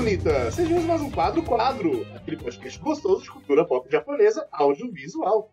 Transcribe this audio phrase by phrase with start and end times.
[0.00, 0.54] pessoas bonitas!
[0.54, 5.52] Sejam mais um Quadro Quadro, aquele podcast gostoso de cultura pop japonesa audiovisual.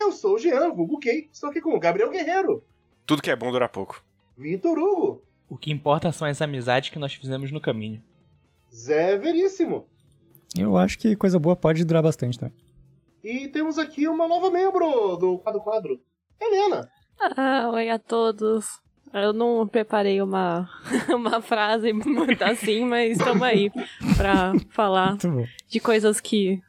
[0.00, 2.64] Eu sou o Jean, vulgo Kei, estou aqui com o Gabriel Guerreiro,
[3.06, 4.02] Tudo que é bom dura pouco.
[4.36, 8.02] Vitor Hugo, O que importa são as amizades que nós fizemos no caminho.
[8.74, 9.86] Zé Veríssimo.
[10.58, 12.54] Eu acho que coisa boa pode durar bastante também.
[13.22, 16.00] E temos aqui uma nova membro do Quadro Quadro,
[16.40, 16.90] Helena.
[17.20, 18.83] Ah, oi a todos.
[19.14, 20.68] Eu não preparei uma,
[21.08, 23.70] uma frase muito assim, mas estamos aí
[24.16, 25.16] pra falar
[25.68, 26.60] de coisas que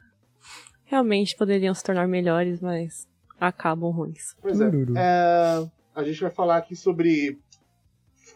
[0.84, 3.08] realmente poderiam se tornar melhores, mas
[3.40, 4.36] acabam ruins.
[4.40, 7.36] Pois é, é, a gente vai falar aqui sobre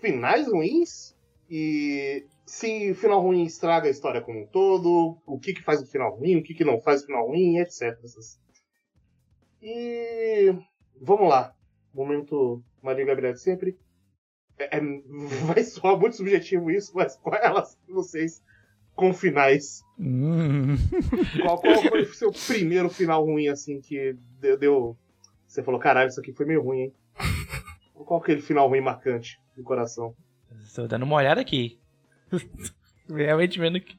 [0.00, 1.14] finais ruins
[1.48, 5.80] e se o final ruim estraga a história como um todo, o que, que faz
[5.80, 7.96] o final ruim, o que, que não faz o final ruim, etc.
[9.62, 10.52] E
[11.00, 11.54] vamos lá.
[11.94, 13.78] Momento Maria Gabriel de sempre.
[14.60, 14.80] É-
[15.46, 17.48] vai soar muito subjetivo isso, mas qual é
[17.86, 18.42] de vocês
[18.94, 19.82] com finais?
[19.98, 20.76] Hum.
[21.42, 24.96] Qual, qual foi o seu primeiro final ruim, assim, que deu, deu-
[25.46, 26.92] Você falou, caralho, isso aqui foi meio ruim, hein?
[27.94, 30.14] Qual aquele final ruim marcante do coração?
[30.62, 31.78] Estou dando uma olhada aqui.
[33.08, 33.98] Realmente vendo que.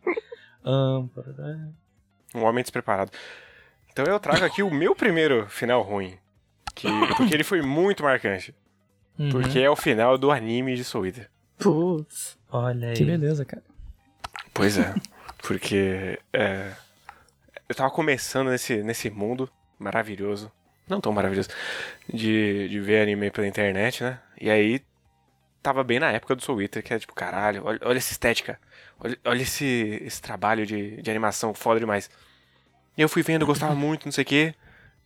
[2.36, 3.12] Um homem despreparado.
[3.92, 6.18] Então eu trago aqui o meu primeiro final ruim.
[6.76, 6.88] Que,
[7.18, 8.56] porque ele foi muito marcante.
[9.22, 9.30] Uhum.
[9.30, 11.30] Porque é o final do anime de Soul Eater.
[11.60, 12.40] Putz.
[12.50, 12.96] Olha aí.
[12.96, 13.64] Que beleza, cara.
[14.52, 14.96] Pois é.
[15.38, 16.72] Porque é,
[17.70, 20.52] eu tava começando nesse, nesse mundo maravilhoso.
[20.88, 21.50] Não tão maravilhoso.
[22.12, 24.20] De, de ver anime pela internet, né?
[24.40, 24.82] E aí
[25.62, 28.60] tava bem na época do Soul Eater, que é tipo, caralho, olha, olha essa estética.
[29.00, 32.10] Olha, olha esse, esse trabalho de, de animação foda demais.
[32.98, 34.56] E eu fui vendo, gostava muito, não sei o quê.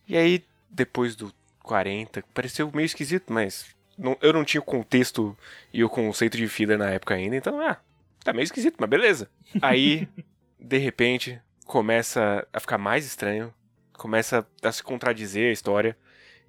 [0.08, 1.30] E aí, depois do
[1.62, 5.36] 40, pareceu meio esquisito, mas não- eu não tinha o contexto
[5.72, 7.76] e o conceito de filler na época ainda, então, ah,
[8.24, 9.30] tá meio esquisito, mas beleza.
[9.62, 10.08] Aí,
[10.58, 13.52] de repente, começa a ficar mais estranho,
[13.92, 15.96] começa a se contradizer a história,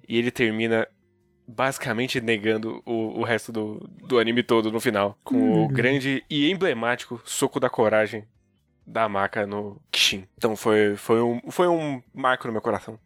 [0.08, 0.86] e ele termina
[1.46, 6.50] basicamente negando o, o resto do, do anime todo no final, com o grande e
[6.50, 8.26] emblemático soco da coragem
[8.86, 10.26] da maca no Kishin.
[10.36, 12.98] Então foi, foi, um, foi um marco no meu coração.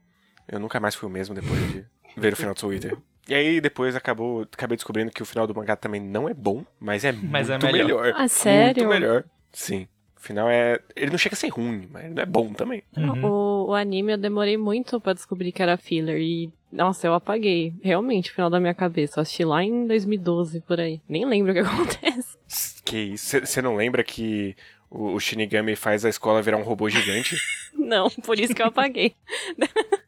[0.49, 1.85] Eu nunca mais fui o mesmo depois de
[2.17, 2.97] ver o final do Eater.
[3.33, 6.67] E aí depois acabou, acabei descobrindo que o final do mangá também não é bom,
[6.79, 8.03] mas é Mas é muito melhor.
[8.03, 8.15] melhor.
[8.15, 8.85] Ah, sério?
[8.85, 9.25] Muito melhor.
[9.51, 9.89] Sim.
[10.15, 10.79] O final é.
[10.95, 12.83] Ele não chega a ser ruim, mas ele não é bom também.
[12.95, 13.25] Uhum.
[13.25, 17.73] O, o anime eu demorei muito pra descobrir que era filler e, nossa, eu apaguei.
[17.83, 19.19] Realmente, o final da minha cabeça.
[19.19, 21.01] Eu assisti lá em 2012, por aí.
[21.09, 22.37] Nem lembro o que acontece.
[22.85, 23.41] Que isso.
[23.41, 24.55] Você não lembra que
[24.91, 27.35] o, o Shinigami faz a escola virar um robô gigante?
[27.75, 29.15] Não, por isso que eu apaguei.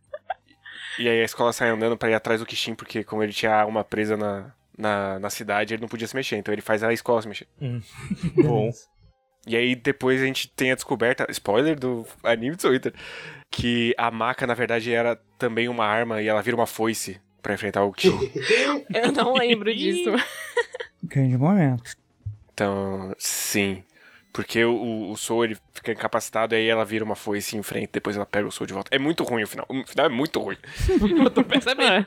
[0.99, 3.65] e aí a escola sai andando pra ir atrás do Kishin, porque como ele tinha
[3.67, 6.37] uma presa na, na, na cidade, ele não podia se mexer.
[6.37, 7.49] Então ele faz a escola se mexer.
[8.43, 8.71] Bom.
[9.47, 12.95] E aí depois a gente tem a descoberta, spoiler do anime de Soul Eater,
[13.51, 17.55] que a maca na verdade era também uma arma e ela vira uma foice pra
[17.55, 18.33] enfrentar o Kishin.
[18.95, 20.11] Eu não lembro disso.
[21.03, 21.93] Grande momento.
[22.55, 23.85] Então, sim.
[24.35, 27.91] Porque o, o Soul ele fica incapacitado e aí ela vira uma foice e enfrenta,
[27.93, 28.91] depois ela pega o Soul de volta.
[28.93, 29.65] É muito ruim o final.
[29.69, 30.57] O final é muito ruim.
[31.25, 32.05] Eu tô percebendo.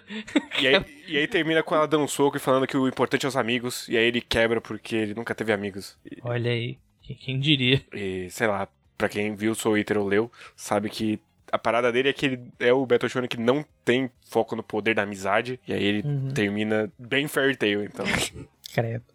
[0.59, 3.25] E aí, e aí termina com ela dando um soco e falando que o importante
[3.25, 3.88] é os amigos.
[3.88, 5.97] E aí ele quebra porque ele nunca teve amigos.
[6.05, 6.77] E, Olha aí.
[7.01, 7.81] Quem- Quem diria?
[7.93, 8.67] e, sei lá,
[8.97, 12.25] pra quem viu o Soul Eater ou leu, sabe que a parada dele é que
[12.25, 15.57] ele é o Battle Shonen que não tem foco no poder da amizade.
[15.65, 16.31] E aí ele Uhum.
[16.33, 18.05] termina bem fairy tale, então.
[18.73, 19.05] Credo.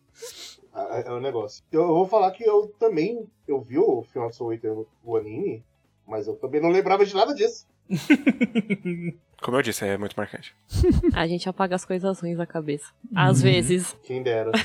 [0.75, 1.63] É o negócio.
[1.71, 3.29] Eu, vou falar que eu também.
[3.47, 4.75] Eu vi o final Soul Eater,
[5.05, 5.63] o anime,
[6.07, 7.67] mas eu também não lembrava de nada disso.
[9.43, 10.55] Como eu disse, é muito marcante.
[11.15, 12.93] A gente apaga as coisas ruins da cabeça.
[13.15, 13.97] Às vezes.
[14.05, 14.53] Quem dera.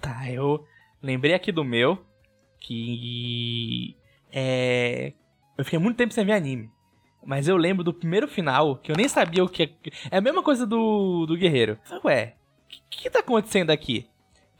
[0.00, 0.64] Tá, eu
[1.02, 1.98] lembrei aqui do meu
[2.58, 3.94] que
[4.32, 5.12] é
[5.60, 6.70] eu fiquei muito tempo sem ver anime.
[7.22, 9.70] Mas eu lembro do primeiro final, que eu nem sabia o que é.
[10.10, 11.78] É a mesma coisa do, do Guerreiro.
[12.02, 12.34] Ué,
[12.64, 14.08] o que, que tá acontecendo aqui?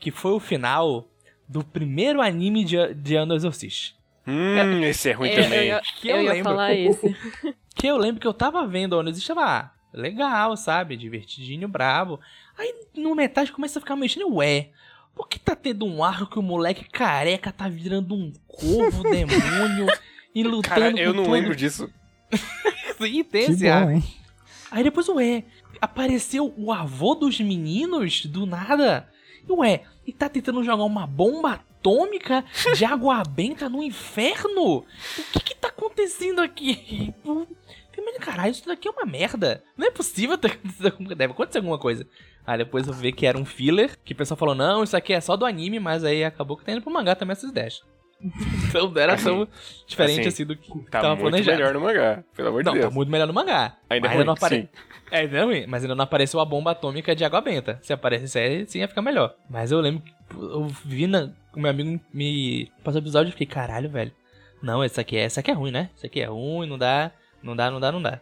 [0.00, 1.08] Que foi o final
[1.49, 3.94] do primeiro anime de, de Ano Exorcist.
[4.26, 5.58] Hum, esse é ruim Eu- também.
[5.58, 6.44] Eu, ia- Que eu eu ia lembro.
[6.50, 7.17] falar esse.
[7.75, 10.97] Que eu lembro que eu tava vendo Ano Exorcist, tava ah, legal, sabe?
[10.97, 12.19] Divertidinho, brabo.
[12.58, 14.70] Aí no metade começa a ficar mexendo, ué.
[15.14, 19.87] Por que tá tendo um arco que o moleque careca tá virando um corvo demônio
[20.35, 21.88] e lutando Cara, eu não todo- lembro disso.
[22.99, 23.91] Sim, tem Que esse bom, arco.
[23.93, 24.05] hein?
[24.70, 25.44] Aí depois, ué,
[25.81, 29.08] apareceu o avô dos meninos do nada.
[29.50, 32.44] Ué, e tá tentando jogar uma bomba atômica
[32.76, 34.79] de água benta no inferno?
[34.79, 34.85] O
[35.32, 37.14] que que tá acontecendo aqui?
[38.02, 39.62] Mas caralho, isso daqui é uma merda.
[39.76, 40.58] Não é possível ter
[41.17, 42.06] Deve acontecer alguma coisa.
[42.47, 45.12] Aí depois eu vi que era um filler, que o pessoal falou, não, isso aqui
[45.12, 47.82] é só do anime, mas aí acabou que tá indo pro mangá também essas ideias.
[48.69, 49.49] Então não era tão
[49.87, 51.56] diferente assim, assim, do que Tá tava muito planejado.
[51.58, 52.84] melhor no mangá, pelo amor de Não, Deus.
[52.87, 53.76] tá muito melhor no mangá.
[53.88, 54.56] Ainda é Mas ruim, não apare...
[54.56, 54.69] sim.
[55.11, 57.78] É, ainda é ruim, mas ainda não apareceu a bomba atômica de água benta.
[57.82, 59.34] Se aparecesse aí, sim ia ficar melhor.
[59.49, 61.31] Mas eu lembro que eu vi na...
[61.56, 64.12] o meu amigo me passou o episódio e fiquei, caralho, velho.
[64.62, 65.90] Não, essa aqui é, essa aqui é ruim, né?
[65.96, 67.11] Isso aqui é ruim, não dá,
[67.43, 68.20] não dá, não dá, não dá.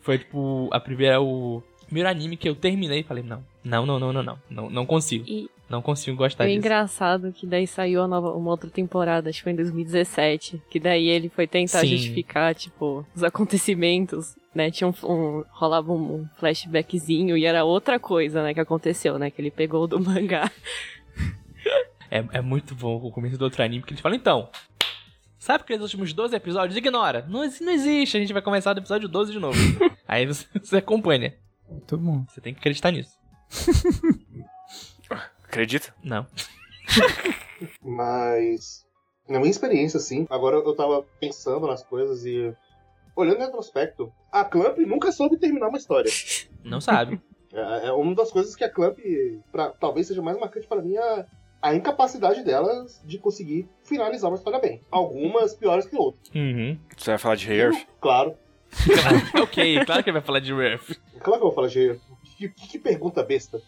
[0.00, 3.98] Foi tipo a primeira o primeiro anime que eu terminei e falei, não, não, não,
[3.98, 5.24] não, não, não, não, não consigo.
[5.26, 6.58] E Não consigo gostar o disso.
[6.58, 10.78] engraçado que daí saiu a nova, uma outra temporada, acho que foi em 2017, que
[10.78, 11.86] daí ele foi tentar Sim.
[11.96, 14.70] justificar, tipo, os acontecimentos, né?
[14.70, 19.30] Tinha um, um- rolava um, flashbackzinho e era outra coisa, né, que aconteceu, né?
[19.30, 20.50] Que ele pegou do mangá.
[22.10, 24.50] É, é muito bom o começo do outro anime, que eles falam, então,
[25.38, 26.76] sabe aqueles últimos 12 episódios?
[26.76, 27.24] Ignora.
[27.26, 29.58] Não, não existe, a gente vai começar do episódio 12 de novo.
[30.06, 31.34] Aí você, você acompanha.
[31.66, 32.26] Muito bom.
[32.28, 33.16] Você tem que acreditar nisso.
[35.52, 35.94] Acredita?
[36.02, 36.26] Não.
[37.84, 38.86] Mas,
[39.28, 42.54] na minha experiência, assim, agora eu tava pensando nas coisas e
[43.14, 46.10] olhando em retrospecto, a Clamp nunca soube terminar uma história.
[46.64, 47.20] Não sabe.
[47.54, 48.98] É, é uma das coisas que a Clamp,
[49.52, 51.26] pra, talvez seja mais marcante pra mim, é a,
[51.60, 54.80] a incapacidade delas de conseguir finalizar uma história bem.
[54.90, 56.30] Algumas piores que outras.
[56.34, 56.78] Uhum.
[56.96, 57.86] Você vai falar de Hey Earth?
[58.00, 58.34] Claro.
[59.42, 60.98] ok, claro que ele vai falar de Earth.
[61.20, 62.00] Claro que eu vou falar de.
[62.38, 63.60] Que, que- que pergunta besta.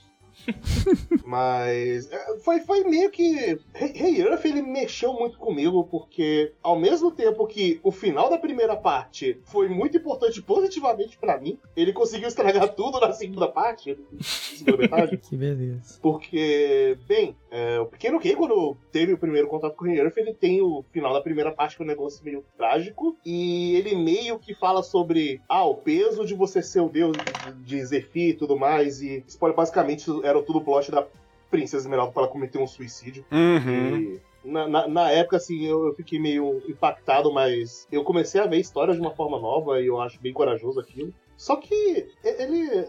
[1.24, 3.58] Mas é, foi, foi meio que.
[3.74, 8.76] Hey Earth ele mexeu muito comigo, porque ao mesmo tempo que o final da primeira
[8.76, 14.78] parte foi muito importante positivamente pra mim, ele conseguiu estragar tudo na segunda parte, segunda
[14.78, 15.16] metade.
[15.18, 15.98] Que beleza.
[16.00, 20.34] Porque, bem, é, o Pequeno Kay, quando teve o primeiro contato com o Earth, ele
[20.34, 23.16] tem o final da primeira parte que é um negócio meio trágico.
[23.24, 27.52] E ele meio que fala sobre ah, o peso de você ser o deus de,
[27.64, 29.00] de Zephyr e tudo mais.
[29.00, 31.06] E spoiler, basicamente era tudo plot da
[31.50, 33.24] Princesa Esmeralda para ela cometer um suicídio.
[33.30, 33.96] Uhum.
[33.96, 38.46] E na, na, na época, assim, eu, eu fiquei meio impactado, mas eu comecei a
[38.46, 41.12] ver histórias de uma forma nova e eu acho bem corajoso aquilo.
[41.36, 42.86] Só que ele.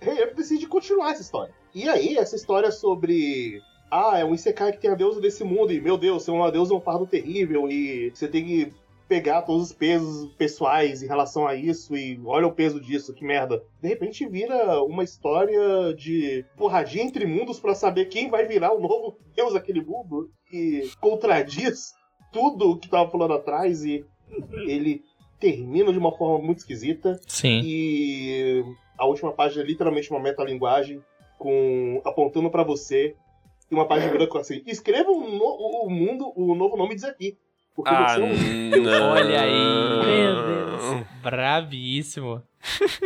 [0.00, 1.52] Ele decide continuar essa história.
[1.74, 3.60] E aí, essa história sobre.
[3.90, 6.52] Ah, é um Isekai que tem a deusa desse mundo, e meu Deus, ser uma
[6.52, 8.72] deusa é um fardo terrível, e você tem que
[9.10, 13.24] pegar todos os pesos pessoais em relação a isso, e olha o peso disso, que
[13.24, 13.60] merda.
[13.82, 18.80] De repente vira uma história de porradinha entre mundos pra saber quem vai virar o
[18.80, 21.92] novo deus daquele mundo, e contradiz
[22.32, 24.04] tudo o que tava falando atrás, e
[24.64, 25.02] ele
[25.40, 27.18] termina de uma forma muito esquisita.
[27.26, 27.60] Sim.
[27.64, 28.64] E
[28.96, 31.02] a última página é literalmente uma metalinguagem
[31.36, 33.16] com apontando pra você
[33.68, 37.36] e uma página branca assim: escreva o, no- o mundo, o novo nome diz aqui.
[37.74, 39.10] Porque Ah, você é um.
[39.12, 40.04] Olha aí.
[40.06, 41.06] Meu Deus.
[41.22, 42.42] Bravíssimo.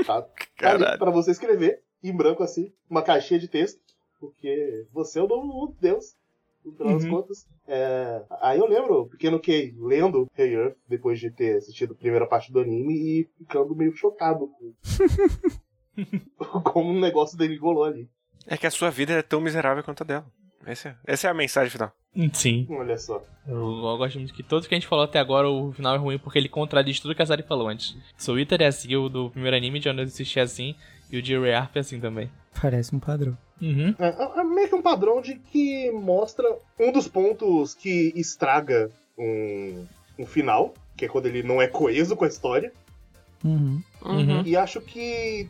[0.07, 0.25] tá
[0.57, 0.99] Caralho.
[0.99, 3.81] pra você escrever em branco assim, uma caixinha de texto,
[4.21, 6.15] porque você é o novo mundo, Deus.
[6.65, 7.11] No final das Uhum.
[7.11, 7.47] contas.
[7.69, 11.97] É, Aí eu lembro, o pequeno Kay lendo Hey Earth depois de ter assistido a
[11.97, 14.73] primeira parte do anime e ficando meio chocado com
[16.65, 18.09] como o negócio dele rolou ali.
[18.47, 20.27] É que a sua vida é tão miserável quanto a dela.
[20.67, 21.93] Essa é, essa é a mensagem final.
[22.33, 22.67] Sim.
[22.71, 23.23] Olha só.
[23.47, 25.99] Eu, eu gosto muito que todos que a gente falou até agora, o final é
[25.99, 27.97] ruim porque ele contradiz tudo que a Sari falou antes.
[28.17, 30.75] Soul Eater é assim, o do primeiro anime de onde eu assisti é assim,
[31.11, 32.31] e o de Rearp é assim também.
[32.61, 33.37] Parece um padrão.
[33.61, 33.95] Uhum.
[33.99, 36.45] É, é- é meio que um padrão de que mostra
[36.79, 39.85] um dos pontos que estraga um,
[40.19, 42.73] um final, que é quando ele não é coeso com a história.
[43.45, 43.83] Uhum.
[44.05, 44.43] Uhum.
[44.47, 45.49] E acho que,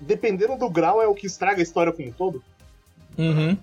[0.00, 2.42] dependendo do grau, é o que estraga a história como um todo.
[3.16, 3.56] Uhum.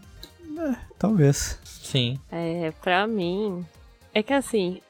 [0.98, 1.60] Talvez.
[1.64, 2.20] Sim.
[2.32, 3.66] É, pra mim.
[4.14, 4.82] É que assim,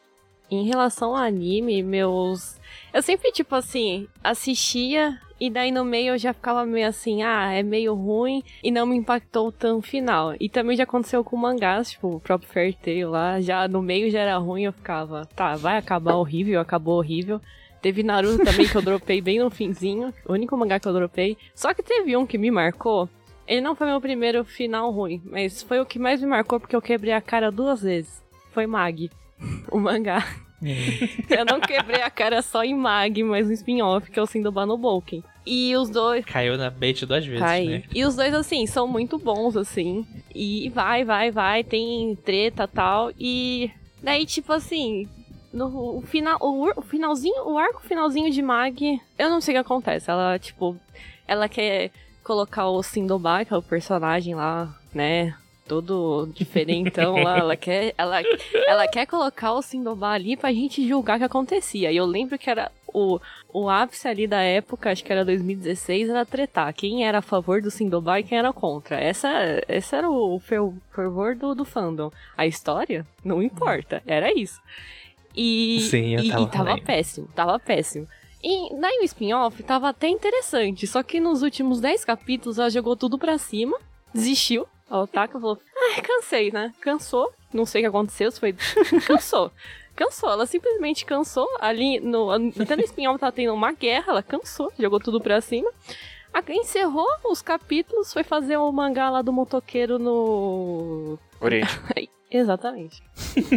[0.50, 2.60] em relação ao anime, meus.
[2.94, 7.54] Eu sempre, tipo assim, assistia e daí no meio eu já ficava meio assim, ah,
[7.54, 10.36] é meio ruim e não me impactou tão final.
[10.38, 14.12] E também já aconteceu com mangás, tipo, o próprio Fairy Tail lá, já no meio
[14.12, 17.40] já era ruim, eu ficava, tá, vai acabar horrível, acabou horrível.
[17.82, 21.38] Teve Naruto também que eu dropei bem no finzinho, o único mangá que eu dropei.
[21.56, 23.08] Só que teve um que me marcou,
[23.50, 26.76] ele não foi meu primeiro final ruim, mas foi o que mais me marcou porque
[26.76, 28.22] eu quebrei a cara duas vezes.
[28.52, 29.10] Foi Mag,
[29.72, 30.24] o mangá.
[31.30, 34.68] eu não quebrei a cara só em Mag, mas no spin-off que é o Sindoba
[34.68, 35.24] no Bolken.
[35.46, 36.24] E os dois.
[36.26, 37.66] Caiu na bait duas vezes, Cai.
[37.66, 37.84] né?
[37.96, 40.06] E os dois, assim, são muito bons, assim.
[40.36, 43.12] E vai, vai, vai, tem treta tal.
[43.18, 43.72] E
[44.04, 45.08] daí, tipo assim,
[45.52, 49.56] no o final, o, o finalzinho, o arco finalzinho de Mag, eu não sei o
[49.56, 50.12] que acontece.
[50.12, 50.78] Ela, tipo,
[51.28, 51.90] ela quer
[52.30, 55.36] colocar o Sindoba, que é o personagem lá, né?
[55.68, 58.22] Todo diferentão lá, ela quer, ela,
[58.68, 61.92] ela quer colocar o Sindoba ali pra gente julgar o que acontecia.
[61.92, 63.20] E eu lembro que era o
[63.52, 66.72] o, ápice ali da época, acho que era 2016, era tretar.
[66.72, 69.00] Quem era a favor do Sindobai e quem era contra.
[69.00, 69.28] Essa,
[69.68, 72.12] esse era o fer- fervor do, do fandom.
[72.38, 74.04] A história, não importa.
[74.06, 74.62] Era isso.
[75.36, 76.84] E, Sim, eu e, tava e tava também.
[76.84, 78.08] péssimo, tava péssimo.
[78.44, 82.96] E daí o spin-off tava até interessante, só que nos últimos 10 capítulos ela jogou
[82.96, 83.78] tudo pra cima,
[84.14, 84.66] desistiu.
[84.90, 86.74] A Otaka falou: Ah, cansei, né?
[86.82, 87.32] Cansou.
[87.54, 88.54] Não sei o que aconteceu, se foi.
[89.06, 89.52] cansou.
[89.96, 91.48] Cansou, ela simplesmente cansou.
[91.60, 95.70] Ali, no, até no spin-off tava tendo uma guerra, ela cansou, jogou tudo pra cima.
[96.34, 101.20] A- Encerrou os capítulos, foi fazer o mangá lá do motoqueiro no.
[101.42, 101.70] Oriente.
[102.32, 103.02] Exatamente.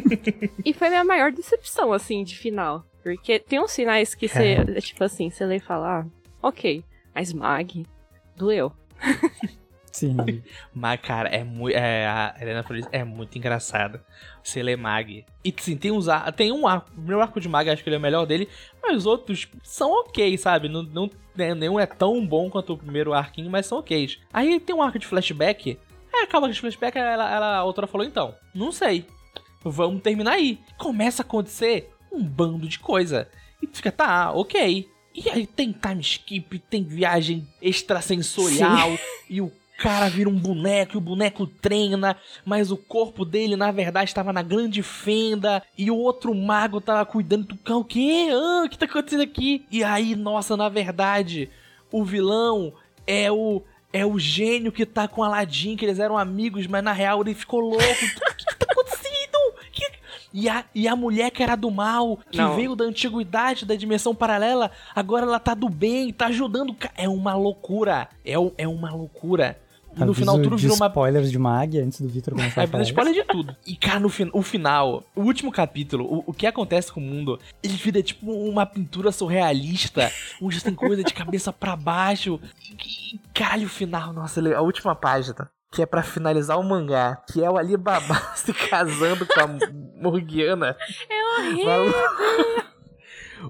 [0.65, 2.83] e foi a minha maior decepção, assim, de final.
[3.03, 6.07] Porque tem uns finais que você, é tipo assim, você lê e fala, ah,
[6.41, 7.85] ok, mas Mag,
[8.37, 8.73] doeu.
[9.93, 10.17] Sim.
[10.73, 11.77] Mas, cara, é muito.
[11.77, 14.03] É, a Helena Flores é muito engraçada.
[14.43, 15.23] Você lê Mag.
[15.45, 16.89] E sim, tem uns ar- Tem um arco.
[16.91, 18.49] O primeiro arco de Mag, acho que ele é o melhor dele.
[18.83, 20.67] Mas os outros são ok, sabe?
[20.69, 24.09] Não, não, né, nenhum é tão bom quanto o primeiro arquinho, mas são ok.
[24.33, 25.79] Aí tem um arco de flashback.
[26.15, 29.05] É, acaba que de flashback, ela, ela, a outra falou, então, não sei.
[29.63, 30.59] Vamos terminar aí.
[30.79, 33.29] Começa a acontecer um bando de coisa.
[33.63, 34.89] E tu fica, tá, ok.
[35.15, 38.91] E aí tem time skip, tem viagem extrasensorial,
[39.29, 43.71] e o cara vira um boneco, e o boneco treina, mas o corpo dele, na
[43.71, 47.81] verdade, estava na grande fenda, e o outro mago tava cuidando do cão.
[47.81, 48.29] O quê?
[48.33, 49.67] Ah, o que tá acontecendo aqui?
[49.71, 51.51] E aí, nossa, na verdade,
[51.91, 52.73] o vilão
[53.07, 53.63] é o.
[53.95, 57.35] É o gênio que tá com Aladdin, que eles eram amigos, mas na real ele
[57.35, 57.83] ficou louco.
[57.85, 59.55] O que, que tá acontecendo?
[59.71, 59.93] Que-
[60.33, 62.57] E a, e a mulher que era do mal, que Não.
[62.57, 66.75] veio da antiguidade, da dimensão paralela, agora ela tá do bem, tá ajudando.
[66.97, 68.09] É uma loucura.
[68.25, 69.59] É, é uma loucura.
[69.95, 72.65] E no Aviso final tudo virou uma spoilers de Mag antes do Victor começar é,
[72.65, 72.79] a falar.
[72.79, 73.55] mas spoiler de tudo.
[73.67, 77.03] E, cara, no fin o final, o último capítulo, o, o que acontece com o
[77.03, 80.11] mundo, ele vira tipo uma pintura surrealista,
[80.41, 82.41] onde tem coisa de cabeça pra baixo.
[82.71, 87.43] E, caralho, o final, nossa, a última página, que é pra finalizar o mangá, que
[87.43, 89.47] é o Alibaba se casando com a
[89.97, 90.77] Morgiana.
[91.09, 91.95] É horrível.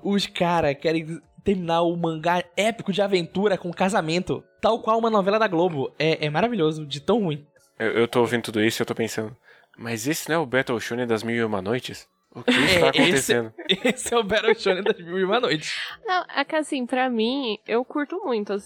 [0.03, 5.39] Os caras querem terminar o mangá épico de aventura com casamento, tal qual uma novela
[5.39, 5.93] da Globo.
[5.99, 7.45] É, é maravilhoso, de tão ruim.
[7.79, 9.37] Eu, eu tô ouvindo tudo isso e eu tô pensando,
[9.77, 12.09] mas esse não é o Battle Shonen das Mil e Uma Noites?
[12.35, 13.53] O que É, está esse- acontecendo?
[13.85, 15.75] Esse é o Battle Shonen das Mil e Uma Noites.
[16.07, 18.53] Não, é que assim, pra mim, eu curto muito.
[18.55, 18.57] a-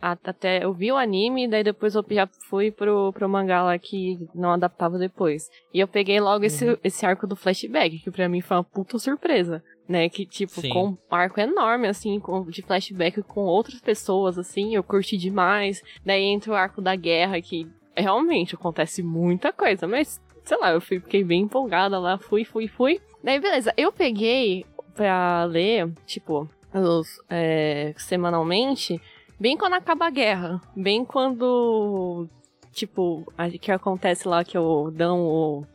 [0.00, 4.18] até eu vi o anime, daí depois eu já fui pro, pro mangá lá que
[4.34, 5.50] não adaptava depois.
[5.74, 8.98] E eu peguei logo esse, esse arco do flashback, que pra mim foi uma puta
[8.98, 9.62] surpresa.
[9.88, 10.68] Né, que tipo, Sim.
[10.68, 15.82] com um arco enorme, assim, com, de flashback com outras pessoas, assim, eu curti demais.
[16.04, 20.80] Daí entra o arco da guerra, que realmente acontece muita coisa, mas, sei lá, eu
[20.82, 23.00] fiquei bem empolgada lá, fui, fui, fui.
[23.24, 29.00] Daí, beleza, eu peguei pra ler, tipo, os, é, semanalmente,
[29.38, 30.60] bem quando acaba a guerra.
[30.74, 32.28] Bem quando,
[32.72, 35.66] tipo, a, que acontece lá que o dão o,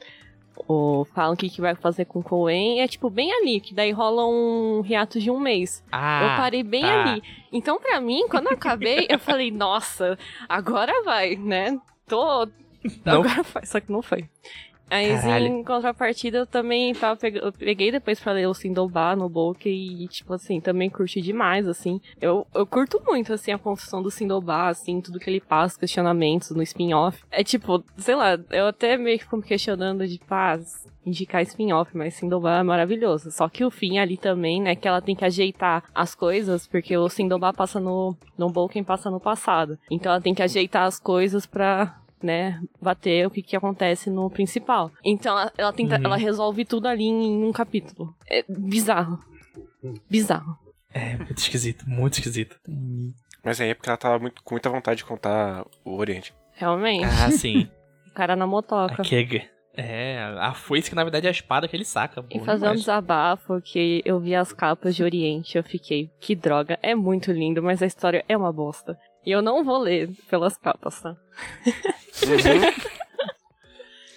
[0.68, 2.82] o falam o que, que vai fazer com o Coen.
[2.82, 5.84] É, tipo, bem ali, que daí rola um reato de um mês.
[5.92, 7.04] Ah, eu parei bem tá.
[7.04, 7.24] ali.
[7.52, 10.18] Então, pra mim, quando eu acabei, eu falei, nossa,
[10.48, 11.80] agora vai, né?
[12.08, 12.48] Tô.
[13.06, 13.22] Não.
[13.22, 14.30] Agora vai, só que não foi.
[14.94, 15.48] Aí, Caralho.
[15.48, 17.38] em contrapartida, eu também tava peg...
[17.38, 21.68] eu peguei depois pra ler o Sindobá no Book e, tipo assim, também curti demais,
[21.68, 22.00] assim.
[22.22, 26.52] Eu, eu curto muito, assim, a construção do Sindobá, assim, tudo que ele passa, questionamentos
[26.52, 27.24] no spin-off.
[27.32, 30.60] É tipo, sei lá, eu até meio que fico me questionando de, pá,
[31.04, 33.32] indicar spin-off, mas Sindobá é maravilhoso.
[33.32, 36.96] Só que o fim ali também, né, que ela tem que ajeitar as coisas, porque
[36.96, 39.80] o Sindobá passa no, no Bolken passa no passado.
[39.90, 44.30] Então ela tem que ajeitar as coisas pra né, bater o que, que acontece no
[44.30, 44.92] principal.
[45.04, 46.06] Então ela, ela tenta, Uhum.
[46.06, 48.16] ela resolve tudo ali em um capítulo.
[48.30, 49.20] É bizarro.
[50.10, 50.58] Bizarro.
[50.94, 52.58] É, muito esquisito, muito esquisito.
[53.44, 56.34] Mas aí é porque ela tava muito, com muita vontade de contar o Oriente.
[56.54, 57.06] Realmente.
[57.06, 57.68] Ah, sim.
[58.08, 59.02] O cara na motoca.
[59.02, 62.24] Aqui é, é, a foice que na verdade é a espada que ele saca.
[62.30, 66.78] E fazer um desabafo que eu vi as capas de Oriente, eu fiquei, que droga,
[66.84, 68.96] é muito lindo, mas a história é uma bosta.
[69.26, 71.16] E eu não vou ler pelas capas, tá?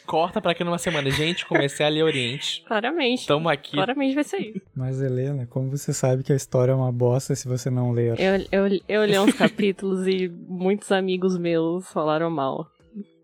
[0.07, 1.11] Corta pra aqui numa semana.
[1.11, 2.63] Gente, comecei a ler Oriente.
[2.67, 3.27] Claramente.
[3.27, 3.73] Tamo aqui.
[3.73, 4.63] Claramente vai ser isso.
[4.75, 8.15] Mas, Helena, como você sabe que a história é uma bosta se você não ler?
[8.21, 12.71] Eu, eu, eu li uns capítulos e muitos amigos meus falaram mal.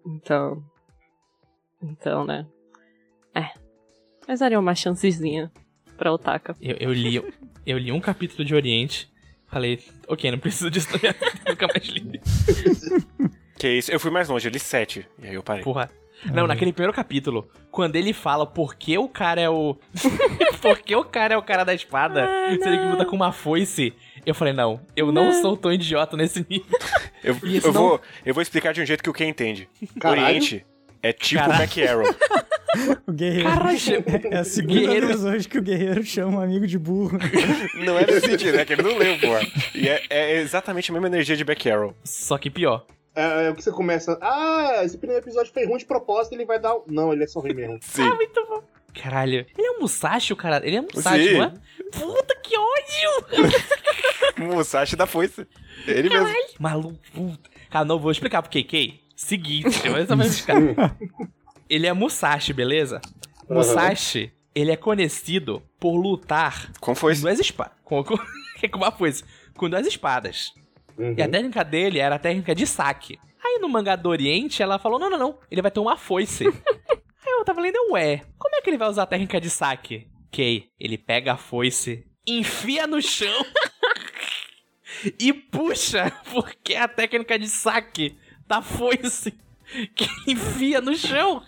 [0.05, 0.63] Então.
[1.81, 2.47] Então, né?
[3.35, 3.51] É.
[4.27, 5.53] Mas daria uma chancezinha
[5.97, 6.57] pra Otaka.
[6.61, 7.23] Eu, eu li,
[7.65, 9.09] eu li um capítulo de Oriente.
[9.47, 11.43] Falei, ok, não preciso disso na minha vida.
[11.47, 12.21] Nunca mais li.
[13.59, 15.07] Que isso, eu fui mais longe, eu li sete.
[15.23, 15.63] E aí eu parei.
[15.63, 15.91] Porra.
[16.33, 19.77] Não, naquele primeiro capítulo, quando ele fala por que o cara é o.
[20.63, 22.29] por que o cara é o cara da espada,
[22.63, 23.93] se ele luta com uma foice.
[24.25, 26.67] Eu falei, não, eu não sou tão idiota nesse nível.
[27.25, 29.69] Eu, eu, não- vou, eu vou explicar de um jeito que o Ken entende.
[30.01, 30.23] Caralho.
[30.23, 30.67] Oriente
[31.01, 31.59] é tipo Caralho.
[31.61, 32.05] Back Arrow.
[33.07, 33.49] O guerreiro.
[33.51, 33.79] Caralho,
[34.31, 37.19] É a segunda guerreiro- vez hoje que o guerreiro chama um amigo de burro.
[37.75, 39.27] Não é nesse sentido, é que ele não leu, pô.
[39.75, 41.95] E é, é exatamente a mesma energia de Back Arrow.
[42.03, 42.87] Só que pior.
[43.15, 44.19] É, é o que você começa.
[44.23, 46.75] Ah, esse primeiro episódio foi ruim de propósito, ele vai dar.
[46.75, 47.79] um-" Não, ele é só ruim mesmo.
[47.83, 48.03] Sim.
[48.03, 48.63] Ah, muito bom.
[48.95, 49.47] Caralho.
[49.57, 50.61] Ele é um Musashi, o cara.
[50.67, 51.35] Ele é um Musashi, Sim.
[51.39, 51.53] não é?
[51.93, 53.47] Puta que ódio!
[54.55, 55.47] Musashi da foice.
[55.87, 56.29] Ele mesmo.
[56.59, 56.99] Maluco.
[57.15, 57.51] puta.
[57.71, 59.01] Cara, não vou explicar pro KK.
[59.17, 60.97] Seguinte, eu vou explicar.
[61.69, 63.01] Ele é Musashi, beleza?
[63.49, 67.23] Musashi, ele é conhecido por lutar Com com foice.
[67.23, 67.73] duas espadas.
[67.85, 68.17] Com, com,
[68.71, 69.25] com uma foice.
[69.57, 70.53] Com duas espadas.
[70.99, 71.15] Uhum.
[71.17, 73.19] E a técnica dele era a técnica de saque.
[73.45, 76.45] Aí no mangá do Oriente, ela falou: não, não, não, ele vai ter uma foice.
[77.25, 80.09] Aí eu tava lendo, ué, como é que ele vai usar a técnica de saque?
[80.29, 83.45] Ok, ele pega a foice, enfia no chão
[85.19, 89.33] e puxa, porque é a técnica de saque da foice
[89.95, 91.43] que enfia no chão.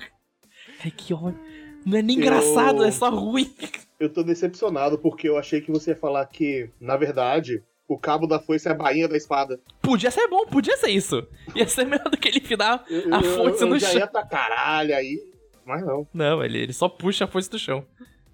[0.84, 1.38] Ai, que ódio.
[1.84, 3.54] Não é nem Eu- engraçado, é só ruim.
[4.00, 8.26] Eu tô decepcionado porque eu achei que você ia falar que, na verdade, o cabo
[8.26, 9.60] da foice é a bainha da espada.
[9.82, 11.26] Podia ser bom, podia ser isso.
[11.54, 13.98] Ia ser melhor do que ele enfiar Eu, a eu- foice eu no já chão.
[14.00, 15.20] ia tá caralho aí.
[15.66, 16.06] Mas não.
[16.12, 17.84] Não, ele, ele só puxa a foice do chão.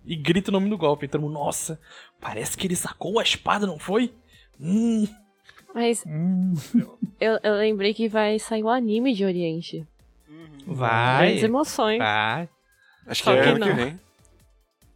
[0.05, 1.07] E grita o nome do golpe.
[1.07, 1.79] Então, nossa,
[2.21, 4.13] parece que ele sacou a espada, não foi?
[4.61, 5.07] Hum.
[5.75, 6.55] Mas Hum,
[7.21, 9.87] eu, eu lembrei que vai sair o anime de Oriente.
[10.67, 11.27] Vai.
[11.27, 11.99] Grandes emoções.
[11.99, 12.49] Vai.
[13.07, 13.77] Acho que Só é que ano que não.
[13.77, 14.01] vem.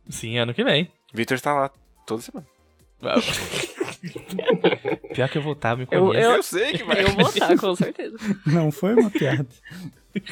[0.09, 0.91] Sim, ano que vem.
[1.13, 1.71] Vitor tá lá
[2.07, 2.47] toda semana.
[5.15, 6.29] Pior que eu vou estar, me Eu- conheço.
[6.31, 7.03] Eu sei que vai.
[7.03, 8.17] Eu vou estar, com certeza.
[8.47, 9.47] não foi uma piada.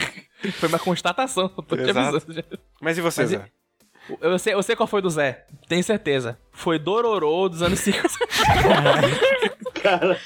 [0.54, 2.20] Foi uma constatação, eu tô te avisando.
[2.80, 3.44] Mas e você, Mas Zé?
[4.20, 6.36] Eu sei, eu sei qual foi do Zé, tenho certeza.
[6.50, 8.08] Foi Dororô dos anos 50.
[9.80, 10.18] Cara,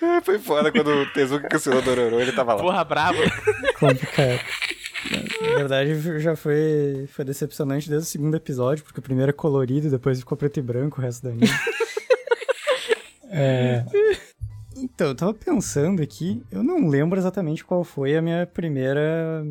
[0.00, 2.62] É, Foi foda quando o Tezuka cancelou Dororo, ele tava lá.
[2.62, 3.18] Porra, bravo.
[3.80, 4.40] Complicado.
[5.42, 9.90] Na verdade, já foi, foi decepcionante desde o segundo episódio, porque o primeiro é colorido,
[9.90, 11.46] depois ficou preto e branco o resto da anime.
[13.28, 13.84] É,
[14.76, 19.44] Então, eu tava pensando aqui, eu não lembro exatamente qual foi a minha primeira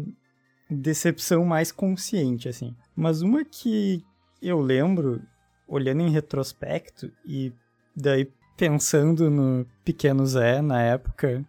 [0.69, 2.75] decepção mais consciente, assim.
[2.95, 4.03] Mas uma que
[4.41, 5.21] eu lembro,
[5.67, 7.51] olhando em retrospecto, e
[7.95, 11.43] daí pensando no pequeno Zé na época,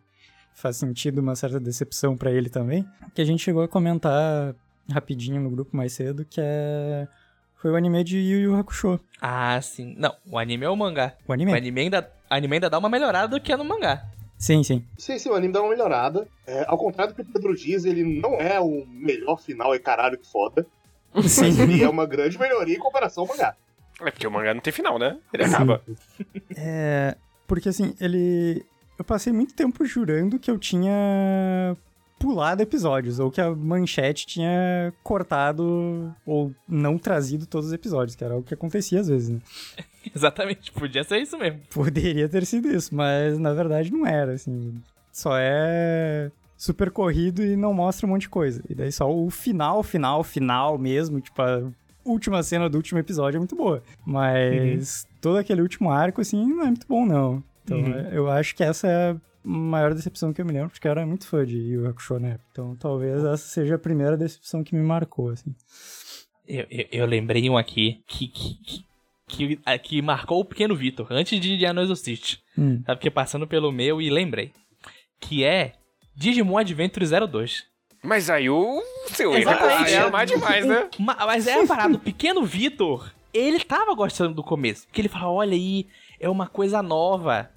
[0.56, 4.54] faz sentido uma certa decepção pra ele também, que a gente chegou a comentar
[4.90, 7.06] rapidinho no grupo mais cedo, que é...
[7.56, 9.00] Foi o anime de Yu Yu Hakusho.
[9.20, 9.94] Ah, sim.
[9.98, 11.14] Não, o anime é o mangá.
[11.26, 11.52] O anime?
[11.52, 14.04] O anime ainda, o anime ainda dá uma melhorada do que é no mangá.
[14.38, 14.84] Sim, sim.
[14.98, 16.28] sim, sim, o anime dá uma melhorada.
[16.46, 19.78] É, ao contrário do que o Pedro diz, ele não é o melhor final e
[19.78, 20.66] caralho que foda.
[21.14, 23.56] Mas ele é uma grande melhoria em comparação ao mangá.
[24.00, 25.18] É porque o mangá não tem final, né?
[25.32, 25.82] Ele acaba.
[26.54, 27.16] É,
[27.46, 28.64] porque assim, ele.
[28.98, 31.76] Eu passei muito tempo jurando que eu tinha
[32.18, 38.24] pulado episódios, ou que a manchete tinha cortado ou não trazido todos os episódios, que
[38.24, 39.40] era o que acontecia às vezes, né?
[40.14, 41.60] Exatamente, podia ser isso mesmo.
[41.70, 44.80] Poderia ter sido isso, mas na verdade não era, assim.
[45.12, 48.62] Só é super corrido e não mostra um monte de coisa.
[48.68, 51.62] E daí só o final, final, final mesmo, tipo, a
[52.04, 53.82] última cena do último episódio é muito boa.
[54.06, 57.42] Mas todo aquele último arco, assim, não é muito bom, não.
[57.66, 58.08] Então Uhum.
[58.12, 61.04] eu acho que essa é a maior decepção que eu me lembro, porque eu era
[61.04, 62.44] muito fã de Yu Hakusho na época.
[62.52, 65.54] Então talvez essa seja a primeira decepção que me marcou, assim.
[66.46, 68.86] Eu, eu, eu lembrei um aqui que, que, que,
[69.56, 72.38] que, que marcou o pequeno Vitor, antes de Indiana Exorcist.
[72.56, 72.82] Hum.
[72.86, 74.52] Sabe, porque passando pelo meu e lembrei.
[75.20, 75.72] Que é
[76.14, 77.64] Digimon Adventure 02.
[78.02, 79.92] Mas aí o seu erro Exatamente.
[79.92, 80.88] é amar demais, né?
[81.00, 84.86] Ma- Mas é a parada, o pequeno Vitor, ele tava gostando do começo.
[84.86, 85.86] Porque ele fala, olha aí,
[86.20, 87.50] é uma coisa nova.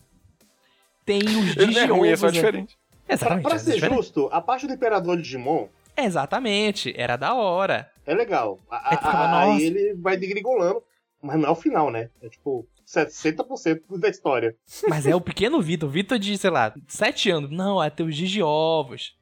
[1.09, 2.77] Tem os não é ruim, é só diferente.
[3.05, 3.43] Pra, Exatamente.
[3.43, 3.95] pra é ser diferente.
[3.95, 5.67] justo, a parte do Imperador de Digimon
[5.97, 7.89] Exatamente, era da hora.
[8.05, 8.59] é legal.
[8.69, 10.81] A- fala, a- Aí ele vai degrigolando,
[11.21, 12.09] mas não é o final, né?
[12.21, 14.55] É tipo 60% da história.
[14.87, 17.51] Mas é o pequeno Vitor, Vitor de, sei lá, 7 anos.
[17.51, 19.13] Não, é ter os Digiovos.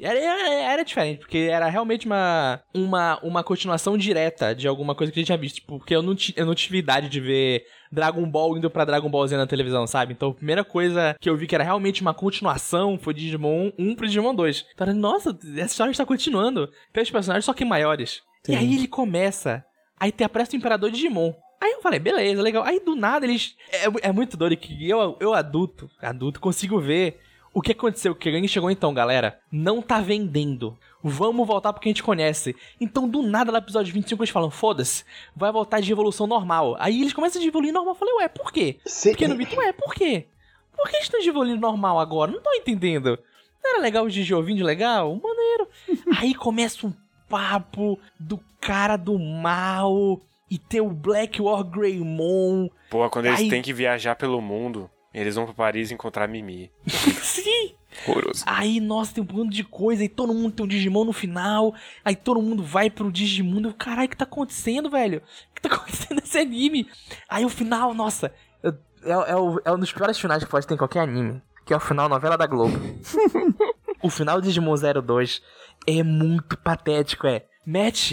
[0.00, 5.12] Era, era, era diferente, porque era realmente uma, uma, uma continuação direta de alguma coisa
[5.12, 5.56] que a gente tinha visto.
[5.56, 9.10] Tipo, porque eu não, eu não tive idade de ver Dragon Ball indo pra Dragon
[9.10, 10.14] Ball Z na televisão, sabe?
[10.14, 13.94] Então a primeira coisa que eu vi que era realmente uma continuação foi Digimon 1
[13.94, 14.66] pro Digimon 2.
[14.72, 16.70] Então, era, nossa, essa história está continuando.
[16.92, 18.22] Tem os personagens só que maiores.
[18.48, 18.56] E Sim.
[18.56, 19.64] aí ele começa.
[20.00, 21.34] Aí te aparece o Imperador Digimon.
[21.60, 22.64] Aí eu falei, beleza, legal.
[22.64, 23.54] Aí do nada eles.
[23.70, 27.20] É, é muito doido que eu, eu adulto, adulto, consigo ver
[27.54, 28.12] O que aconteceu?
[28.12, 29.38] O Kagami chegou então, galera.
[29.50, 30.76] Não tá vendendo.
[31.02, 32.56] Vamos voltar porque a gente conhece.
[32.80, 35.04] Então, do nada, no episódio 25, eles falam: foda-se,
[35.36, 36.76] vai voltar de evolução normal.
[36.78, 37.94] Aí eles começam a evoluir normal.
[37.94, 38.78] Eu falei: ué, por quê?
[38.86, 40.26] Cê- Pequeno Vitor, ué, por quê?
[40.74, 42.32] Por que eles estão de evoluindo normal agora?
[42.32, 43.18] Não tô entendendo.
[43.62, 45.14] Não era legal o Digiovinho de legal?
[45.22, 45.68] Maneiro.
[46.18, 46.92] Aí começa um
[47.28, 52.68] papo do cara do mal e tem o Black War Greymon.
[52.90, 56.28] Pô, quando eles Aí- têm que viajar pelo mundo, eles vão pra Paris encontrar a
[56.28, 56.70] Mimi.
[56.86, 57.74] Sim!
[58.06, 58.42] Horroroso.
[58.46, 61.74] Aí, nossa, tem um monte de coisa, aí todo mundo tem um Digimon no final,
[62.04, 63.68] aí todo mundo vai pro Digimundo.
[63.68, 65.18] Eu, Caralho, o que tá acontecendo, velho?
[65.50, 66.88] O que tá acontecendo nesse anime?
[67.28, 68.72] Aí o final, nossa, eu-
[69.04, 71.74] é, é, o- é um dos piores finais que pode ter em qualquer anime, que
[71.74, 72.72] é o final novela da Globo.
[74.02, 75.42] o final de Digimon 02
[75.86, 77.44] é muito patético, é.
[77.66, 78.12] Matt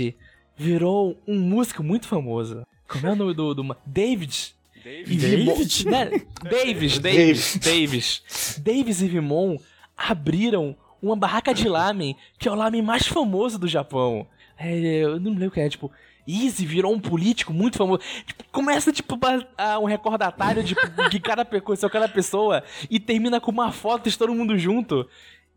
[0.57, 2.63] virou um músico muito famoso.
[2.87, 3.53] Como é o nome do...
[3.53, 4.55] do ma- David?
[4.89, 5.85] E Vimon- David?
[5.89, 6.05] né?
[6.43, 8.59] Davis, Davis, Davis.
[8.63, 9.57] Davis e Vimon
[9.97, 14.27] abriram uma barraca de lamen, que é o lamen mais famoso do Japão.
[14.57, 15.89] É, eu não lembro o que é, tipo,
[16.27, 18.01] Easy virou um político muito famoso.
[18.25, 20.75] Tipo, começa, tipo, ba- a- um recordatário de,
[21.09, 25.07] de cada pessoa, cada pessoa, e termina com uma foto de todo mundo junto.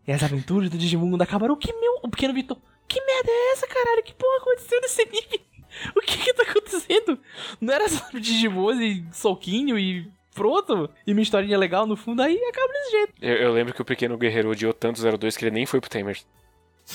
[0.06, 1.54] E as aventuras do Digimundo acabaram.
[1.54, 1.98] O que, meu?
[2.02, 2.56] O pequeno Vitor.
[2.88, 4.02] Que merda é essa, caralho?
[4.02, 5.40] Que porra aconteceu nesse anime?
[5.96, 7.18] O que que tá acontecendo?
[7.60, 10.90] Não era só Digimon e soquinho e pronto?
[11.06, 13.12] E uma historinha legal no fundo, aí acaba desse jeito.
[13.20, 15.80] Eu, eu lembro que o pequeno guerreiro odiou tanto o 02 que ele nem foi
[15.80, 16.26] pro Tamers.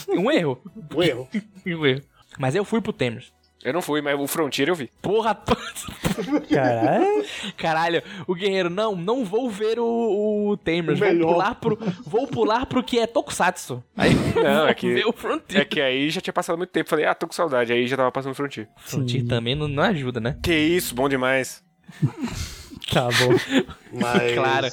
[0.09, 0.61] Um erro.
[0.93, 1.29] Um erro.
[1.65, 2.01] Um erro.
[2.37, 3.33] Mas eu fui pro Temers.
[3.67, 4.89] Eu não fui, mas o Frontier eu vi.
[5.01, 5.35] Porra,
[6.49, 7.25] Caralho.
[7.57, 12.65] caralho, o guerreiro, não, não vou ver o, o Tamers, vou pular, pro, vou pular
[12.65, 13.83] pro que é Tokusatsu.
[13.95, 15.61] Aí Não, é que- ver o Frontier.
[15.61, 16.89] É que aí já tinha passado muito tempo.
[16.89, 17.71] Falei, ah, tô com saudade.
[17.73, 18.67] Aí já tava passando Frontier.
[18.77, 19.27] Frontier Sim.
[19.27, 20.37] também não, não ajuda, né?
[20.41, 21.63] Que isso, bom demais.
[22.93, 23.65] Tá bom.
[23.91, 24.33] Mas.
[24.33, 24.67] Claro.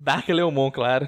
[0.00, 1.06] Dark Leomon, claro.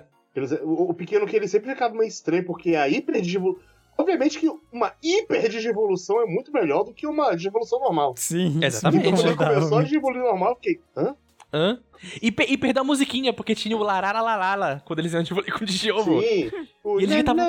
[0.63, 3.63] O, pequeno que ele sempre acaba meio estranho, porque a hiperdigivolução.
[4.01, 8.15] Obviamente que uma hiperdigivolução é muito melhor do que uma digivolução normal.
[8.17, 8.59] Sim.
[8.63, 9.07] Exatamente.
[9.09, 10.81] Então, quando ele começou a digivoluir normal, eu fiquei.
[10.97, 11.17] Hã?
[11.53, 11.81] Hã?
[12.23, 15.35] E, pe- e perdeu a musiquinha, porque tinha o Larara Lalala quando eles iam de
[15.35, 16.23] com o Digiovo.
[16.23, 16.51] Sim.
[16.83, 17.43] O E ele já tava-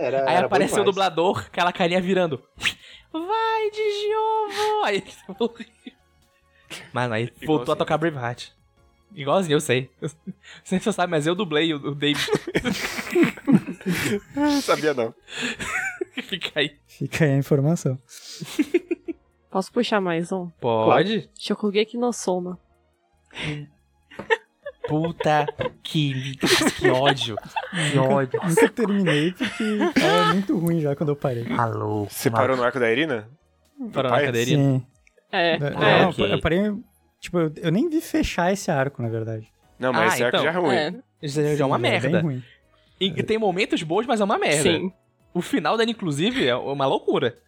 [0.00, 2.42] Era, Aí era apareceu o dublador, aquela carinha virando.
[3.12, 4.84] Vai, Digiovo!
[4.84, 5.04] Aí
[6.92, 8.48] Mano, aí voltou a tocar Braveheart.
[9.14, 9.90] Igualzinho, eu sei.
[10.00, 10.08] Não
[10.64, 12.26] sei se você sabe, mas eu dublei o, o David.
[14.62, 15.14] Sabia não.
[16.22, 16.76] Fica aí.
[16.86, 17.98] Fica aí a informação.
[19.50, 20.48] Posso puxar mais um?
[20.60, 21.28] Pode?
[21.38, 22.58] Shokugeki no Soma.
[24.88, 25.46] Puta
[25.82, 27.36] que, que ódio.
[27.92, 28.40] Que ódio.
[28.42, 31.46] Nunca terminei porque tava muito ruim já quando eu parei.
[31.56, 32.04] Alô.
[32.06, 33.28] Você parou no arco da Irina?
[33.92, 34.26] Parou na pai?
[34.26, 34.78] cadeirinha?
[34.78, 34.86] Sim.
[35.30, 36.06] É, Não, é.
[36.06, 36.32] ok.
[36.34, 36.58] eu parei.
[37.20, 39.50] Tipo, eu, eu nem vi fechar esse arco, na verdade.
[39.78, 40.52] Não, mas Ah, esse arco então.
[40.52, 40.74] já é ruim.
[40.74, 40.94] é.
[41.22, 42.08] Isso aí já é uma Sim, merda.
[42.10, 42.42] Bem ruim.
[43.00, 44.62] E tem momentos bons, mas é uma merda.
[44.62, 44.92] Sim.
[45.34, 47.38] O final dele, inclusive, é uma loucura.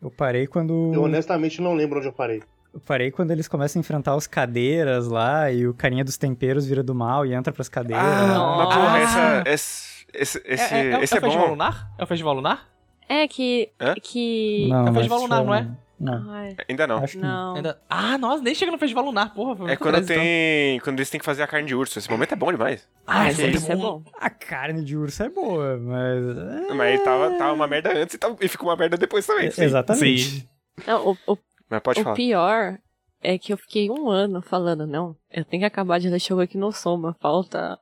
[0.00, 0.92] Eu parei quando.
[0.94, 2.42] Eu honestamente não lembro onde eu parei.
[2.72, 6.66] Eu parei quando eles começam a enfrentar os cadeiras lá e o carinha dos temperos
[6.66, 8.04] vira do mal e entra pras cadeiras.
[8.04, 8.98] Ah, mas porra, Ah.
[8.98, 11.50] essa, esse, esse, esse, é, é, é, esse é é o Festival bom.
[11.52, 11.90] Lunar?
[11.98, 12.68] É o Festival Lunar?
[13.08, 13.70] É que.
[13.80, 13.94] Hã?
[14.02, 14.66] que.
[14.68, 15.68] Não, É o mas Festival Lunar, não é?
[15.98, 16.98] Não, Ai, Ainda não.
[17.02, 17.56] acho que não.
[17.56, 17.80] Ainda...
[17.88, 19.72] Ah, nossa, nem chega no Festival Lunar, porra.
[19.72, 20.14] É quando então.
[20.16, 20.78] tem.
[20.80, 21.98] Quando eles têm que fazer a carne de urso.
[21.98, 22.86] Esse momento é bom demais.
[23.06, 24.02] Ah, Mas esse esse é bom.
[24.18, 26.68] A carne de urso é boa, mas.
[26.70, 29.50] é, Mas tava, tava uma merda antes e, tava, e ficou uma merda depois também.
[29.50, 29.64] sim.
[29.64, 30.22] Exatamente.
[30.22, 30.48] Sim.
[30.86, 31.38] Não, o, o,
[31.70, 32.16] Mas pode o falar.
[32.16, 32.78] pior
[33.22, 36.58] é que eu fiquei um ano falando, não, eu tenho que acabar de ler Shogeki
[36.58, 37.78] no Soma, falta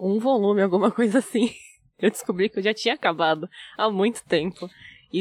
[0.00, 1.50] um volume, alguma coisa assim.
[2.00, 4.70] Eu descobri que eu já tinha acabado há muito tempo.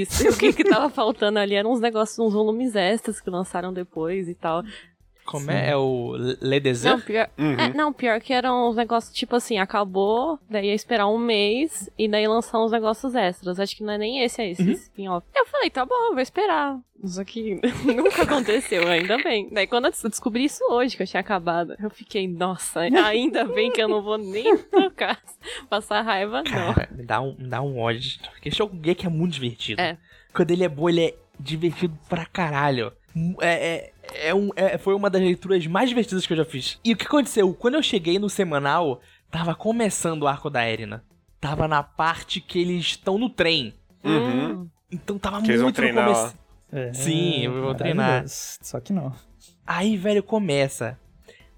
[0.06, 3.72] Se- o que que tava faltando ali eram uns negócios, uns volumes extras que lançaram
[3.74, 4.64] depois e tal.
[5.28, 5.72] Como é?
[5.72, 6.62] É o Le?
[6.84, 7.54] Não, pior, Uhum.
[7.60, 11.90] é, não, pior que eram uns negócios tipo assim, acabou, daí ia esperar um mês
[11.98, 13.60] e daí lançar uns negócios extras.
[13.60, 14.72] Acho que não é nem esse, é esse Uhum.
[14.72, 15.28] spin-off.
[15.36, 16.80] Eu falei, tá bom, vou esperar.
[17.04, 19.50] Só que nunca aconteceu, ainda bem.
[19.52, 23.70] Daí quando eu descobri isso hoje, que eu tinha acabado, eu fiquei, nossa, ainda bem
[23.72, 25.22] que eu não vou nem tocar,
[25.70, 26.74] passar raiva, não.
[26.74, 28.18] Cara, me dá um, me dá um ódio.
[28.32, 29.82] Porque Shokugeki é muito divertido.
[29.82, 29.98] É.
[30.34, 32.92] Quando ele é bom, ele é divertido pra caralho.
[33.42, 36.80] É, é, é um, é- foi uma das leituras mais divertidas que eu já fiz.
[36.84, 37.54] E o que aconteceu?
[37.54, 41.04] Quando eu cheguei no semanal, tava começando o arco da Erina.
[41.40, 43.74] Tava na parte que eles estão no trem.
[44.04, 44.52] Uhum.
[44.62, 46.36] Hum, Então tava Que eles vão muito no treinar começo.
[46.72, 48.24] É, Sim, eu vou treinar.
[48.28, 49.14] Só que não.
[49.66, 51.00] Aí, velho, começa.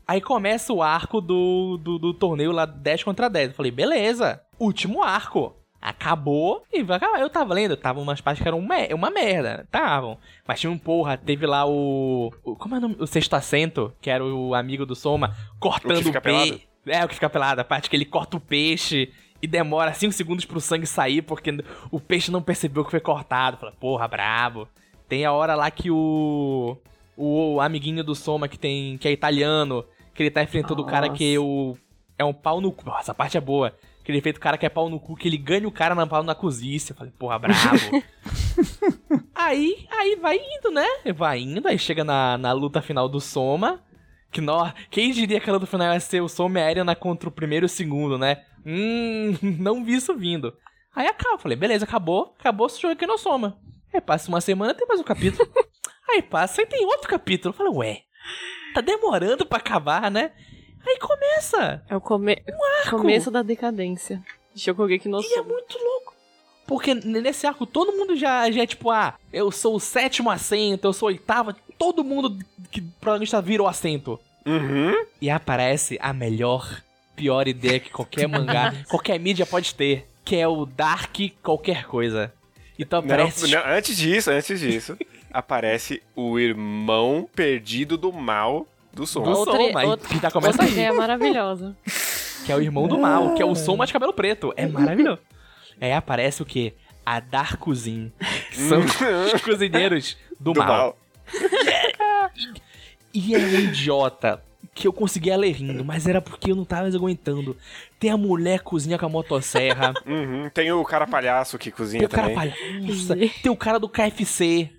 [0.08, 3.50] Aí começa o arco do, do, do torneio lá 10 contra 10.
[3.50, 5.56] Eu falei, beleza, último arco.
[5.82, 7.20] Acabou e vai acabar.
[7.22, 9.62] Eu tava lendo, tava umas partes que eram me- uma merda.
[9.64, 10.18] Estavam.
[10.48, 12.34] Mas tinha um porra, teve lá o.
[12.44, 12.96] o- como é o nome?
[13.00, 16.30] O sexto assento, que era o amigo do Soma, O cortando o, fica pe...
[16.32, 16.62] pelado?
[16.86, 19.12] É, o que fica pelado, a parte que ele corta o peixe
[19.42, 21.52] e demora 5 segundos pro sangue sair porque
[21.92, 23.58] o peixe não percebeu que foi cortado.
[23.58, 24.68] Fala, porra, brabo.
[25.08, 26.78] Tem a hora lá que o.
[27.16, 28.98] O amiguinho do Soma que tem.
[28.98, 31.78] que é italiano, que ele tá enfrentando o cara que o.
[32.18, 32.86] É um pau no cu.
[32.86, 33.74] Nossa, essa parte é boa.
[34.10, 36.24] Aquele efeito cara que é pau no cu, que ele ganha o cara na pau
[36.24, 36.94] na cozice.
[36.94, 37.54] Eu falei, porra, brabo.
[39.36, 40.88] aí, aí vai indo, né?
[41.16, 43.84] Vai indo, aí chega na, na luta final do Soma.
[44.32, 46.96] Que nó, quem diria que a luta final ia ser o Soma e a Ariana
[46.96, 48.44] contra o primeiro e o segundo, né?
[48.66, 50.58] Hum, não vi isso vindo.
[50.96, 53.60] Aí acaba, falei, beleza, acabou, acabou esse jogo aqui no Soma.
[53.94, 55.48] Aí passa uma semana, tem mais um capítulo.
[56.10, 57.54] aí passa e tem outro capítulo.
[57.54, 58.02] Eu falei, ué,
[58.74, 60.32] tá demorando pra acabar, né?
[60.86, 61.84] Aí começa.
[61.90, 62.42] É o come...
[62.88, 64.22] Um começo da decadência.
[64.56, 66.16] Shokugeki no E é muito louco.
[66.68, 70.86] Porque nesse arco todo mundo já, já é tipo, ah, eu sou o sétimo assento,
[70.86, 71.54] eu sou o oitavo.
[71.78, 72.38] Todo mundo
[72.70, 74.20] que protagonista vira o assento.
[74.46, 74.94] Uhum.
[75.22, 76.84] E aparece a melhor,
[77.16, 80.08] pior ideia que qualquer mangá, qualquer mídia pode ter.
[80.24, 82.32] Que é o Dark qualquer coisa.
[82.78, 83.50] Então Não, aparece.
[83.52, 84.98] não, antes disso, antes disso,
[85.34, 89.22] aparece o irmão perdido do mal do som.
[89.24, 90.72] Do Outra- Soma, outra- que já começa Outra aí.
[90.72, 91.76] ideia maravilhosa.
[92.46, 94.52] Que é o irmão do mal, que é o Soma de cabelo preto.
[94.58, 95.20] É maravilhoso.
[95.80, 96.74] Aí aparece o quê?
[97.06, 98.12] A Darkuzin.
[98.50, 100.68] Que são os cozinheiros do, do mal.
[100.68, 100.98] mal.
[103.14, 104.42] E é idiota
[104.74, 107.58] que eu conseguia ler rindo, mas era porque eu não tava mais aguentando.
[108.00, 109.94] Tem a mulher cozinha com a motosserra.
[110.06, 110.50] Uhum.
[110.54, 112.36] Tem o cara palhaço que tem cozinha o cara também.
[112.54, 113.16] palhaça.
[113.44, 114.70] Tem o cara do KFC.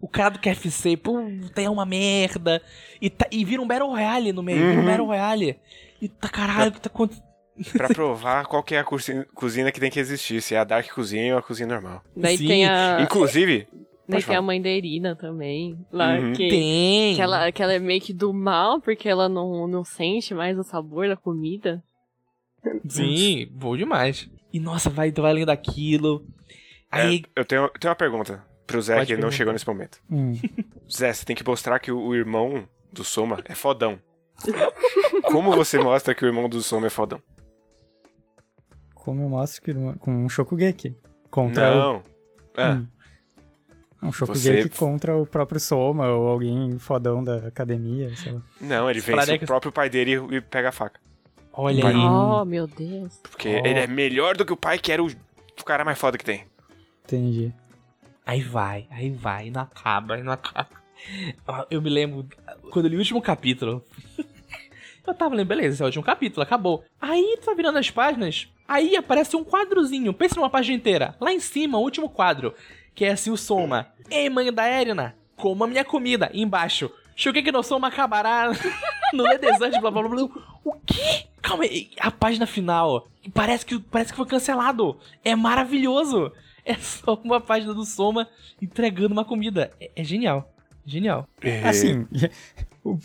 [0.00, 2.62] O cara do KFC, puta, é uma merda.
[3.00, 4.58] E, tá- e vira um Battle Royale no meio.
[4.58, 4.84] Vira um Uhum.
[4.86, 5.58] Battle Royale.
[6.00, 7.26] E tá caralho, o que tá acontecendo?
[7.72, 10.40] Pra provar qual que é a cozi- cozinha que tem que existir.
[10.40, 12.04] Se é a Dark Cozinha ou a cozinha normal.
[12.16, 12.46] Daí Sim.
[12.46, 13.00] tem a.
[13.00, 13.66] Inclusive,
[14.08, 15.76] Daí tem a mãe da Irina também.
[15.92, 16.32] Lá Uhum.
[16.34, 16.48] que.
[16.48, 17.16] Tem.
[17.16, 20.56] Que ela, que ela é meio que do mal, porque ela não, não sente mais
[20.56, 21.82] o sabor da comida.
[22.88, 24.28] Sim, bom demais.
[24.52, 26.24] E nossa, vai, vai lendo aquilo.
[26.90, 29.36] Aí, eu tenho, tenho uma pergunta pro Zé Pode que não perguntar.
[29.36, 29.98] chegou nesse momento.
[30.10, 30.34] Hum.
[30.92, 33.98] Zé, você tem que mostrar que o, o irmão do Soma é fodão.
[35.24, 37.20] Como você mostra que o irmão do Soma é fodão?
[38.94, 40.94] Como eu mostro que não- com um Shokugeki.
[41.30, 41.74] Contra o...
[41.74, 42.02] Não.
[42.56, 42.86] Ah, Hum.
[44.00, 48.42] Um Shokugeki Você- contra o próprio Soma ou alguém fodão da academia, sei lá.
[48.60, 51.00] Não, ele vence que- o próprio pai dele e, pega a faca.
[51.52, 51.96] olha aí.
[51.96, 53.18] Oh, meu Deus.
[53.28, 53.66] Porque Oh.
[53.66, 56.24] ele é melhor do que o pai, que era o, o cara mais foda que
[56.24, 56.44] tem.
[57.04, 57.52] Entendi.
[58.28, 60.68] Aí vai, aí vai, não acaba, não acaba.
[61.70, 62.28] Eu me lembro,
[62.70, 63.82] quando eu li o último capítulo.
[65.06, 66.84] eu tava lendo, beleza, esse é o último capítulo, acabou.
[67.00, 71.16] Aí tu tá virando as páginas, aí aparece um quadrozinho, pensa numa página inteira.
[71.18, 72.52] Lá em cima, o último quadro,
[72.94, 73.86] que é assim o Soma.
[74.10, 76.28] Ei, mãe da Erina, coma minha comida.
[76.34, 78.52] E embaixo, Shokeki no Soma acabará
[79.14, 80.28] no The Desert, blá blá blá blá.
[80.62, 81.24] O quê?
[81.40, 83.08] Calma aí, a página final.
[83.32, 84.98] Parece que, parece que foi cancelado.
[85.24, 86.30] É maravilhoso.
[86.72, 88.28] É só uma página do Soma
[88.60, 89.70] entregando uma comida.
[89.80, 90.52] É, é genial.
[90.84, 91.26] Genial.
[91.42, 92.06] E- Assim,
[92.84, 92.98] o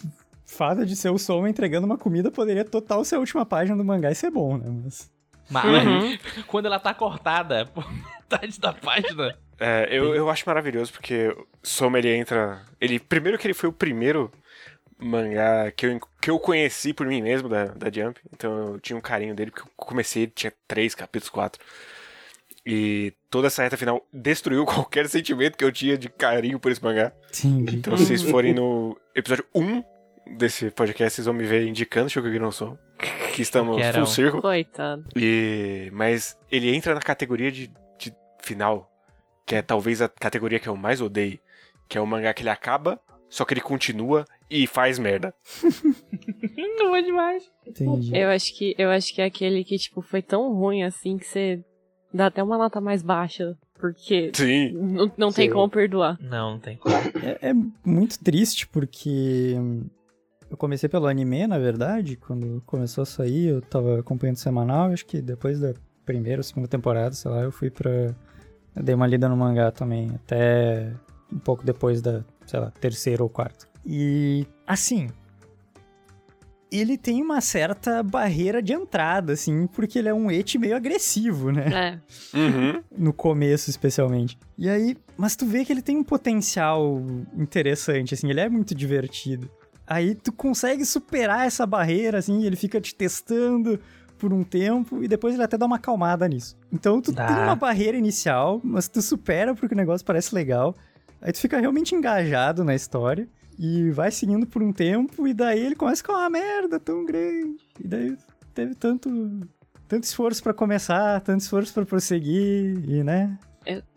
[0.45, 3.83] fato de ser o Soma entregando uma comida poderia total ser a última página do
[3.85, 4.65] mangá e ser bom, né?
[4.83, 5.11] Mas...
[5.49, 6.17] Mas Uhum.
[6.47, 9.37] quando ela tá cortada por metade da página.
[9.59, 12.61] É, eu, eu acho maravilhoso porque o Soma ele entra.
[12.81, 14.31] Ele, primeiro que ele foi o primeiro
[14.97, 18.19] mangá que eu, que eu conheci por mim mesmo da, da Jump.
[18.33, 21.61] Então eu tinha um carinho dele, porque eu comecei, tinha três capítulos, quatro.
[22.65, 26.81] E toda essa reta final destruiu qualquer sentimento que eu tinha de carinho por esse
[26.83, 27.11] mangá.
[27.43, 27.75] Entendi.
[27.77, 29.83] Então, se vocês forem no episódio 1
[30.37, 32.79] desse podcast, vocês vão me ver indicando Shokugeki no Soma.
[33.35, 34.41] Que estamos Que era um- full circle.
[34.41, 35.03] Coitado.
[35.15, 37.67] E, mas ele entra na categoria de,
[37.99, 38.89] de final,
[39.45, 41.39] que é talvez a categoria que eu mais odeio,
[41.89, 42.97] que é o mangá que ele acaba,
[43.29, 45.33] só que ele continua e faz merda.
[46.77, 47.43] Não vou demais.
[47.65, 48.15] Entendi.
[48.17, 51.25] Eu acho que eu acho que é aquele que, tipo, foi tão ruim assim que
[51.25, 51.63] você
[52.13, 53.57] dá até uma nota mais baixa.
[53.79, 54.71] Porque Sim.
[54.71, 55.53] não, não tem Sim.
[55.53, 56.17] como perdoar.
[56.21, 56.95] Não, não tem como.
[56.95, 59.55] É, é muito triste porque
[60.49, 62.15] eu comecei pelo anime, na verdade.
[62.15, 64.91] Quando começou a sair, eu tava acompanhando semanal.
[64.91, 65.73] Acho que depois da
[66.05, 67.91] primeira ou segunda temporada, sei lá, eu fui pra.
[68.75, 70.91] Eu dei uma lida no mangá também, até
[71.31, 73.67] um pouco depois da, sei lá, terceira ou quarta.
[73.85, 75.09] E, assim.
[76.75, 81.51] Ele tem uma certa barreira de entrada, assim, porque ele é um eti meio agressivo,
[81.51, 81.99] né?
[82.33, 82.37] É.
[82.37, 82.81] Uhum.
[82.97, 84.37] no começo especialmente.
[84.57, 86.99] E aí, mas tu vê que ele tem um potencial
[87.37, 89.49] interessante, assim, ele é muito divertido.
[89.85, 93.79] Aí tu consegue superar essa barreira, assim, ele fica te testando
[94.17, 96.55] por um tempo e depois ele até dá uma acalmada nisso.
[96.71, 97.27] Então tu Dá.
[97.27, 100.73] tem uma barreira inicial, mas tu supera porque o negócio parece legal.
[101.21, 105.65] Aí tu fica realmente engajado na história e vai seguindo por um tempo e daí
[105.65, 107.57] ele começa com uma merda tão grande.
[107.79, 108.17] E daí
[108.53, 109.09] teve tanto,
[109.87, 113.37] tanto esforço pra começar, tanto esforço pra prosseguir, e né?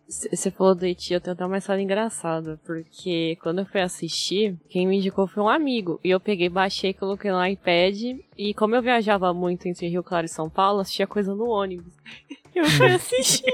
[0.09, 4.57] Você falou do Eti, eu tenho até uma história engraçada, porque quando eu fui assistir,
[4.69, 5.99] quem me indicou foi um amigo.
[6.05, 10.27] E eu peguei, baixei, coloquei no iPad, e como eu viajava muito entre Rio Claro
[10.27, 11.93] e São Paulo, assistia coisa no ônibus.
[12.57, 13.45] Eu fui assistir.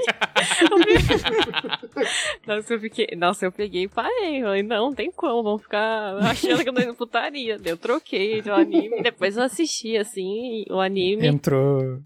[2.47, 3.09] nossa, eu fiquei.
[3.17, 4.37] Nossa, eu peguei e parei.
[4.37, 7.59] Eu falei, não, não tem como, vamos ficar achando que eu tô indo putaria.
[7.65, 11.27] Eu troquei o anime, depois eu assisti, assim, o anime.
[11.27, 11.99] Entrou,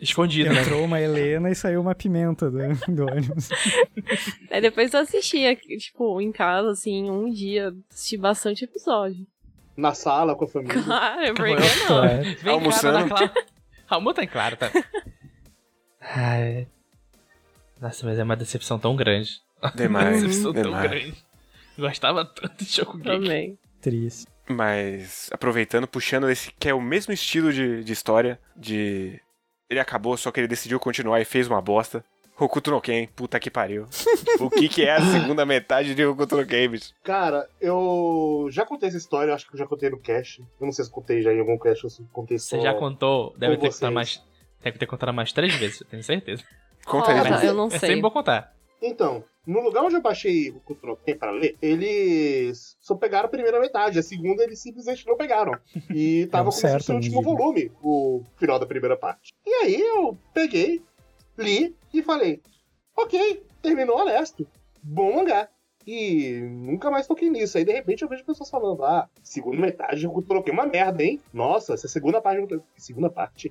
[0.00, 0.60] Escondido, né?
[0.60, 3.48] entrou uma Helena e saiu uma pimenta do, do ônibus.
[4.50, 9.26] Aí depois eu assisti, aqui, tipo, em casa, assim, um dia, assisti bastante episódio.
[9.76, 10.82] Na sala, com a família.
[10.82, 11.70] Claro, porque Acabou.
[11.78, 11.86] não.
[11.86, 12.22] Claro.
[12.42, 13.08] Vem Almoçando.
[13.08, 13.32] Cá, Clara.
[13.88, 14.70] Almoço tá em claro, tá?
[16.00, 16.66] Ai.
[17.80, 19.40] Nossa, mas é uma decepção tão grande.
[19.62, 20.90] Uma Demais, decepção tão demais.
[20.90, 21.24] grande.
[21.78, 23.08] Gostava tanto de Shokugeki.
[23.08, 23.58] Também.
[23.80, 24.26] Triste.
[24.48, 29.20] Mas, aproveitando, puxando esse que é o mesmo estilo de, de história, de.
[29.70, 32.04] Ele acabou, só que ele decidiu continuar e fez uma bosta.
[32.38, 33.86] Hokuto no Ken, puta que pariu.
[34.40, 36.92] o que que é a segunda metade de Hokuto no Ken, bicho?
[37.04, 40.40] Cara, eu já contei essa história, eu acho que eu já contei no cast.
[40.58, 42.56] Eu não sei se contei já em algum cast ou se contei só.
[42.56, 44.22] Você já contou, deve ter contado mais.
[44.62, 46.42] Deve ter contado mais três vezes, eu tenho certeza.
[46.86, 47.78] Conta aí, eu não É sei.
[47.80, 48.54] sempre bom contar.
[48.82, 53.60] Então, no lugar onde eu baixei o Ken pra ler, eles só pegaram a primeira
[53.60, 55.58] metade, a segunda eles simplesmente não pegaram.
[55.94, 59.32] E tava como se certo, fosse o último volume, o final da primeira parte.
[59.46, 60.82] E aí eu peguei,
[61.38, 62.40] li e falei,
[62.96, 64.46] ok, terminou honesto,
[64.82, 65.48] bom mangá.
[65.86, 67.56] E nunca mais toquei nisso.
[67.56, 71.18] Aí de repente eu vejo pessoas falando: Ah, segunda metade eu coloquei uma merda, hein?
[71.32, 72.60] Nossa, essa segunda parte.
[72.76, 73.50] Segunda parte?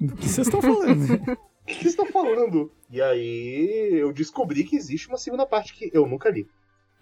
[0.00, 1.38] Do que vocês estão falando?
[1.68, 2.70] O que vocês estão falando?
[2.90, 6.48] E aí eu descobri que existe uma segunda parte que eu nunca li.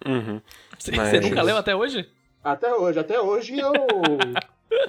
[0.05, 0.40] Uhum.
[0.76, 2.11] Você, Mas- você nunca leu até hoje?
[2.42, 3.72] Até hoje, até hoje eu.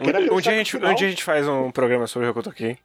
[0.02, 2.50] Um, um dia a gente, final- um dia a gente faz um programa sobre Hokuto
[2.50, 2.76] no Ken.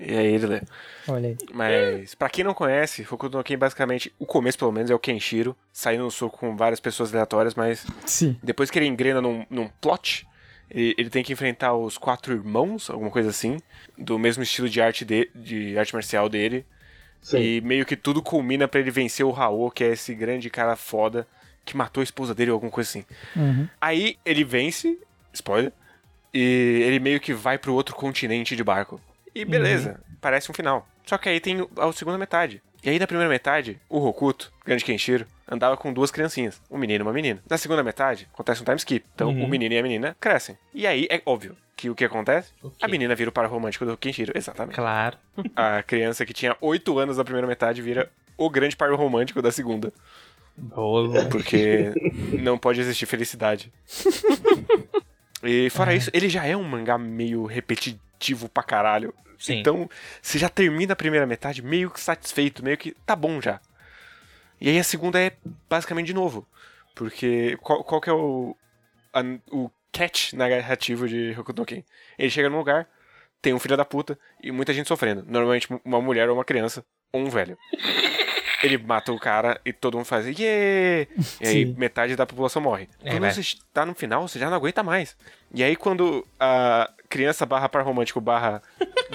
[0.00, 0.60] E aí ele lê.
[1.06, 1.36] Olha aí.
[1.54, 4.98] Mas, pra quem não conhece, Hokuto no Ken, basicamente, o começo pelo menos, é o
[4.98, 8.36] Kenshiro, saindo no soco com várias pessoas aleatórias, mas Sim.
[8.42, 10.26] depois que ele engrena num, num plot,
[10.74, 13.58] ele, ele tem que enfrentar os quatro irmãos, alguma coisa assim,
[13.96, 16.64] do mesmo estilo de arte, de, de arte marcial dele.
[17.20, 17.38] Sim.
[17.38, 20.74] E meio que tudo culmina pra ele vencer o Raul, que é esse grande cara
[20.74, 21.26] foda
[21.64, 23.04] que matou a esposa dele ou alguma coisa assim.
[23.36, 23.68] Uhum.
[23.80, 24.98] Aí ele vence,
[25.32, 25.72] spoiler,
[26.34, 29.00] e ele meio que vai pro outro continente de barco.
[29.34, 30.88] E beleza, parece um final.
[31.06, 32.62] Só que aí tem a segunda metade.
[32.84, 37.02] E aí na primeira metade, o Hokuto, grande Kenshiro, andava com duas criancinhas, um menino
[37.02, 37.40] e uma menina.
[37.48, 39.04] Na segunda metade, acontece um time skip.
[39.14, 39.44] Então Uhum.
[39.44, 40.56] o menino e a menina crescem.
[40.74, 42.52] E aí é óbvio que o que acontece?
[42.80, 44.74] A menina vira o par romântico do Kenshiro, exatamente.
[44.76, 45.16] Claro.
[45.54, 49.52] A criança que tinha 8 anos na primeira metade vira o grande par romântico da
[49.52, 49.92] segunda.
[50.56, 51.24] Boa.
[51.30, 51.92] Porque
[52.40, 53.72] não pode existir felicidade.
[55.44, 59.12] E fora isso, ele já é um mangá meio repetitivo pra caralho.
[59.42, 59.58] Sim.
[59.60, 59.88] Então,
[60.20, 63.60] você já termina a primeira metade meio que satisfeito, meio que tá bom já.
[64.60, 65.32] E aí a segunda é
[65.68, 66.46] basicamente de novo.
[66.94, 68.56] Porque qual, qual que é o,
[69.12, 71.82] a- o catch narrativo de Hokuto Ken?
[72.18, 72.86] Ele chega num lugar,
[73.40, 75.24] tem um filho da puta e muita gente sofrendo.
[75.26, 77.58] Normalmente uma mulher ou uma criança ou um velho.
[78.62, 81.10] Ele mata o cara e todo mundo faz yeah!
[81.40, 81.74] E aí Sim.
[81.76, 82.88] metade da população morre.
[83.02, 83.32] É, Quando vai.
[83.32, 85.16] você tá no final, você já não aguenta mais.
[85.52, 88.62] E aí quando a criança barra par romântico barra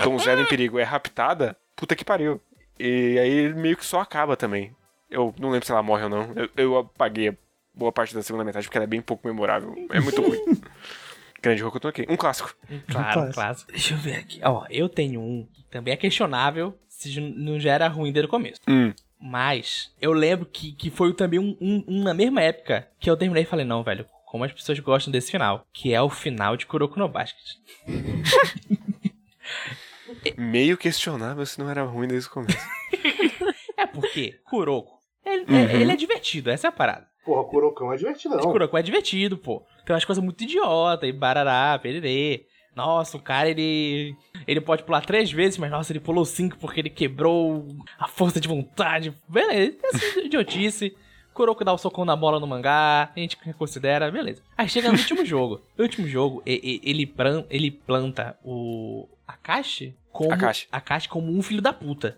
[0.03, 2.41] donzela em perigo é raptada, puta que pariu.
[2.79, 4.75] E aí meio que só acaba também.
[5.09, 6.31] Eu não lembro se ela morre ou não.
[6.35, 7.33] Eu, eu apaguei a
[7.73, 9.73] boa parte da segunda metade porque ela é bem pouco memorável.
[9.91, 10.39] É muito ruim.
[11.41, 12.05] Grande no Ken.
[12.09, 12.53] Um clássico.
[12.89, 13.33] Claro, Clássico.
[13.33, 13.71] clássico.
[13.71, 14.39] Deixa eu ver aqui.
[14.43, 18.29] Ó, eu tenho um que também é questionável se não já era ruim desde o
[18.29, 18.59] começo.
[18.67, 18.91] Hum.
[19.19, 23.17] Mas eu lembro que, que foi também um, um- um na mesma época que eu
[23.17, 25.65] terminei e falei, não, velho, como as pessoas gostam desse final.
[25.73, 27.57] Que é o final de Kuroko no Basket.
[30.37, 32.57] Meio questionável se não era ruim desde o começo.
[33.79, 35.55] É porque Kuroko, ele, Uhum.
[35.55, 37.07] é, ele é divertido, essa é a parada.
[37.23, 38.39] Porra, Kurokão é divertidão.
[38.39, 39.63] Esse Kuroko é divertido, pô.
[39.85, 42.47] Tem umas coisas muito idiota e barará, pererê.
[42.77, 44.15] Nossa, o cara, ele.
[44.47, 47.65] Ele pode pular três vezes, mas nossa, ele pulou cinco porque ele quebrou
[47.97, 49.11] a força de vontade.
[49.27, 50.95] Beleza, essa idiotice.
[51.33, 54.41] Kuroko dá o socão na bola no mangá, a gente considera, beleza.
[54.57, 55.61] Aí chega no último jogo.
[55.77, 57.05] No último jogo, ele,
[57.49, 60.67] ele planta o Akashi como, Akashi.
[60.71, 62.17] Akashi como um filho da puta.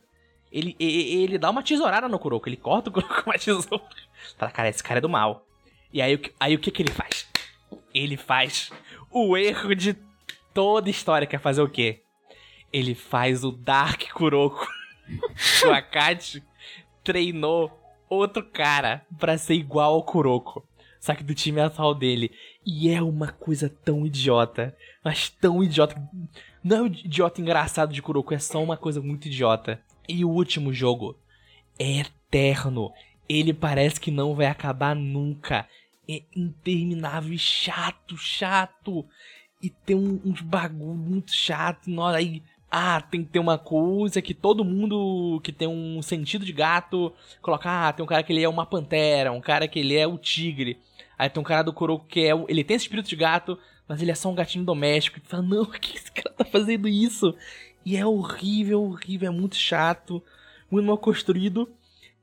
[0.52, 3.38] Ele, e- e- ele dá uma tesourada no Kuroko, ele corta o Kuroko com uma
[3.38, 3.84] tesoura.
[4.38, 5.46] Fala, cara, esse cara é do mal.
[5.92, 7.28] E aí, aí o que que ele faz?
[7.94, 8.72] Ele faz
[9.12, 9.98] o erro de
[10.54, 12.02] toda história, que é fazer o quê?
[12.72, 14.68] Ele faz o Dark Kuroko.
[15.66, 16.44] o Akashi
[17.04, 17.72] treinou
[18.10, 20.64] outro cara pra ser igual ao Kuroko.
[21.00, 22.32] só que do time atual dele.
[22.66, 25.96] E é uma coisa tão idiota, mas tão idiota.
[26.64, 29.82] Não é um idiota engraçado de Kuroko, é só uma coisa muito idiota.
[30.08, 31.16] E o último jogo
[31.78, 32.92] é eterno.
[33.28, 35.68] Ele parece que não vai acabar nunca.
[36.08, 39.06] É interminável e chato, chato.
[39.62, 41.90] E tem um, uns bagulho muito chato.
[41.90, 42.42] Nossa, aí
[42.72, 47.12] ah, tem que ter uma coisa que todo mundo que tem um sentido de gato
[47.42, 47.88] colocar.
[47.88, 50.18] Ah, tem um cara que ele é uma pantera, um cara que ele é o
[50.18, 50.78] tigre.
[51.18, 52.32] Aí tem um cara do Kuroko que é.
[52.48, 53.58] Ele tem esse espírito de gato,
[53.88, 55.18] mas ele é só um gatinho doméstico.
[55.18, 57.36] E tu fala, não, por que esse cara tá fazendo isso?
[57.86, 60.24] E é horrível, horrível, é muito chato,
[60.70, 61.68] muito mal construído.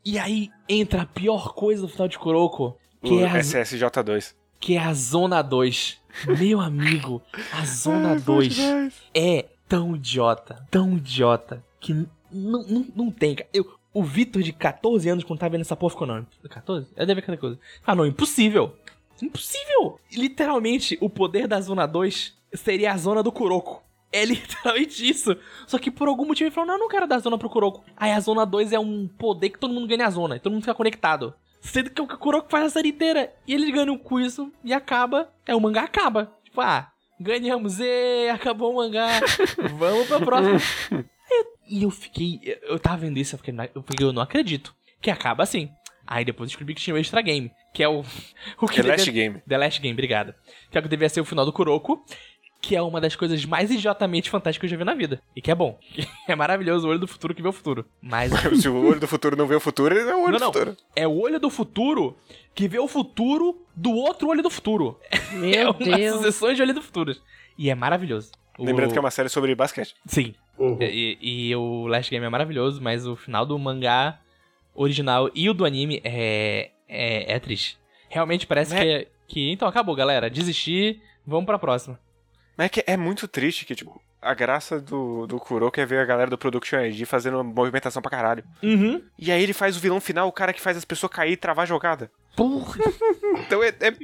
[0.04, 4.34] E aí entra a pior coisa do final de Kuroko, que o é a, SSJ2.
[4.66, 5.96] Que é a Zona 2.
[6.40, 8.58] Meu amigo, a Zona 2
[9.14, 11.92] é tão idiota, tão idiota, que
[12.32, 13.36] não, não, não tem.
[13.36, 13.48] cara.
[13.54, 13.64] Eu,
[13.94, 16.88] o Vitor de 14 anos, quando tava vendo essa porra, ficou, não, 14?
[16.96, 17.56] É deve cada coisa.
[17.86, 18.74] Ah, não, impossível.
[19.22, 20.00] Impossível.
[20.12, 23.84] Literalmente, o poder da Zona 2 seria a Zona do Kuroko.
[24.10, 25.36] É literalmente isso.
[25.68, 27.84] Só que por algum motivo ele falou, não, eu não quero dar zona pro Kuroko.
[27.96, 30.52] Aí a Zona 2 é um poder que todo mundo ganha a zona, e todo
[30.52, 31.32] mundo fica conectado.
[31.66, 33.32] Sendo que é o Kuroko faz a série inteira.
[33.46, 35.30] E eles ganham com isso e acaba.
[35.46, 36.32] É, o mangá acaba.
[36.44, 36.90] Tipo, ah,
[37.20, 39.08] ganhamos, e acabou o mangá.
[39.78, 40.58] Vamos pra próxima.
[41.68, 42.40] E eu fiquei.
[42.62, 44.72] Eu tava vendo isso, eu fiquei, "Não- eu fiquei, eu não acredito.
[45.00, 45.68] Que acaba assim.
[46.06, 48.04] Aí depois descobri que tinha o Extra Game, que é o.
[48.62, 49.42] o que The devia- Last Game.
[49.48, 50.32] The Last Game, obrigado.
[50.70, 52.04] Que é o que devia ser o final do Kuroko.
[52.66, 55.20] Que é uma das coisas mais idiotamente fantásticas que eu já vi na vida.
[55.36, 55.78] E que é bom.
[56.28, 57.84] É maravilhoso o olho do futuro que vê o futuro.
[58.02, 60.32] Mas Se o olho do futuro não vê o futuro, ele não é o olho
[60.32, 60.52] Não, do não.
[60.52, 60.76] futuro.
[60.96, 62.16] é o olho do futuro
[62.54, 64.98] que vê o futuro do outro olho do futuro.
[65.12, 66.16] é Meu umas Deus.
[66.16, 67.14] sucessões de olho do futuro.
[67.56, 68.32] E é maravilhoso.
[68.58, 69.94] O- Lembrando que é uma série sobre basquete.
[70.06, 70.34] Sim.
[70.58, 70.78] Uhum.
[70.80, 74.18] E, e o Last Game é maravilhoso, mas o final do mangá
[74.74, 77.78] original e o do anime é, é, é triste.
[78.08, 78.80] Realmente parece Né?
[78.82, 79.52] que, é- que.
[79.52, 80.28] Então acabou, galera.
[80.30, 81.98] Desistir, vamos pra próxima.
[82.56, 85.98] Mas é que é muito triste que, tipo, a graça do, do Kuroko é ver
[86.00, 88.42] a galera do Production ID fazendo uma movimentação pra caralho.
[88.62, 89.02] Uhum.
[89.18, 91.36] E aí ele faz o vilão final, o cara que faz as pessoas cair e
[91.36, 92.10] travar a jogada.
[92.36, 92.80] Porra,
[93.46, 93.68] Então é.
[93.68, 93.94] é-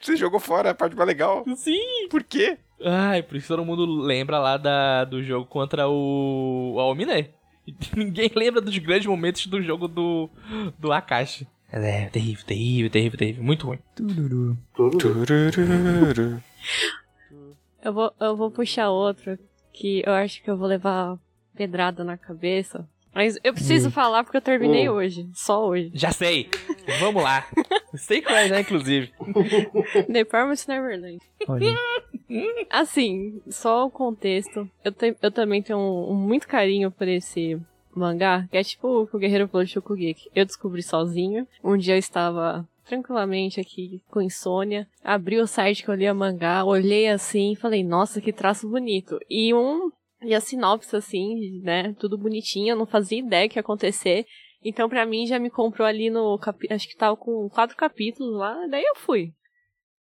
[0.00, 1.44] Você jogou fora a parte mais legal.
[1.56, 2.08] sim.
[2.10, 2.58] Por quê?
[2.84, 7.30] Ai, por isso todo mundo lembra lá da, do jogo contra o, o Almine.
[7.96, 10.28] Ninguém lembra dos grandes momentos do jogo do,
[10.78, 11.46] do Akashi.
[11.70, 13.44] É, terrível, terrível, terrível, terrível.
[13.44, 13.78] Muito ruim.
[13.94, 14.58] Tururu.
[14.74, 16.42] Tudo.
[17.84, 19.38] Eu vou, eu vou puxar outro
[19.72, 21.18] que eu acho que eu vou levar
[21.56, 22.88] pedrada na cabeça.
[23.14, 24.92] Mas eu preciso falar porque eu terminei Hum.
[24.94, 25.28] hoje.
[25.34, 25.90] Só hoje.
[25.92, 26.48] Já sei.
[27.00, 27.46] Vamos lá.
[27.94, 29.12] Sei qual é já, inclusive.
[30.10, 31.18] The Promised Neverland.
[32.70, 34.68] Assim, só o contexto.
[34.82, 37.60] Eu, te- eu também tenho um, um muito carinho por esse
[37.94, 40.30] mangá, que é tipo o Guerreiro de Shokugeki.
[40.34, 41.46] Eu descobri sozinho.
[41.62, 46.64] Um dia eu estava tranquilamente aqui com insônia, abri o site que eu lia mangá,
[46.64, 49.18] olhei assim e falei, nossa, que traço bonito.
[49.30, 49.90] E um.
[50.24, 51.94] E a sinopse, assim, né?
[51.98, 54.24] Tudo bonitinho, eu não fazia ideia que ia acontecer.
[54.64, 56.38] Então, pra mim, já me comprou ali no.
[56.38, 56.68] Capi...
[56.72, 59.32] Acho que tava com quatro capítulos lá, daí eu fui.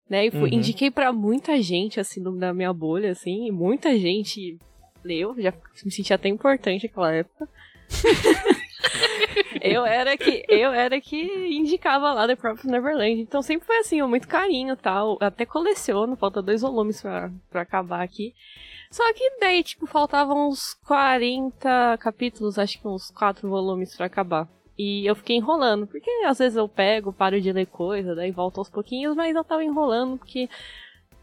[0.09, 0.27] Né?
[0.27, 0.59] E fui, Uhum.
[0.59, 4.57] indiquei pra muita gente, assim, da minha bolha, assim, muita gente
[5.03, 5.53] leu, já
[5.85, 7.49] me senti até importante naquela época.
[9.61, 11.23] eu era que eu era que
[11.57, 13.21] indicava lá The Promised Neverland.
[13.21, 15.19] Então sempre foi assim, muito carinho tal.
[15.21, 18.35] Até coleciono, falta dois volumes pra, acabar aqui.
[18.91, 24.49] Só que daí, tipo, faltavam uns 40 capítulos, acho que uns 4 volumes pra acabar.
[24.79, 28.59] E eu fiquei enrolando, porque às vezes eu pego, paro de ler coisa, daí volto
[28.59, 30.49] aos pouquinhos, mas eu tava enrolando porque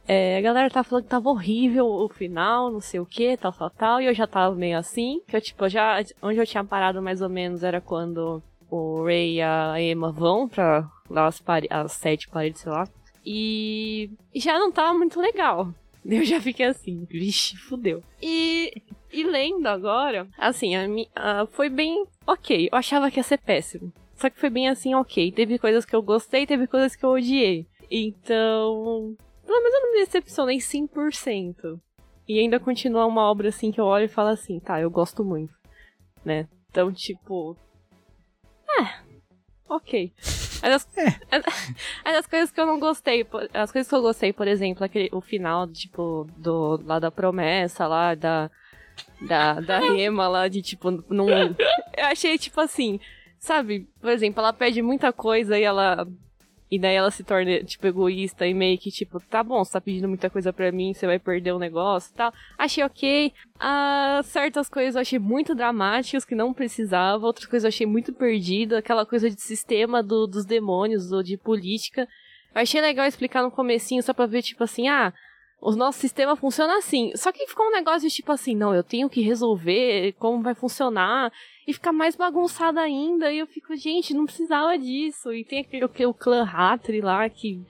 [0.07, 3.51] é, a galera tava falando que tava horrível o final, não sei o que, tal,
[3.53, 6.63] tal, tal, e eu já tava meio assim, que eu, tipo, já, onde eu tinha
[6.63, 11.39] parado mais ou menos era quando o Ray e a Emma vão pra lá as,
[11.39, 12.87] pare- as sete paredes, sei lá,
[13.25, 15.69] e já não tava muito legal.
[16.03, 18.01] Eu já fiquei assim, vixe, fudeu.
[18.19, 18.73] E,
[19.13, 22.69] e lendo agora, assim, a a- foi bem ok.
[22.71, 23.93] Eu achava que ia ser péssimo.
[24.15, 25.31] Só que foi bem assim, ok.
[25.31, 27.67] Teve coisas que eu gostei, teve coisas que eu odiei.
[27.91, 29.15] Então,
[29.51, 31.79] pelo menos eu não me decepcionei 100%.
[32.27, 35.25] E ainda continua uma obra assim que eu olho e falo assim, tá, eu gosto
[35.25, 35.53] muito,
[36.23, 36.47] né?
[36.69, 37.57] Então, tipo.
[38.79, 39.11] É.
[39.67, 40.13] Ok.
[40.61, 40.87] Mas as,
[41.31, 45.09] as, as coisas que eu não gostei, as coisas que eu gostei, por exemplo, aquele,
[45.11, 48.49] o final, tipo, do, lá da promessa, lá da.
[49.21, 51.27] Da, da Rema lá, de tipo, não.
[51.29, 52.99] Eu achei, tipo assim,
[53.39, 53.89] sabe?
[53.99, 56.07] Por exemplo, ela pede muita coisa e ela.
[56.71, 59.81] E daí ela se torna, tipo, egoísta e meio que, tipo, tá bom, você tá
[59.81, 62.33] pedindo muita coisa pra mim, você vai perder o negócio e tal.
[62.57, 63.33] Achei ok.
[63.59, 67.25] Ah, certas coisas eu achei muito dramáticas, que não precisava.
[67.25, 68.77] Outras coisas eu achei muito perdida.
[68.77, 72.07] Aquela coisa de sistema do- dos demônios, ou de política.
[72.55, 75.11] Eu achei legal explicar no comecinho, só pra ver, tipo assim, ah,
[75.61, 77.11] o nosso sistema funciona assim.
[77.15, 80.55] Só que ficou um negócio de tipo assim, não, eu tenho que resolver como vai
[80.55, 81.31] funcionar.
[81.67, 83.31] E fica mais bagunçado ainda.
[83.31, 85.33] E eu fico, gente, não precisava disso.
[85.33, 87.63] E tem aquele o, o clã Hatri lá que.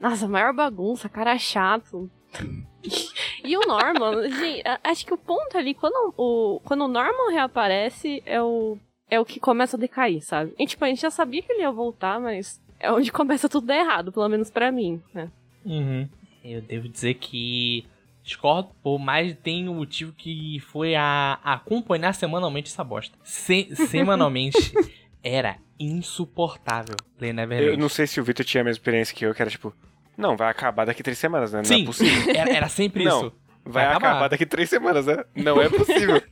[0.00, 2.10] Nossa, maior bagunça, cara chato.
[3.44, 8.22] e o Norman, gente, acho que o ponto ali, quando o, quando o Norman reaparece,
[8.24, 8.78] é o,
[9.10, 10.54] é o que começa a decair, sabe?
[10.58, 13.70] E, tipo, a gente já sabia que ele ia voltar, mas é onde começa tudo
[13.70, 15.30] errado, pelo menos para mim, né?
[15.64, 16.08] Uhum.
[16.42, 17.84] Eu devo dizer que
[18.30, 23.16] discordo, por mais tem um motivo que foi a, a acompanhar semanalmente essa bosta.
[23.24, 24.72] Se, semanalmente
[25.22, 27.72] era insuportável ler Neverland.
[27.72, 29.74] Eu não sei se o Victor tinha a mesma experiência que eu, que era tipo,
[30.16, 31.58] não, vai acabar daqui três semanas, né?
[31.58, 32.34] Não Sim, é possível.
[32.36, 33.32] Era, era sempre Não, isso.
[33.64, 34.08] Vai, Vai acabar.
[34.10, 34.28] acabar.
[34.28, 35.24] daqui três semanas, né?
[35.34, 36.22] Não é possível.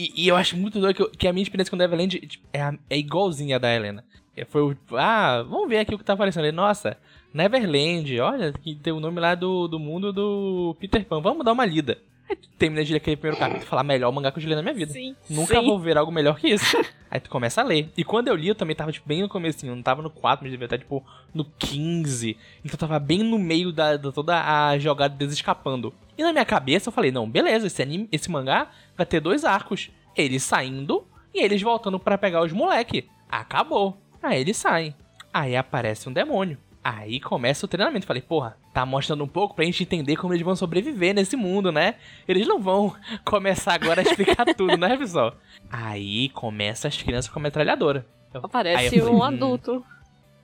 [0.00, 2.46] E, e eu acho muito doido que, eu- que a minha experiência com Neverland tipo,
[2.52, 4.04] é, é igualzinha a da Helena.
[4.36, 4.76] É, Foi o.
[4.96, 6.44] Ah, vamos ver aqui o que tá aparecendo.
[6.44, 6.96] Ele, Nossa,
[7.32, 11.20] Neverland, olha, que tem o nome lá do, do mundo do Peter Pan.
[11.20, 11.98] Vamos dar uma lida.
[12.28, 14.48] Aí tu termina de ler aquele primeiro capítulo e fala, melhor mangá que eu já
[14.50, 14.92] li na minha vida.
[14.92, 15.16] Sim.
[15.30, 15.66] Nunca sim.
[15.66, 16.76] vou ver algo melhor que isso.
[17.10, 17.90] Aí tu começa a ler.
[17.96, 19.74] E quando eu li, eu também tava, tipo, bem no comecinho.
[19.74, 21.02] Não tava no 4, mas devia estar, tipo,
[21.32, 22.36] no 15.
[22.58, 25.94] Então eu tava bem no meio da, da toda a jogada deles escapando.
[26.18, 29.44] E na minha cabeça eu falei, não, beleza, esse, anime, esse mangá vai ter dois
[29.44, 29.90] arcos.
[30.14, 33.08] Eles saindo e eles voltando pra pegar os moleque.
[33.30, 33.96] Acabou.
[34.22, 34.94] Aí eles saem.
[35.32, 36.58] Aí aparece um demônio.
[36.88, 38.06] Aí começa o treinamento.
[38.06, 41.70] Falei, porra, tá mostrando um pouco pra gente entender como eles vão sobreviver nesse mundo,
[41.70, 41.96] né?
[42.26, 45.36] Eles não vão começar agora a explicar tudo, né, pessoal?
[45.70, 48.06] Aí começa as crianças com a metralhadora.
[48.32, 49.84] Aí Aparece falei, um hum, adulto.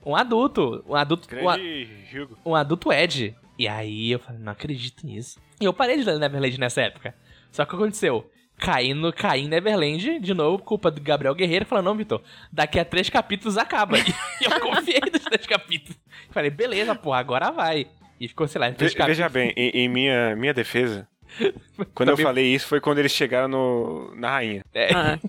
[0.05, 0.85] Um adulto.
[0.87, 1.27] Um adulto.
[1.27, 3.35] Um, Grande um adulto Ed.
[3.57, 5.39] E aí eu falei, não acredito nisso.
[5.59, 7.15] E eu parei de ler Neverland nessa época.
[7.51, 8.29] Só que o que aconteceu?
[8.57, 12.79] Caí, no, caí em Neverland, de novo, culpa do Gabriel Guerreiro, falando, não, Vitor, daqui
[12.79, 13.97] a três capítulos acaba.
[14.41, 15.97] E eu confiei nos três capítulos.
[16.31, 17.87] Falei, beleza, porra, agora vai.
[18.19, 19.17] E ficou, sei lá, em três Ve- capítulos.
[19.17, 21.05] Veja bem, em, em minha, minha defesa,
[21.93, 24.63] quando eu Também- falei isso foi quando eles chegaram no, na rainha.
[24.93, 25.19] Ah,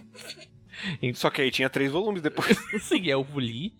[1.15, 2.57] Só que aí tinha três volumes depois.
[2.83, 3.73] Sim, eu li.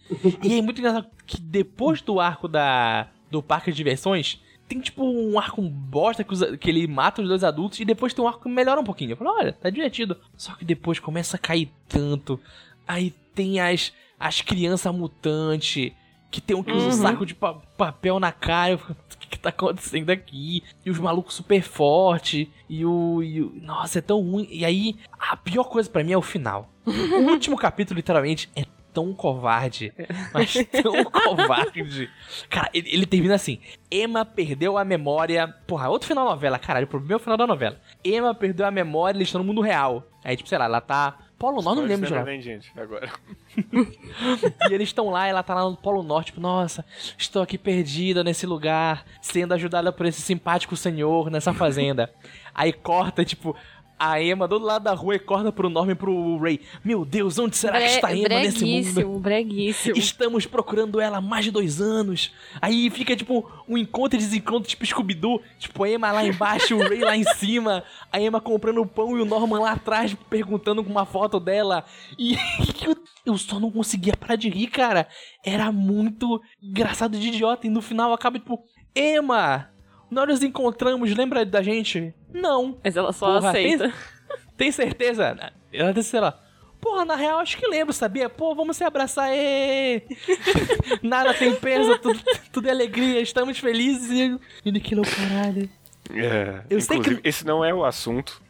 [0.43, 5.05] E é muito engraçado que depois do arco da, do parque de diversões, tem tipo
[5.05, 8.29] um arco bosta que, os- que ele mata os dois adultos e depois tem um
[8.29, 9.13] arco que melhora um pouquinho.
[9.13, 10.17] Eu falo, olha, tá divertido.
[10.37, 12.41] Só que depois começa a cair tanto.
[12.87, 15.93] Aí tem as, as crianças mutantes.
[16.29, 17.03] Que tem um que usa um Uhum.
[17.03, 18.73] saco de pa- papel na cara.
[18.73, 20.63] Eu fico, o que, que tá acontecendo aqui?
[20.85, 22.49] E os malucos super fortes.
[22.69, 23.53] E o, e o.
[23.63, 24.47] Nossa, é tão ruim.
[24.51, 26.69] E aí, a pior coisa pra mim é o final.
[26.87, 28.65] O último capítulo, literalmente, é
[28.97, 29.93] tão covarde.
[30.33, 32.11] Mas tão covarde.
[32.49, 35.55] Cara, ele, ele termina assim: Emma perdeu a memória.
[35.67, 36.87] Porra, outro final da novela, caralho.
[36.87, 37.79] O problema é o final da novela.
[38.03, 40.03] Emma perdeu a memória, eles estão no mundo real.
[40.25, 41.19] Aí, tipo, sei lá, ela tá.
[41.39, 42.21] Polo Norte, não lembro de lá.
[42.21, 43.11] Neverland, gente, agora.
[44.71, 46.83] E eles estão lá, ela tá lá no Polo Norte, tipo, nossa,
[47.19, 52.11] estou aqui perdida nesse lugar, sendo ajudada por esse simpático senhor nessa fazenda.
[52.55, 53.55] Aí corta, tipo,
[53.99, 56.61] a Emma do lado da rua e corta pro Norman e pro Ray.
[56.85, 58.83] Meu Deus, onde será que bre- está a Emma nesse mundo?
[58.83, 59.97] breguíssimo, breguíssimo.
[59.97, 62.33] Estamos procurando ela há mais de dois anos.
[62.61, 65.41] Aí fica, tipo, um encontro e desencontro, tipo Scooby-Doo.
[65.59, 67.83] Tipo, a Emma lá embaixo, o Ray lá em cima.
[68.13, 71.85] A Emma comprando o pão e o Norman lá atrás, perguntando com uma foto dela.
[72.19, 72.37] E
[72.87, 75.09] eu, eu só não conseguia parar de rir, cara.
[75.45, 77.67] Era muito engraçado de idiota.
[77.67, 78.63] E no final acaba, tipo,
[78.95, 79.69] Emma,
[80.11, 82.15] nós nos encontramos, lembra da gente?
[82.33, 82.79] Não.
[82.83, 83.93] Mas ela só Porra, aceita.
[84.57, 85.53] Tem certeza?
[85.73, 86.41] Ela disse, sei lá.
[86.81, 88.29] Porra, na real, acho que lembro, sabia?
[88.29, 90.03] Pô, vamos se abraçar, ê!
[91.03, 92.21] Nada tem peso, tudo,
[92.53, 94.39] tudo é alegria, estamos felizes e...
[94.65, 95.69] E naquilo, caralho.
[96.15, 98.41] É, Eu sei que- esse não é o assunto,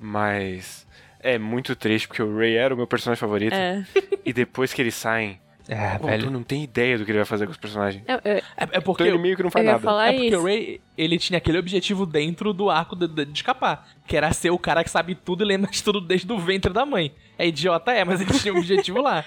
[0.00, 0.86] mas
[1.20, 3.54] é muito triste porque o Ray era o meu personagem favorito.
[3.54, 3.84] É.
[4.24, 7.24] E depois que eles saem, É, o autor não tem ideia do que ele vai
[7.24, 8.02] fazer com os personagens.
[8.06, 9.04] Eu, eu, É, é porque...
[9.04, 9.78] ele meio que não faz nada.
[9.78, 10.38] falar É porque isso.
[10.38, 13.88] o Ray, ele tinha aquele objetivo dentro do arco de, de- de escapar.
[14.06, 16.72] Que era ser o cara que sabe tudo e lembra de tudo desde o ventre
[16.72, 17.12] da mãe.
[17.38, 19.24] É idiota, é, mas ele tinha um objetivo lá.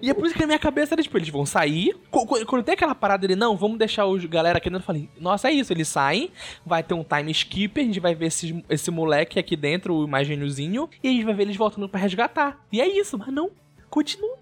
[0.00, 1.94] E é por isso que na minha cabeça era tipo, eles vão sair.
[2.10, 4.86] Qu- qu- Quando tem aquela parada dele, não, vamos deixar os galera aqui dentro, eu
[4.86, 6.30] falei, nossa, é isso, eles saem,
[6.64, 10.08] vai ter um time skip, a gente vai ver esse, esse moleque aqui dentro, o
[10.08, 12.58] mais gêniozinho, e a gente vai ver eles voltando pra resgatar.
[12.72, 13.50] E é isso, mas não,
[13.88, 14.36] continua.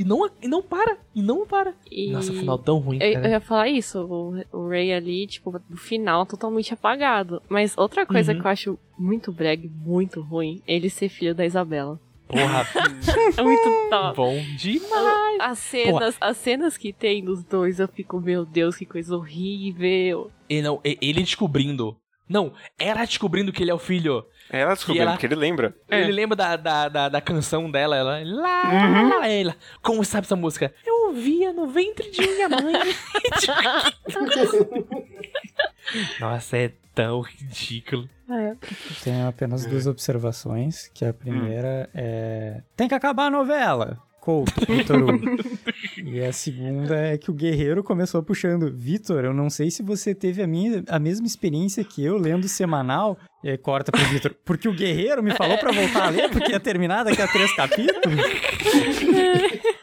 [0.00, 1.74] E não, e não para, e não para.
[1.90, 5.52] E- Nossa, final tão ruim, Eu, eu ia falar isso, o, o Ray ali, tipo,
[5.68, 7.42] no final, totalmente apagado.
[7.50, 8.40] Mas outra coisa Uhum.
[8.40, 12.00] que eu acho muito brega, e muito ruim, ele ser filho da Isabela.
[12.26, 12.66] Porra,
[13.36, 14.16] É muito top.
[14.16, 15.38] bom demais.
[15.40, 20.30] As cenas, as cenas que tem dos dois, eu fico, meu Deus, que coisa horrível.
[20.48, 21.94] E não, ele descobrindo.
[22.28, 24.24] Não, ela descobrindo que ele é o filho.
[24.52, 25.74] É ela descobrindo, ela- porque ele lembra.
[25.88, 28.20] Ele lembra da, da, da, da canção dela, ela.
[28.24, 29.08] Lá, Uhum.
[29.20, 29.56] lá, ela.
[29.82, 30.72] Como sabe essa música?
[30.86, 32.72] Eu eu via no ventre de minha mãe.
[36.20, 38.08] Nossa, é tão ridículo.
[38.30, 38.54] É.
[39.02, 42.62] Tenho apenas duas observações, que a primeira é...
[42.76, 43.98] Tem que acabar a novela!
[44.20, 45.20] Couto, Vitor Hugo.
[46.02, 50.14] E a segunda é que o Guerreiro começou puxando Vitor, eu não sei se você
[50.14, 54.34] teve a, minha, a mesma experiência que eu lendo semanal, e aí corta pro Vitor,
[54.44, 57.54] porque o Guerreiro me falou pra voltar a ler, porque ia terminar daqui a três
[57.54, 58.00] capítulos.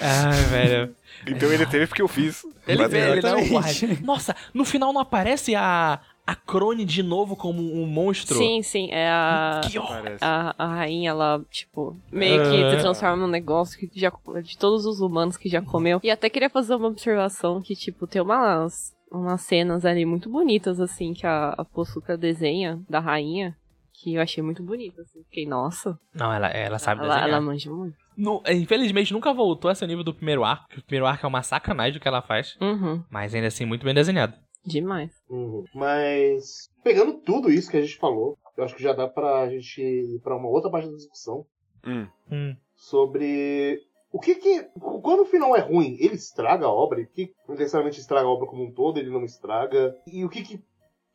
[0.00, 0.96] Ah, velho.
[1.26, 2.44] Então ele teve porque eu fiz.
[2.66, 3.98] Ele, ele, ele guarda.
[4.02, 8.36] Nossa, no final não aparece a, a Crone de novo como um monstro?
[8.36, 8.88] Sim, sim.
[8.90, 9.60] É a.
[9.70, 9.78] Que.
[10.20, 12.70] A, a rainha, ela, tipo, meio que Ah.
[12.72, 14.12] se transforma num negócio que já,
[14.42, 16.00] de todos os humanos que já comeu.
[16.02, 20.80] E até queria fazer uma observação que, tipo, tem umas, umas cenas ali muito bonitas,
[20.80, 23.56] assim, que a, a Possuca desenha da rainha,
[23.92, 25.22] que eu achei muito bonita, assim.
[25.24, 27.28] Fiquei, nossa, Não, ela, ela sabe ela, desenhar.
[27.30, 27.94] ela manja muito.
[28.16, 31.28] No- infelizmente nunca voltou a ser nível do primeiro arco, porque o primeiro arco é
[31.28, 32.56] uma sacanagem do que ela faz.
[32.60, 34.34] Uhum, Mas ainda assim, muito bem desenhado.
[34.66, 35.12] Demais.
[35.30, 35.64] Uhum.
[35.74, 39.80] Mas, pegando tudo isso que a gente falou, eu acho que já dá pra gente
[39.80, 41.46] ir pra uma outra parte da discussão
[41.86, 42.06] Hum.
[42.30, 42.56] Hum.
[42.74, 43.80] sobre
[44.12, 44.62] o que que.
[45.02, 47.00] Quando o final é ruim, ele estraga a obra?
[47.00, 48.98] O que necessariamente estraga a obra como um todo?
[48.98, 49.94] Ele não estraga?
[50.06, 50.60] E o que que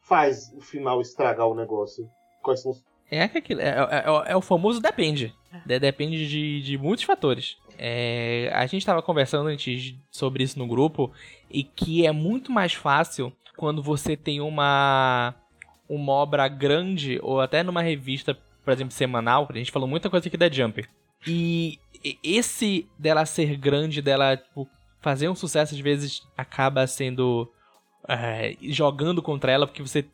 [0.02, 2.08] faz o final estragar o negócio?
[2.42, 2.84] Quais são os.
[3.10, 5.36] É, que aquilo, é, é- é- é o famoso depende.
[5.66, 7.58] De- depende de, de muitos fatores.
[7.78, 11.12] É, a gente tava conversando antes sobre isso no grupo
[11.50, 15.34] e que é muito mais fácil quando você tem uma
[15.90, 19.48] uma obra grande ou até numa revista, por exemplo, semanal.
[19.50, 20.90] A gente falou muita coisa aqui da Jumper.
[21.28, 21.78] E
[22.24, 24.68] esse dela ser grande, dela tipo,
[25.02, 27.52] fazer um sucesso, às vezes acaba sendo
[28.08, 30.06] é, jogando contra ela, porque você.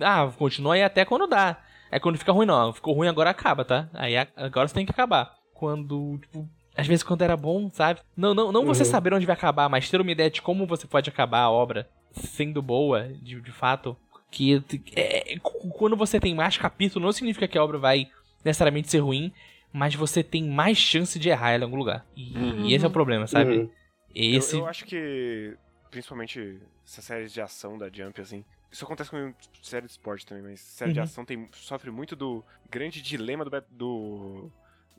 [0.00, 1.58] Ah, continua aí até quando dá.
[1.90, 2.72] É quando fica ruim, não.
[2.72, 3.88] Ficou ruim, agora acaba, tá?
[3.94, 5.34] Aí agora você tem que acabar.
[5.54, 8.00] Quando, tipo, às vezes quando era bom, sabe?
[8.16, 8.90] Não, não, não você Uhum.
[8.90, 11.88] saber onde vai acabar, mas ter uma ideia de como você pode acabar a obra
[12.16, 13.96] sendo boa, de, de fato.
[14.30, 14.62] Que
[14.94, 18.10] é, é, quando você tem mais capítulo, não significa que a obra vai
[18.44, 19.32] necessariamente ser ruim,
[19.72, 22.04] mas você tem mais chance de errar ela em algum lugar.
[22.16, 22.64] E, Uhum.
[22.66, 23.56] e esse é o problema, sabe?
[23.58, 23.70] Uhum.
[24.14, 24.56] Eu- Esse.
[24.56, 25.56] Eu, acho que,
[25.90, 28.44] principalmente essas séries de ação da Jump, assim.
[28.70, 31.04] Isso acontece com série de esporte também, mas série de Uhum.
[31.04, 34.52] ação tem, sofre muito do grande dilema do, do,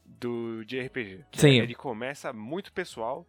[0.05, 1.25] do de RPG.
[1.31, 1.59] que Sim.
[1.59, 3.25] é, ele começa muito pessoal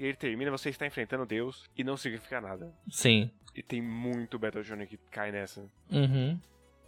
[0.00, 2.72] e ele termina, você está enfrentando Deus e não significa nada.
[2.90, 3.30] Sim.
[3.54, 5.60] E tem muito Battle Journey que cai nessa.
[5.90, 6.38] Uhum.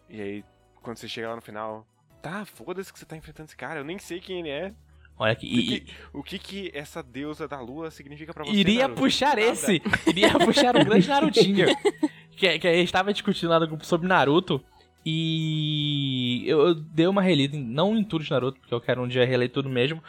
[0.09, 0.45] E aí,
[0.83, 1.87] quando você chega lá no final,
[2.23, 4.73] tá, foda-se que você tá enfrentando esse cara, eu nem sei quem ele é.
[5.19, 5.47] Olha aqui.
[5.47, 9.01] e- O que, o que que essa deusa da lua significa pra você, Iria Naruto?
[9.03, 9.41] puxar Nada.
[9.43, 9.83] esse.
[10.07, 11.67] Iria puxar o grande Narutinho.
[12.35, 14.65] que, que a gente tava discutindo lá no grupo sobre Naruto.
[15.05, 19.09] E eu, eu dei uma relida, não em tudo de Naruto, porque eu quero um
[19.09, 20.03] dia reler tudo mesmo.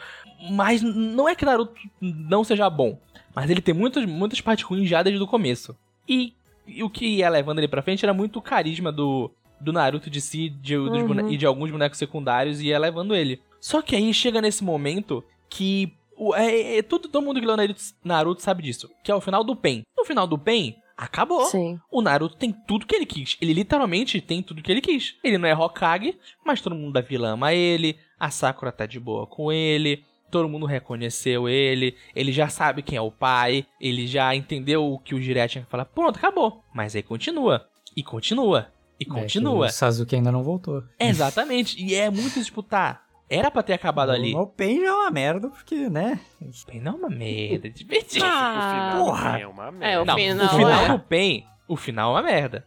[0.50, 2.98] Mas não é que Naruto não seja bom.
[3.34, 5.76] Mas ele tem muitas, muitas partes ruins já desde o começo.
[6.08, 6.32] E,
[6.66, 9.30] e o que ia levando ele pra frente era muito o carisma do,
[9.60, 11.06] do Naruto de si de, Uhum.
[11.06, 13.40] bone- e de alguns bonecos secundários e ia levando ele.
[13.60, 15.92] Só que aí chega nesse momento que
[16.36, 18.88] é, é- é- tudo, todo mundo que leu Naruto, Naruto sabe disso.
[19.02, 19.82] Que é o final do Pen.
[19.98, 21.44] No final do Pen, acabou.
[21.46, 21.78] Sim.
[21.90, 23.36] O Naruto tem tudo que ele quis.
[23.40, 25.16] Ele literalmente tem tudo que ele quis.
[25.22, 27.96] Ele não é Hokage, mas todo mundo da vila ama ele.
[28.18, 30.04] A Sakura tá de boa com ele.
[30.30, 31.96] Todo mundo reconheceu ele.
[32.14, 33.66] Ele já sabe quem é o pai.
[33.80, 35.84] Ele já entendeu o que o Jiraiya tinha que falar.
[35.84, 36.64] Pronto, acabou.
[36.74, 37.66] Mas aí continua.
[37.96, 38.68] E continua.
[38.98, 39.66] E É, continua.
[39.66, 40.82] o Sasuke ainda não voltou.
[40.98, 41.80] Exatamente.
[41.82, 43.03] E é muito disputar.
[43.28, 44.34] Era pra ter acabado ali.
[44.34, 46.20] O Pain já é uma merda, porque, né?
[46.66, 48.24] Pen não é uma merda, divertido.
[48.24, 49.38] Ah, o final porra.
[49.40, 50.02] é uma É, merda.
[50.02, 50.88] o Não, final o final é.
[50.88, 52.64] do Pen, o final é uma merda.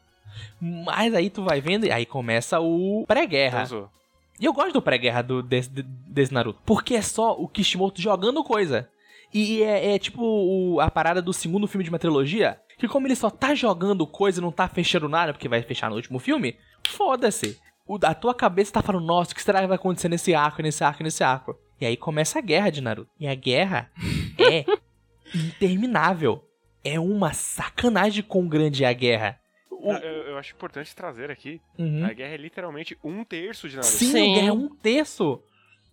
[0.60, 3.58] Mas aí tu vai vendo e aí começa o pré-guerra.
[3.60, 3.89] Transou.
[4.39, 6.60] E eu gosto do pré-guerra do, desse, desse Naruto.
[6.66, 8.89] Porque é só o Kishimoto jogando coisa.
[9.34, 12.60] E é, é tipo o- a parada do segundo filme de uma trilogia.
[12.78, 15.89] Que como ele só tá jogando coisa e não tá fechando nada, porque vai fechar
[15.89, 16.55] no último filme,
[16.88, 17.60] foda-se.
[17.88, 20.61] O- A tua cabeça tá falando, nossa, o que será que vai acontecer nesse arco,
[20.61, 21.57] nesse arco, nesse arco?
[21.79, 23.09] E aí começa a guerra de Naruto.
[23.19, 23.89] E a guerra
[24.39, 24.65] é
[25.33, 26.43] interminável.
[26.83, 29.39] É uma sacanagem quão grande é a guerra.
[29.71, 32.05] O- Eu, eu acho importante trazer aqui, Uhum.
[32.05, 33.93] a guerra é literalmente um terço de Naruto.
[33.93, 34.31] Sim, Sim.
[34.31, 35.43] a guerra é um terço.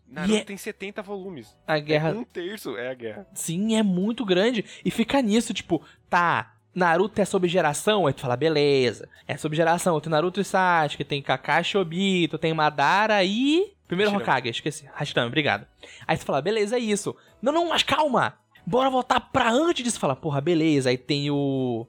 [0.09, 1.57] Naruto E é- tem 70 volumes.
[1.67, 2.11] A guerra.
[2.13, 3.27] Um terço é a guerra.
[3.35, 4.65] Sim, é muito grande.
[4.85, 6.54] E fica nisso, tipo, tá.
[6.75, 9.09] Naruto é sobre geração, aí tu fala, beleza.
[9.29, 10.01] É sobre geração.
[10.01, 13.73] Tem Naruto e Sasuke, tem Kakashi Obito, tem Madara e.
[13.87, 14.33] Primeiro Hashirama.
[14.39, 14.89] Hokage, esqueci.
[14.95, 15.67] Hashirama, obrigado.
[16.07, 17.15] Aí tu fala, beleza, é isso.
[17.41, 18.35] Não, não, mas calma!
[18.67, 20.01] Bora voltar pra antes disso.
[20.01, 20.91] Fala, porra, beleza.
[20.91, 21.87] Aí tem o.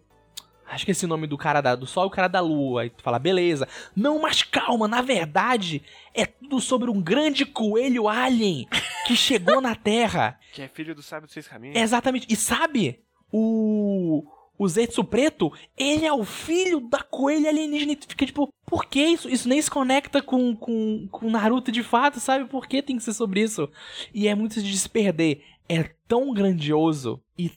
[0.67, 2.81] Acho que esse nome do cara da, do sol e o cara da lua.
[2.81, 3.67] Aí tu fala, beleza.
[3.95, 5.83] Não, mas calma, na verdade,
[6.13, 8.67] é tudo sobre um grande coelho alien
[9.07, 10.39] que chegou na Terra.
[10.55, 11.75] Que é filho do sábio dos seis caminhos.
[11.77, 12.27] Exatamente.
[12.29, 14.25] E sabe, o.
[14.57, 17.91] O Zetsu Preto, ele é o filho da coelha alienígena.
[17.91, 19.29] E tu fica tipo, por que isso?
[19.29, 22.45] Isso nem se conecta com, com, com Naruto de fato, sabe?
[22.45, 23.69] Por que tem que ser sobre isso?
[24.13, 25.41] E é muito de se perder.
[25.67, 27.51] É tão grandioso e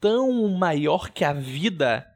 [0.00, 2.06] tão maior que a vida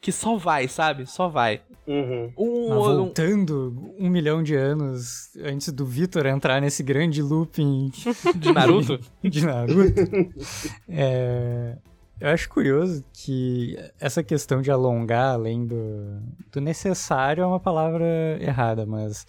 [0.00, 1.06] que só vai, sabe?
[1.06, 1.62] Só vai.
[1.86, 2.32] Uhum.
[2.38, 7.90] Um, Mas um- voltando um milhão de anos antes do Vitor entrar nesse grande looping
[8.36, 9.00] de Naruto.
[9.24, 10.00] de Naruto,
[10.88, 11.78] é,
[12.20, 16.20] eu acho curioso que essa questão de alongar além do,
[16.52, 18.04] do necessário é uma palavra
[18.40, 19.26] errada, mas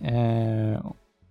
[0.00, 0.78] é,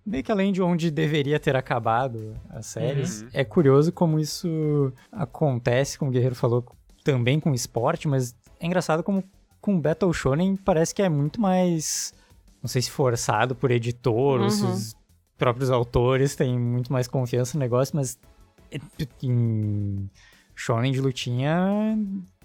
[0.04, 3.28] meio que além de onde deveria ter acabado as séries, Uhum.
[3.32, 6.64] é curioso como isso acontece, como o Guerreiro falou,
[7.04, 9.24] também com esporte, mas é engraçado como
[9.60, 12.12] com Battle Shonen parece que é muito mais,
[12.62, 14.72] não sei se forçado por editor, ou se Uhum.
[14.72, 14.94] os
[15.36, 18.18] próprios autores têm muito mais confiança no negócio, mas
[19.22, 20.08] em
[20.60, 21.96] shonen de lutinha,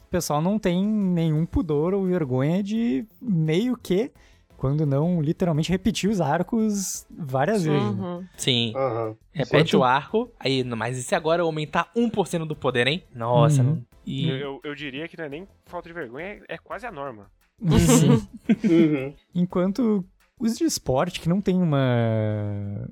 [0.01, 4.09] o pessoal não tem nenhum pudor ou vergonha de meio que,
[4.55, 7.81] quando não literalmente repetir os arcos várias vezes.
[7.97, 8.01] né?
[8.01, 8.25] Uhum.
[8.37, 8.71] Sim.
[8.75, 9.15] Aham.
[9.33, 10.31] Repete Enquanto- o arco.
[10.39, 13.03] Aí, mas e se agora eu aumentar 1% do poder, hein?
[13.13, 13.69] Nossa, Uhum.
[13.75, 13.85] não.
[14.05, 14.29] E...
[14.29, 16.91] Eu, eu- eu diria que não é nem falta de vergonha, é, é quase a
[16.91, 17.29] norma.
[18.63, 19.13] Uhum.
[19.33, 20.05] Enquanto
[20.39, 22.87] os de esporte, que não tem uma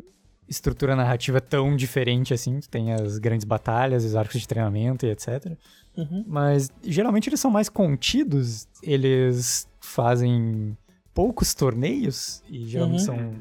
[0.53, 5.09] estrutura narrativa tão diferente assim, tu tem as grandes batalhas, os arcos de treinamento e
[5.09, 5.27] etc.
[5.97, 6.23] Uhum.
[6.27, 10.77] Mas geralmente eles são mais contidos, eles fazem
[11.13, 13.05] poucos torneios e geralmente Uhum.
[13.05, 13.33] são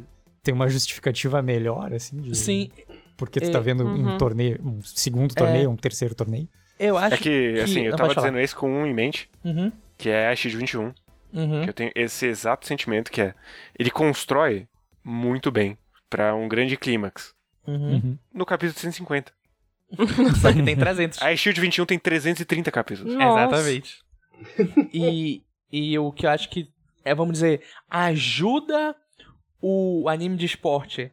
[0.43, 2.69] tem uma justificativa melhor assim de Sim,
[3.17, 4.19] porque tu É, tá vendo um uhum.
[4.19, 6.49] torneio, um segundo torneio, um terceiro torneio.
[6.79, 9.71] eu acho É que, assim, eu não, tava dizendo isso com um em mente, Uhum.
[9.97, 10.93] que é a X21,
[11.33, 11.63] Uhum.
[11.63, 13.35] que eu tenho esse exato sentimento que é,
[13.79, 14.67] ele constrói
[15.05, 15.79] muito bem
[16.13, 17.35] pra um grande clímax.
[17.67, 17.93] Uhum.
[17.95, 18.19] Uhum.
[18.35, 19.33] No capítulo 150.
[20.41, 21.21] Só que tem 300.
[21.23, 23.15] A Shield 21 tem 330 capítulos.
[23.15, 23.45] Nossa.
[23.57, 23.99] Exatamente.
[24.93, 25.43] E,
[25.73, 26.69] e o que eu acho que
[27.05, 28.95] é, vamos dizer, ajuda
[29.61, 31.11] o anime de esporte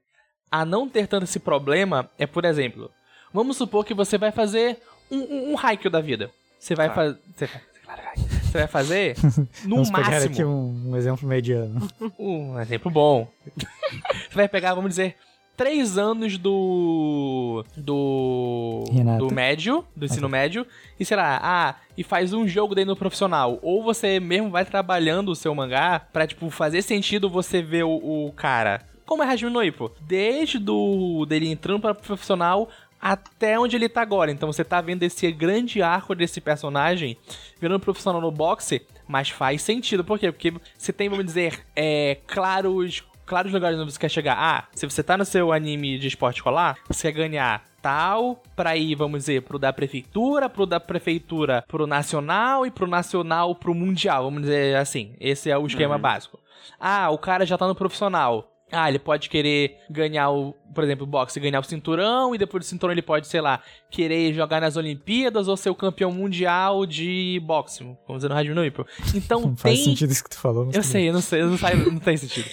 [0.51, 2.91] a não ter tanto esse problema é, por exemplo,
[3.33, 4.79] vamos supor que você vai fazer
[5.11, 6.29] um, um, um haiku da vida.
[6.59, 6.95] Você vai Tá.
[6.95, 7.19] fazer.
[7.35, 7.47] Você,
[7.83, 8.01] claro,
[8.49, 9.15] você vai fazer
[9.65, 10.33] no Vamos pegar máximo.
[10.33, 11.87] aqui um, um exemplo mediano.
[12.19, 13.27] Um exemplo bom.
[13.55, 15.15] Você vai pegar, vamos dizer,
[15.59, 17.65] três anos do.
[17.75, 18.85] Do.
[18.91, 19.19] Renata.
[19.19, 20.65] Do médio, do ensino médio,
[20.99, 23.59] e sei lá, ah, e faz um jogo daí no profissional.
[23.61, 28.27] Ou você mesmo vai trabalhando o seu mangá pra, tipo, fazer sentido você ver o,
[28.27, 28.81] o cara.
[29.05, 29.91] Como é Hajime no Ippo?
[30.01, 32.69] Desde do, dele entrando pra profissional
[33.01, 34.31] até onde ele tá agora.
[34.31, 37.17] Então você tá vendo esse grande arco desse personagem
[37.59, 40.03] virando profissional no boxe, mas faz sentido.
[40.03, 40.31] Por quê?
[40.31, 44.35] Porque você tem, vamos dizer, é, claros, claros lugares onde você quer chegar.
[44.37, 48.75] Ah, se você tá no seu anime de esporte escolar, você quer ganhar tal pra
[48.75, 53.73] ir, vamos dizer, pro da prefeitura, pro da prefeitura pro nacional e pro nacional pro
[53.73, 55.15] mundial, vamos dizer assim.
[55.17, 56.01] Esse é o esquema Uhum.
[56.01, 56.39] básico.
[56.77, 58.48] Ah, o cara já tá no profissional.
[58.71, 62.63] Ah, ele pode querer ganhar o, por exemplo, o boxe, ganhar o cinturão, e depois
[62.63, 66.85] do cinturão ele pode, sei lá, querer jogar nas Olimpíadas ou ser o campeão mundial
[66.85, 67.83] de boxe.
[67.83, 68.85] Vamos dizer no Rádio Nuipo.
[69.15, 69.85] Então Não faz tem.
[69.85, 72.17] sentido isso que tu falou, Eu sei, eu não sei, eu não, sei, não tem
[72.17, 72.49] sentido.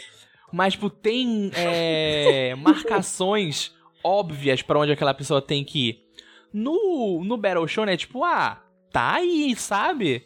[0.52, 5.98] Mas, tipo, tem é, marcações óbvias pra onde aquela pessoa tem que ir.
[6.52, 7.96] No, no Battle Show, né?
[7.96, 10.22] Tipo, ah, tá aí, sabe?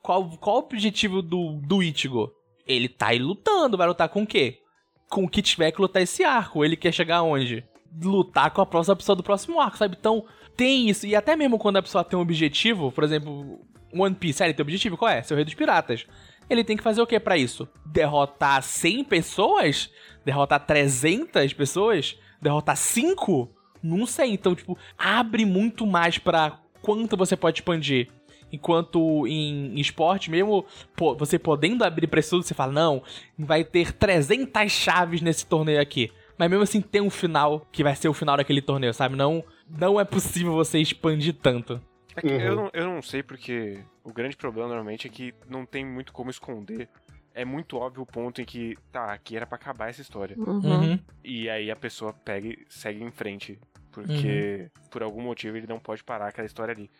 [0.00, 2.30] Qual, qual o objetivo do, do Ichigo?
[2.66, 4.60] Ele tá aí lutando, vai lutar com o quê?
[5.14, 6.64] Com o tiver que lutar esse arco.
[6.64, 7.64] Ele quer chegar aonde?
[8.02, 9.96] Lutar com a próxima pessoa do próximo arco, sabe?
[9.96, 10.24] Então,
[10.56, 11.06] tem isso.
[11.06, 13.60] E até mesmo quando a pessoa tem um objetivo, por exemplo,
[13.92, 15.22] One Piece, ah, ele tem objetivo, qual é?
[15.22, 16.04] Ser o rei dos piratas.
[16.50, 17.68] Ele tem que fazer o que pra isso?
[17.86, 19.88] Derrotar 100 pessoas?
[20.24, 22.18] Derrotar 300 pessoas?
[22.42, 23.48] Derrotar 5?
[23.80, 24.32] Não sei.
[24.32, 28.10] Então, tipo, abre muito mais pra quanto você pode expandir.
[28.54, 30.64] Enquanto em esporte, mesmo
[30.96, 33.02] pô, você podendo abrir pra isso tudo, você fala, não,
[33.38, 36.12] vai ter 300 chaves nesse torneio aqui.
[36.38, 39.14] Mas mesmo assim tem um final que vai ser o final daquele torneio, sabe?
[39.16, 41.80] Não, não é possível você expandir tanto.
[42.16, 42.40] É que Uhum.
[42.40, 46.12] eu, não, eu não sei porque o grande problema normalmente é que não tem muito
[46.12, 46.88] como esconder.
[47.36, 50.36] É muito óbvio o ponto em que, tá, aqui era pra acabar essa história.
[50.38, 50.98] Uhum.
[51.24, 53.58] E aí a pessoa pega e segue em frente.
[53.90, 56.90] Porque por algum motivo ele não pode parar aquela história ali.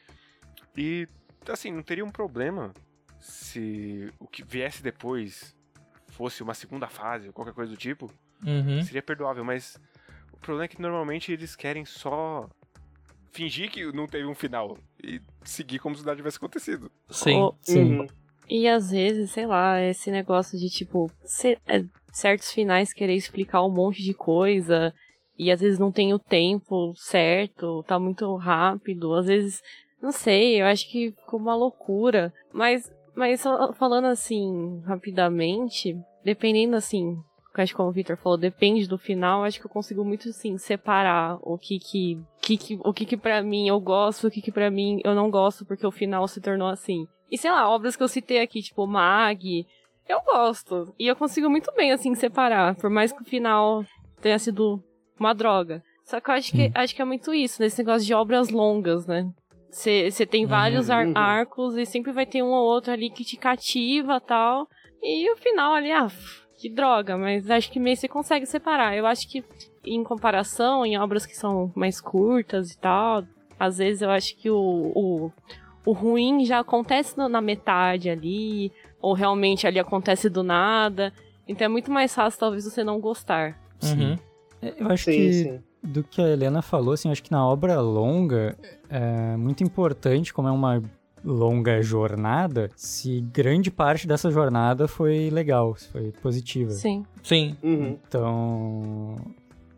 [0.76, 1.08] E,
[1.52, 2.72] assim, não teria um problema
[3.20, 5.54] se o que viesse depois
[6.08, 8.10] fosse uma segunda fase ou qualquer coisa do tipo.
[8.44, 8.82] Uhum.
[8.82, 9.80] Seria perdoável, mas
[10.32, 12.48] o problema é que normalmente eles querem só
[13.32, 16.90] fingir que não teve um final e seguir como se nada tivesse acontecido.
[17.10, 17.40] Sim.
[17.42, 17.98] O- Sim.
[17.98, 18.06] Uhum.
[18.48, 21.10] E às vezes, sei lá, esse negócio de tipo,
[21.66, 21.82] é,
[22.12, 24.92] certos finais querer explicar um monte de coisa
[25.38, 29.62] e às vezes não tem o tempo certo, tá muito rápido, às vezes,
[30.04, 32.32] não sei, eu acho que ficou uma loucura.
[32.52, 33.42] Mas, mas
[33.76, 37.18] falando assim, rapidamente, dependendo assim,
[37.54, 40.58] acho que como o Victor falou, depende do final, acho que eu consigo muito assim
[40.58, 44.42] separar o que que, que, que o que que para mim eu gosto, o que
[44.42, 47.06] que para mim eu não gosto porque o final se tornou assim.
[47.30, 49.66] E sei lá, obras que eu citei aqui, tipo Mag,
[50.06, 50.94] eu gosto.
[50.98, 53.84] E eu consigo muito bem assim separar, por mais que o final
[54.20, 54.82] tenha sido
[55.18, 55.82] uma droga.
[56.04, 59.06] Só que eu acho que acho que é muito isso, nesse negócio de obras longas,
[59.06, 59.26] né?
[59.74, 61.12] Você tem vários ar Uhum.
[61.16, 64.68] arcos e sempre vai ter um ou outro ali que te cativa tal.
[65.02, 66.06] E o final ali, ah,
[66.60, 68.96] que droga, mas acho que meio você consegue separar.
[68.96, 69.44] Eu acho que
[69.84, 73.24] em comparação, em obras que são mais curtas e tal,
[73.58, 74.56] às vezes eu acho que o,
[74.94, 75.32] o,
[75.84, 78.70] o ruim já acontece na metade ali,
[79.02, 81.12] ou realmente ali acontece do nada.
[81.48, 83.58] Então é muito mais fácil talvez você não gostar.
[83.82, 84.16] Uhum.
[84.62, 85.62] É, Eu acho Sim, que sim.
[85.84, 88.56] Do que a Helena falou, assim, acho que na obra longa
[88.88, 90.82] é muito importante, como é uma
[91.24, 96.70] longa jornada, se grande parte dessa jornada foi legal, se foi positiva.
[96.70, 97.04] Sim.
[97.22, 97.56] Sim.
[97.62, 97.98] Uhum.
[98.06, 99.16] Então,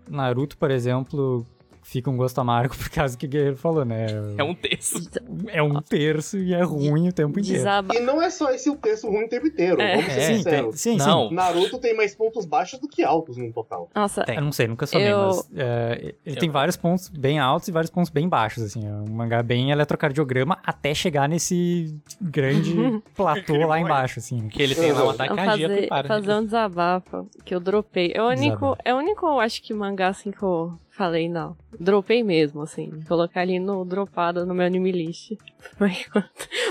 [0.08, 1.46] Naruto, por exemplo,
[1.88, 4.06] fica um gosto amargo por causa do que o Guerreiro falou, né?
[4.36, 5.08] É um terço.
[5.46, 7.58] É um terço e é ruim o tempo inteiro.
[7.58, 7.94] Desaba...
[7.94, 9.96] E não é só esse o texto ruim o tempo inteiro, É.
[9.96, 10.80] vamos ser É, Sim, tem, sinceros.
[10.80, 11.28] sim, Não.
[11.28, 11.34] sim.
[11.34, 13.88] Naruto tem mais pontos baixos do que altos no total.
[13.94, 14.34] Nossa, Tem.
[14.36, 17.68] Eu não sei, nunca soube, Eu- mas é, ele Eu- tem vários pontos bem altos
[17.68, 18.84] e vários pontos bem baixos, assim.
[18.86, 22.74] É um mangá bem eletrocardiograma até chegar nesse grande
[23.16, 24.48] platô lá embaixo, assim.
[24.48, 26.08] Que ele tem lá um ataque cardíaco e fazer, para.
[26.08, 28.12] fazer um desabafo que eu dropei.
[28.14, 28.78] É o único, Desabafo.
[28.84, 31.56] é o único, eu acho que mangá assim que eu falei, não.
[31.78, 32.90] Dropei mesmo, assim.
[33.06, 35.32] Colocar ali no dropado no meu anime list.
[35.76, 36.28] Foi quando,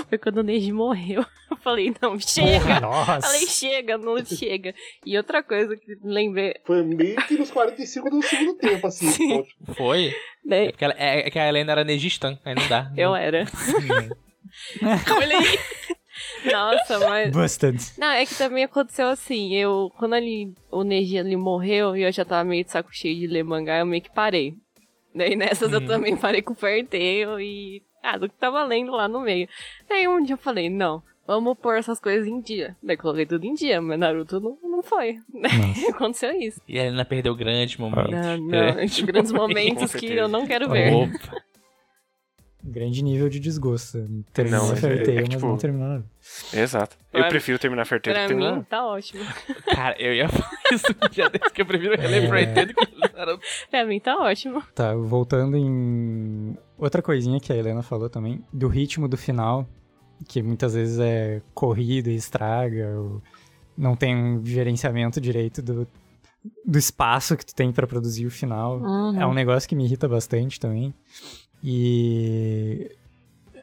[0.08, 1.24] foi quando o Neji morreu.
[1.50, 2.80] Eu falei, não, chega!
[2.80, 3.20] Nossa!
[3.28, 4.74] Falei, chega, não chega.
[5.04, 9.06] E outra coisa que lembrei, Foi meio que nos 45 do segundo tempo, assim.
[9.08, 9.44] Sim.
[9.74, 10.08] Foi?
[10.08, 10.12] É
[10.44, 10.70] né?
[10.70, 12.90] porque ela- é, é que a Helena era Negistan, aí não dá.
[12.96, 13.44] Eu era.
[14.82, 15.58] Olha aí.
[16.50, 17.32] Nossa, mas.
[17.32, 17.78] Busted.
[17.98, 22.12] Não, é que também aconteceu assim, eu, quando ele, o Neji ele morreu e eu
[22.12, 24.54] já tava meio de saco cheio de ler mangá, eu meio que parei.
[25.14, 29.08] Daí nessas eu também parei com o Ferteio e, ah, do que tava lendo lá
[29.08, 29.48] no meio.
[29.88, 32.76] Daí um dia eu falei, não, vamos pôr essas coisas em dia.
[32.82, 35.18] Daí coloquei tudo em dia, mas Naruto não, não foi.
[35.32, 36.60] Daí aconteceu isso.
[36.68, 38.12] E a Helena perdeu grandes momentos.
[38.12, 40.92] Não, não, Grandes grandes momentos que eu não quero ver.
[40.92, 41.42] Opa.
[42.68, 43.98] Grande nível de desgosto.
[44.32, 46.04] Terminou Não, a mas é- é mas tipo- não terminou nada.
[46.52, 46.96] Exato.
[47.12, 48.56] Pra- Eu prefiro terminar Ferteiro Pra que terminar.
[48.56, 49.22] mim, tá ótimo.
[49.66, 52.26] Cara, eu ia falar isso um dia desse, que eu prefiro reler É.
[52.28, 53.42] Pretendo que Naruto.
[53.70, 54.62] Pra mim tá ótimo.
[54.74, 59.66] Tá, voltando em outra coisinha que a Helena falou também, do ritmo do final,
[60.28, 63.22] que muitas vezes é corrido e estraga, ou
[63.78, 65.86] não tem um gerenciamento direito do,
[66.64, 68.78] do espaço que tu tem pra produzir o final.
[68.80, 69.20] Uhum.
[69.20, 70.92] É um negócio que me irrita bastante também.
[71.62, 72.90] E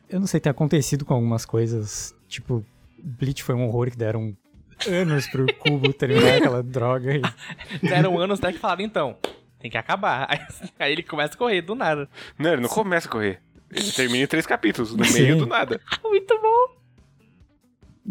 [0.09, 2.63] eu não sei, tem acontecido com algumas coisas, tipo,
[3.03, 4.35] Bleach foi um horror que deram
[4.87, 7.15] anos pro Cubo terminar aquela droga.
[7.15, 7.21] E...
[7.81, 9.17] Deram anos até que falaram, então,
[9.59, 10.27] tem que acabar.
[10.29, 10.39] Aí,
[10.79, 12.09] aí ele começa a correr do nada.
[12.37, 13.41] Não, ele não começa a correr.
[13.71, 15.21] Ele termina em três capítulos, no Sim.
[15.23, 15.81] meio do nada.
[16.03, 16.83] Muito bom.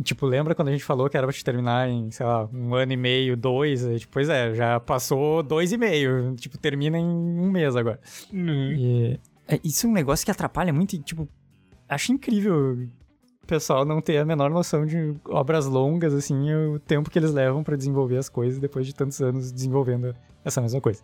[0.03, 2.75] Tipo, lembra quando a gente falou que era pra te terminar em, sei lá, um
[2.75, 3.85] ano e meio, dois?
[3.85, 6.35] Aí, tipo, pois é, já passou dois e meio.
[6.35, 8.01] Tipo, termina em um mês agora.
[8.33, 11.29] E é, isso é um negócio que atrapalha muito e, tipo,
[11.89, 12.89] acho incrível
[13.43, 17.19] o pessoal não ter a menor noção de obras longas, assim, e o tempo que
[17.19, 20.15] eles levam pra desenvolver as coisas depois de tantos anos desenvolvendo
[20.45, 21.03] essa mesma coisa.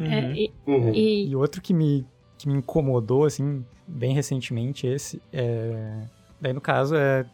[0.00, 0.92] É, e, uhum.
[0.94, 2.06] e- E outro que me,
[2.36, 6.02] que me incomodou, assim, bem recentemente, esse, é...
[6.40, 7.24] Daí, no caso, é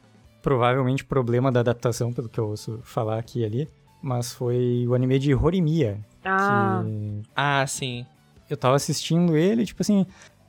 [0.42, 3.68] provavelmente problema da adaptação, pelo que eu ouço falar aqui e ali,
[4.02, 6.36] mas foi o anime de Horimiya, ah,
[6.84, 8.06] que Ah, sim.
[8.48, 10.06] Eu tava assistindo ele, tipo assim,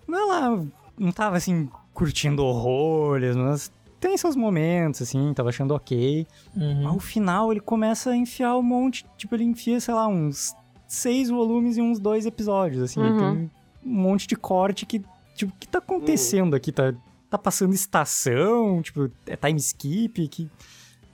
[0.07, 0.65] não é lá,
[0.97, 6.27] não tava assim, curtindo horrores, mas tem seus momentos, assim, tava achando ok.
[6.55, 6.87] Uhum.
[6.87, 10.53] Ao final ele começa a enfiar um monte, tipo, ele enfia, sei lá, uns
[10.87, 13.17] seis volumes e uns dois episódios, assim, Uhum.
[13.17, 13.51] tem
[13.85, 15.01] um monte de corte que,
[15.35, 16.71] tipo, o que tá acontecendo aqui?
[16.71, 16.93] Tá,
[17.29, 20.49] tá passando estação, tipo, é time skip, que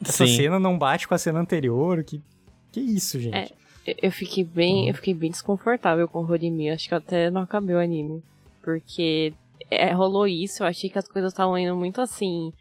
[0.04, 0.36] essa Sim.
[0.36, 2.22] cena não bate com a cena anterior, que...
[2.72, 3.36] Que isso, gente?
[3.36, 3.62] É.
[3.86, 6.70] eu fiquei bem, eu fiquei bem desconfortável com o Horimi.
[6.70, 8.24] Acho que eu até não acabei o anime.
[8.64, 9.34] Porque
[9.70, 12.54] é, rolou isso, eu achei que as coisas estavam indo muito assim,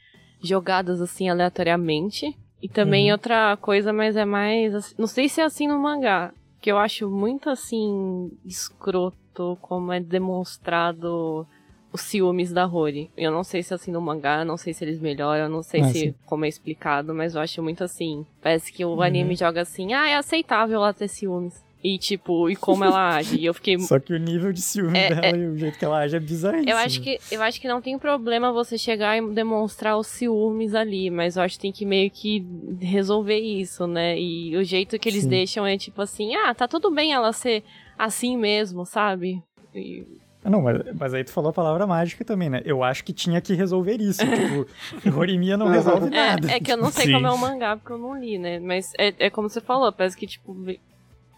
[0.43, 2.37] jogadas assim aleatoriamente.
[2.61, 3.13] E também Uhum.
[3.13, 4.75] outra coisa, mas é mais.
[4.75, 6.33] assim- não sei se é assim no mangá.
[6.61, 11.47] Que eu acho muito assim, escroto como é demonstrado
[11.93, 13.11] os ciúmes da Rory.
[13.17, 15.81] Eu não sei se é assim no mangá, não sei se eles melhoram, não sei
[15.83, 16.15] Ah, se sim.
[16.25, 18.25] como é explicado, mas eu acho muito assim.
[18.41, 19.03] Parece que o Uhum.
[19.03, 21.63] anime joga assim, ah, é aceitável ela ter ciúmes.
[21.85, 23.37] E, tipo, e como ela age.
[23.41, 23.77] E eu fiquei.
[23.83, 26.21] Só que o nível de ciúme É, dela e o jeito que ela age é
[26.21, 26.71] bizarríssimo.
[26.71, 30.77] Eu acho, que, eu acho que não tem problema você chegar e demonstrar os ciúmes
[30.77, 32.47] ali, mas eu acho que tem que meio que
[32.81, 34.17] resolver isso, né?
[34.17, 35.29] E o jeito que eles Sim.
[35.29, 37.65] deixam é tipo assim, ah, tá tudo bem ela ser
[37.99, 39.43] assim mesmo, sabe?
[39.75, 40.07] E-
[40.45, 42.63] Não, mas, mas aí tu falou a palavra mágica também, né?
[42.65, 44.23] Eu acho que tinha que resolver isso.
[45.01, 46.51] tipo, Horimiya não resolve nada.
[46.51, 47.13] É, é que eu não sei Sim.
[47.13, 48.59] como é o mangá, porque eu não li, né?
[48.59, 50.57] Mas é, é como você falou, parece que, tipo,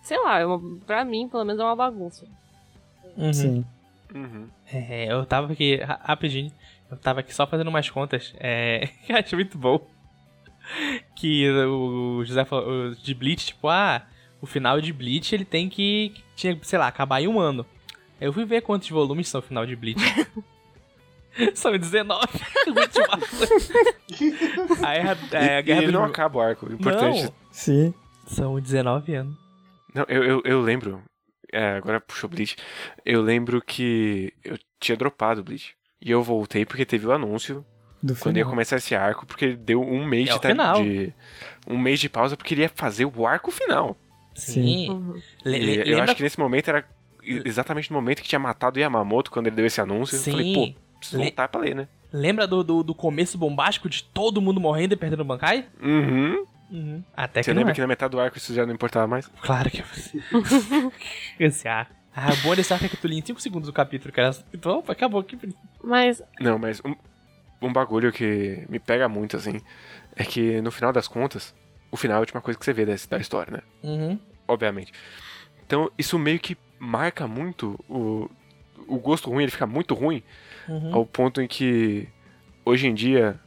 [0.03, 2.27] sei lá, é uma, pra mim, pelo menos, é uma bagunça.
[3.17, 3.33] Uhum.
[3.33, 3.65] Sim.
[4.15, 4.49] Uhum.
[4.73, 6.51] É, eu tava aqui, ra- rapidinho,
[6.91, 9.87] eu tava aqui só fazendo umas contas, é, acho muito bom.
[11.15, 14.03] Que o José falou, o de Bleach, tipo, ah,
[14.41, 17.67] o final de Bleach ele tem que, que tinha, sei lá, acabar em um ano.
[18.21, 20.01] Eu fui ver quantos volumes são o final de Bleach.
[21.55, 22.27] são 19.
[24.83, 25.95] Aí a, é, a e, guerra e dos...
[25.95, 26.73] não acaba o arco.
[26.73, 27.23] Importante.
[27.25, 27.95] Não, Sim.
[28.27, 29.37] são 19 anos.
[29.95, 31.03] Não, eu, eu, eu lembro.
[31.53, 32.57] é, agora puxou Bleach.
[33.05, 35.75] Eu lembro que eu tinha dropado o Bleach.
[36.01, 37.65] E eu voltei porque teve o anúncio
[38.03, 38.51] Do quando ia final.
[38.51, 40.83] começar esse arco, porque deu um mês É de, final.
[40.83, 41.13] de.
[41.67, 43.97] Um mês de pausa porque ele ia fazer o arco final.
[44.35, 44.91] Sim.
[44.91, 45.23] Uhum.
[45.47, 46.85] E eu acho que nesse momento era
[47.45, 50.17] exatamente no momento que tinha matado o Yamamoto quando ele deu esse anúncio.
[50.19, 50.31] Sim.
[50.31, 51.89] Eu falei, pô, preciso Le- voltar pra ler, né?
[52.13, 55.67] Lembra do, do, do começo bombástico de todo mundo morrendo e perdendo o Bankai?
[55.83, 56.47] Uhum.
[56.71, 57.05] Uhum.
[57.17, 57.75] Até que Você não lembra é.
[57.75, 59.27] que na metade do arco isso já não importava mais?
[59.43, 59.85] Claro que eu
[61.39, 61.93] Esse arco.
[62.17, 64.31] Ah, o bom desse arco é que tu lia em 5 segundos o capítulo, cara.
[64.53, 65.37] Então, opa, acabou aqui.
[65.83, 66.95] Mas, Não, mas um,
[67.61, 69.61] um bagulho que me pega muito, assim,
[70.15, 71.53] é que no final das contas,
[71.91, 73.61] o final é a última coisa que você vê dessa, da história, né?
[73.83, 74.19] Uhum.
[74.47, 74.93] Obviamente.
[75.75, 78.31] Então, isso meio que marca muito o,
[78.87, 80.23] o gosto ruim, ele fica muito ruim,
[80.69, 80.95] Uhum.
[80.95, 82.09] ao ponto em que,
[82.65, 83.39] hoje em dia,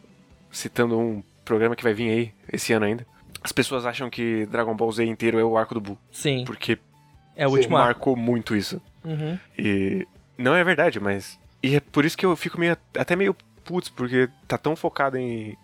[0.51, 3.07] citando um programa que vai vir aí, esse ano ainda,
[3.41, 6.77] as pessoas acham que Dragon Ball Z inteiro é o arco do Buu, Sim, porque
[7.35, 7.87] é o último arco.
[7.87, 8.79] marcou muito isso.
[9.05, 9.39] Uhum.
[9.57, 10.05] E
[10.37, 11.39] não é verdade, mas.
[11.63, 15.17] E é por isso que eu fico meio, até meio putz, porque tá tão focado
[15.17, 15.57] em,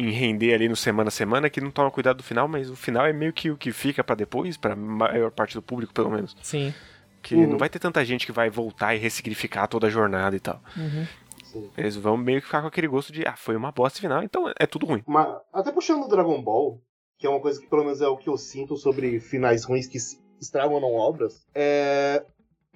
[0.00, 2.76] em render ali no semana a semana que não toma cuidado do final, mas o
[2.76, 6.10] final é meio que o que fica pra depois, pra maior parte do público, pelo
[6.10, 6.36] menos.
[6.42, 6.72] Sim.
[7.22, 7.48] Que Uhum.
[7.50, 10.62] não vai ter tanta gente que vai voltar e ressignificar toda a jornada e tal.
[10.76, 11.06] Uhum.
[11.44, 11.70] Sim.
[11.76, 14.52] Eles vão meio que ficar com aquele gosto de, ah, foi uma bosta final, então
[14.58, 15.02] é tudo ruim.
[15.06, 16.80] Mas, até puxando o Dragon Ball,
[17.18, 19.86] que é uma coisa que pelo menos é o que eu sinto sobre finais ruins
[19.88, 22.24] que se- estragam ou não obras, é.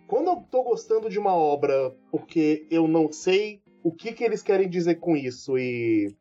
[0.08, 4.42] Quando eu tô gostando de uma obra porque eu não sei o que, que eles
[4.42, 6.14] querem dizer com isso e.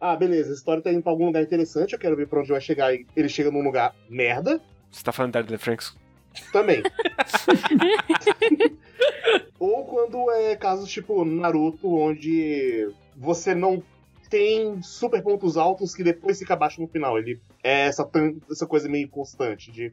[0.00, 2.50] Ah, beleza, a história tá indo pra algum lugar interessante, eu quero ver pra onde
[2.50, 4.60] vai chegar e ele chega num lugar merda.
[4.90, 5.94] Você tá falando da Franks?
[6.52, 6.82] Também.
[9.58, 13.82] Ou quando é casos tipo Naruto, onde você não
[14.30, 17.18] tem super pontos altos que depois fica baixo no final.
[17.18, 18.08] Ele é essa,
[18.50, 19.92] essa coisa meio constante de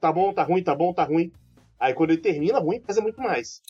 [0.00, 1.30] tá bom, tá ruim, tá bom, tá ruim.
[1.78, 3.60] Aí quando ele termina ruim, faz muito mais.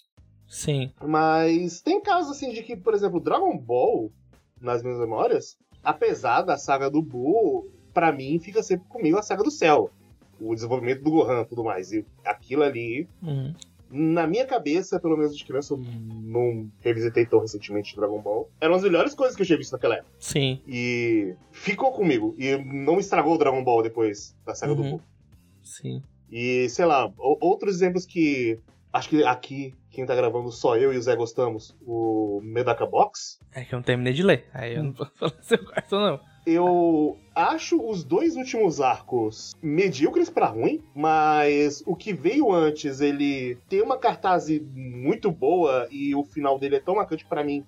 [0.49, 0.93] Sim.
[1.05, 4.13] Mas tem casos assim de que, por exemplo, Dragon Ball,
[4.61, 9.43] nas minhas memórias, apesar da saga do Buu, pra mim fica sempre comigo a saga
[9.43, 9.91] do céu.
[10.41, 11.93] O desenvolvimento do Gohan e tudo mais.
[11.93, 13.55] E aquilo ali, Uhum.
[13.91, 18.51] na minha cabeça, pelo menos de criança, eu não revisitei tão recentemente Dragon Ball.
[18.61, 20.13] Eram as melhores coisas que eu tinha visto naquela época.
[20.19, 20.61] Sim.
[20.69, 22.35] E ficou comigo.
[22.37, 24.91] E não estragou o Dragon Ball depois da saga do Uhum.
[24.91, 25.01] Buu.
[25.63, 26.03] Sim.
[26.31, 28.59] E, sei lá, outros exemplos que.
[28.97, 31.77] Acho que aqui, quem tá gravando, só eu e o Zé gostamos.
[31.87, 33.39] O Medaka Box.
[33.53, 34.47] É que eu não terminei de ler.
[34.55, 36.21] Aí eu não posso falar se eu gosto ou não.
[36.47, 43.59] Eu acho os dois últimos arcos medíocres pra ruim, mas o que veio antes, ele
[43.69, 47.67] tem uma cartaz muito boa e o final dele é tão marcante pra mim.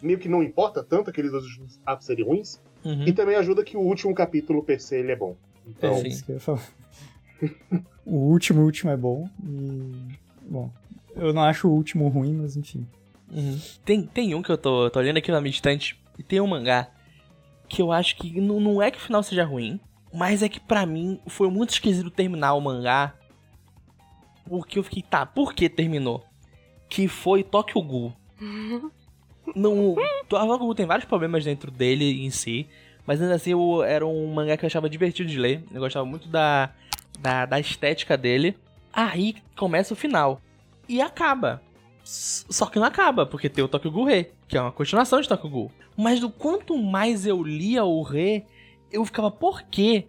[0.00, 2.60] Meio que não importa tanto aqueles dois últimos arcos serem ruins.
[2.84, 3.08] Uhum.
[3.08, 5.34] E também ajuda que o último capítulo per se ele é bom.
[5.66, 7.46] Então, É
[8.06, 10.22] o último, o último é bom e.
[10.48, 10.70] Bom,
[11.14, 12.86] eu não acho o último ruim, mas enfim.
[13.30, 13.60] Uhum.
[13.84, 16.46] Tem, tem um que eu tô, tô olhando aqui na minha estante e tem um
[16.46, 16.88] mangá
[17.68, 19.80] que eu acho que não, não é que o final seja ruim,
[20.12, 23.14] mas é que pra mim foi muito esquisito terminar o mangá.
[24.46, 26.24] Porque eu fiquei, tá, por que terminou?
[26.88, 28.12] Que foi Tokyo Ghoul.
[29.54, 29.94] Não,
[30.28, 32.66] Tokyo Ghoul tem vários problemas dentro dele em si,
[33.06, 35.64] mas ainda assim eu, era um mangá que eu achava divertido de ler.
[35.72, 36.70] Eu gostava muito da,
[37.18, 38.56] da, da estética dele.
[38.94, 40.40] Aí começa o final.
[40.88, 41.62] E acaba.
[42.04, 45.48] Só que não acaba, porque tem o Tokyo Re, que é uma continuação de Tokyo
[45.48, 45.72] Ghoul.
[45.96, 48.44] Mas do quanto mais eu lia o Re,
[48.92, 50.08] eu ficava, por quê?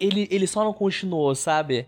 [0.00, 1.86] Ele, ele só não continuou, sabe?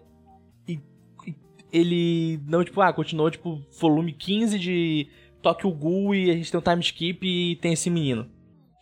[0.67, 0.79] E,
[1.27, 1.35] e
[1.73, 5.09] ele não, tipo, ah, continuou, tipo, volume 15 de
[5.43, 8.31] Tokyo Ghoul e a gente tem um time skip e tem esse menino.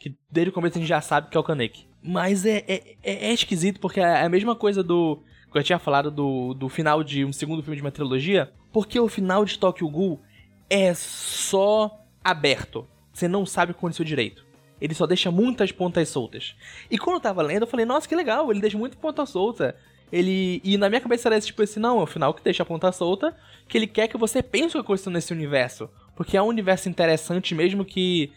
[0.01, 1.87] Que desde o começo a gente já sabe que é o Kaneki.
[2.03, 5.23] Mas é, é, é, é esquisito porque é a mesma coisa do.
[5.59, 9.09] Eu tinha falado do, do final de um segundo filme de uma trilogia, porque o
[9.09, 10.21] final de Tokyo Ghoul
[10.69, 11.91] é só
[12.23, 12.87] aberto.
[13.13, 14.45] Você não sabe o que aconteceu direito.
[14.81, 16.55] Ele só deixa muitas pontas soltas.
[16.91, 19.75] E quando eu tava lendo, eu falei, nossa, que legal, ele deixa muito ponta solta.
[20.13, 20.61] Ele.
[20.63, 22.93] E na minha cabeça era tipo assim, não, é o final que deixa a ponta
[22.93, 23.35] solta,
[23.69, 25.89] que ele quer que você pense o que aconteceu nesse universo.
[26.15, 28.31] Porque é um universo interessante, mesmo que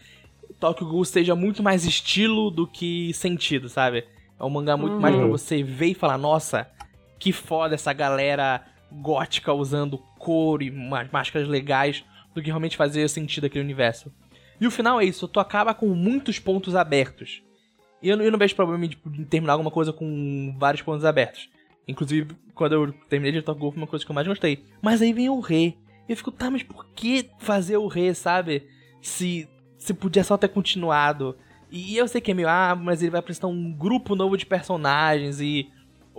[0.59, 4.05] Tokyo Ghoul seja muito mais estilo do que sentido, sabe?
[4.39, 5.31] É um mangá muito mais pra Uhum.
[5.31, 6.69] você ver e falar, nossa,
[7.19, 12.03] que foda essa galera gótica usando couro e máscaras legais
[12.33, 14.11] do que realmente fazer sentido aquele universo.
[14.59, 17.43] E o final é isso, tu acaba com muitos pontos abertos.
[18.01, 21.05] E eu, não- eu não vejo problema em, tipo, terminar alguma coisa com vários pontos
[21.05, 21.49] abertos.
[21.87, 24.63] Inclusive, quando eu terminei de Ghoul foi uma coisa que eu mais gostei.
[24.81, 25.77] Mas aí vem o Rei.
[26.07, 28.67] E eu fico, tá, mas por que fazer o Rei, sabe?
[29.01, 29.47] Se,
[29.77, 31.35] se podia só ter continuado.
[31.71, 34.45] E eu sei que é meio, ah, mas ele vai apresentar um grupo novo de
[34.45, 35.69] personagens e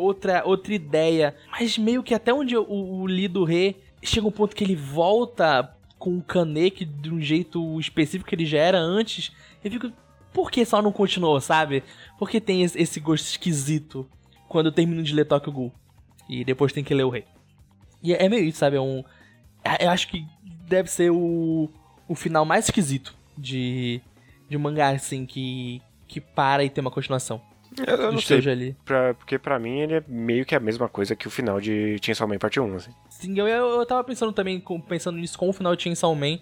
[0.01, 1.35] outra, outra ideia.
[1.51, 4.77] Mas meio que até onde o, o li do Rei, chega um ponto que ele
[4.77, 9.33] volta com o Kaneki de um jeito específico que ele já era antes.
[9.63, 9.93] Eu fico,
[10.33, 11.83] por que só não continuou, sabe?
[12.19, 14.09] Porque tem esse, gosto esquisito
[14.49, 15.73] quando eu termino de ler Tokyo Ghoul.
[16.29, 17.25] E depois tem que ler o Rei.
[18.03, 18.77] E é meio isso, sabe?
[18.77, 19.05] É um.
[19.63, 20.25] é- Eu acho que
[20.67, 21.69] deve ser o,
[22.09, 24.01] o final mais esquisito de,
[24.49, 27.43] de um mangá, assim, que, que para e tem uma continuação.
[27.87, 28.77] Eu, eu não sei, ali.
[28.85, 31.99] pra- porque pra mim ele é meio que a mesma coisa que o final de
[32.03, 32.91] Chainsaw Man Parte 1, assim.
[33.09, 36.39] Sim, eu, eu, eu tava pensando também, pensando nisso com o final de Chainsaw Man,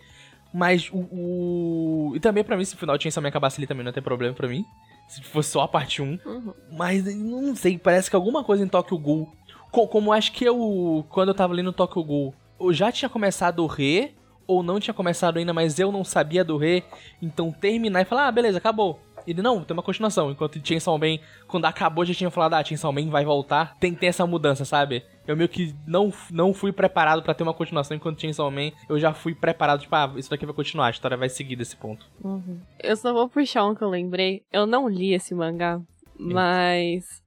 [0.53, 2.13] mas o, o...
[2.17, 4.03] E também pra mim, se o final de Chainsaw Man acabasse ali também não tem
[4.03, 4.65] problema pra mim.
[5.09, 6.19] Se fosse só a parte 1.
[6.27, 6.53] Uhum.
[6.73, 9.33] Mas não sei, parece que alguma coisa em Tokyo Ghoul.
[9.71, 11.05] co- Como acho que eu.
[11.09, 14.15] Quando eu tava lendo Tokyo Ghoul, eu já tinha começado o Re,
[14.47, 16.85] ou não tinha começado ainda, mas eu não sabia do Re.
[17.23, 19.01] Então terminar e falar, ah, beleza, acabou.
[19.29, 20.31] Ele, não, tem uma continuação.
[20.31, 23.77] Enquanto Chainsaw Man, quando acabou, já tinha falado, ah, Chainsaw Man vai voltar.
[23.79, 25.05] Tem que ter essa mudança, sabe?
[25.27, 28.99] Eu meio que não, não fui preparado pra ter uma continuação, enquanto Chainsaw Man, eu
[28.99, 32.07] já fui preparado, tipo, ah, isso daqui vai continuar, a história vai seguir desse ponto.
[32.25, 32.59] Uhum.
[32.83, 34.43] Eu só vou puxar um que eu lembrei.
[34.51, 35.79] Eu não li esse mangá,
[36.19, 37.23] mas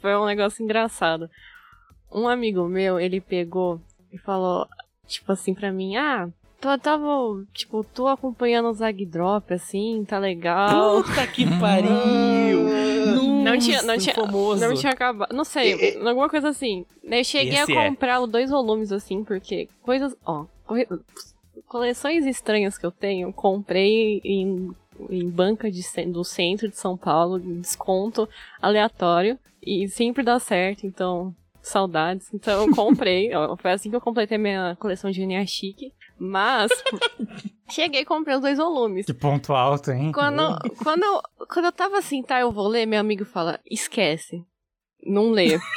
[0.00, 1.28] foi um negócio engraçado.
[2.10, 3.78] Um amigo meu, ele pegou
[4.10, 4.66] e falou,
[5.06, 6.30] tipo assim, pra mim, ah,
[6.60, 7.06] tu tava,
[7.52, 11.02] tipo, tô acompanhando o Zag Drop, assim, tá legal.
[11.02, 12.64] Puta que pariu!
[13.42, 14.60] Não tinha- não tinha- famoso.
[14.66, 15.34] Não tinha acabado.
[15.34, 16.84] Não sei, E- alguma coisa assim.
[17.02, 17.88] Eu cheguei a é.
[17.88, 20.14] comprar os dois volumes, assim, porque coisas.
[20.26, 20.44] Ó,
[21.66, 24.70] coleções estranhas que eu tenho, comprei em,
[25.10, 28.28] em banca de, do centro de São Paulo, em desconto
[28.60, 29.38] aleatório.
[29.62, 31.34] E sempre dá certo, então.
[31.60, 32.32] Saudades.
[32.32, 33.34] Então eu comprei.
[33.34, 35.92] ó, Foi assim que eu completei minha coleção de NA Chique.
[36.18, 36.70] Mas.
[37.70, 39.06] cheguei e comprei os dois volumes.
[39.06, 40.10] Que ponto alto, hein?
[40.12, 44.42] Quando, quando, eu, quando eu tava assim, tá, eu vou ler, meu amigo fala, esquece.
[45.04, 45.58] Não lê.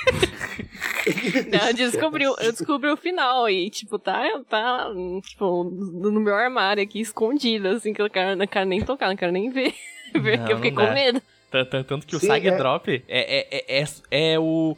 [1.67, 4.87] Eu descobri, o- eu descobri o final e, tipo, tá, tá,
[5.23, 9.15] tipo, no meu armário aqui, escondido, assim, que eu quero, não quero nem tocar, não
[9.15, 9.73] quero nem ver.
[10.13, 11.21] ver Não, que eu fiquei com medo.
[11.49, 14.77] Tan- tan- Tanto que o Sim, Sag é- Drop é, é, é, é, é o.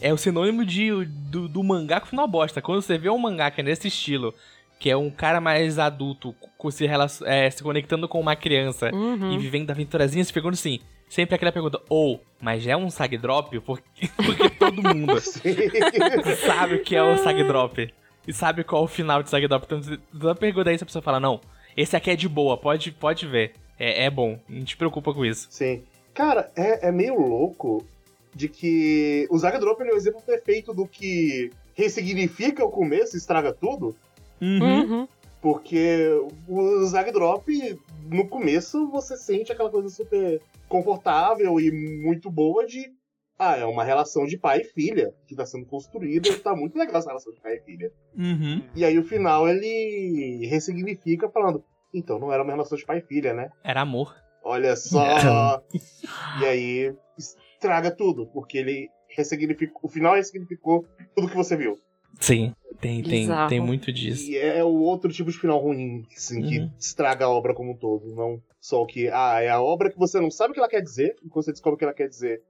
[0.00, 2.62] É o sinônimo de, do, do mangá com final bosta.
[2.62, 4.32] Quando você vê um mangá que é nesse estilo,
[4.78, 6.34] que é um cara mais adulto,
[6.70, 9.32] se, relacion- é, se conectando com uma criança Uhum.
[9.32, 10.78] e vivendo aventurazinha, se pergunta assim.
[11.08, 13.58] Sempre aquela pergunta, ou, mas é um Sag Drop?
[13.60, 15.18] Porque, porque todo mundo
[16.46, 17.92] sabe o que é o Sag Drop.
[18.26, 19.64] E sabe qual é o final de Sag Drop.
[19.64, 21.40] Então, você- toda pergunta aí, a pessoa fala, não,
[21.76, 23.54] esse aqui é de boa, pode, pode ver.
[23.78, 25.46] É, é bom, não te preocupa com isso.
[25.50, 25.82] Sim.
[26.12, 27.86] Cara, é, é meio louco
[28.34, 33.16] de que o Zaga Drop ele é o exemplo perfeito do que ressignifica o começo
[33.16, 33.96] e estraga tudo.
[34.40, 35.08] Uhum.
[35.40, 36.08] Porque
[36.48, 37.46] o Zag Drop,
[38.10, 41.70] no começo, você sente aquela coisa super confortável e
[42.02, 42.92] muito boa de.
[43.38, 46.76] Ah, é uma relação de pai e filha que tá sendo construída e tá muito
[46.76, 47.92] legal essa relação de pai e filha.
[48.16, 48.62] Uhum.
[48.74, 51.62] E aí o final ele ressignifica falando.
[51.94, 53.50] Então não era uma relação de pai e filha, né?
[53.62, 54.12] Era amor.
[54.42, 55.62] Olha só.
[56.42, 59.80] e aí estraga tudo, porque ele ressignificou.
[59.84, 60.84] O final ressignificou
[61.14, 61.78] tudo que você viu.
[62.18, 63.48] Sim, tem, tem, Bizarro.
[63.48, 64.30] tem muito disso.
[64.30, 66.70] E é o outro tipo de final ruim, assim, que Uhum.
[66.78, 68.14] estraga a obra como um todo.
[68.14, 69.08] Não só o que.
[69.08, 71.44] Ah, é a obra que você não sabe o que ela quer dizer, e quando
[71.44, 72.42] você descobre o que ela quer dizer,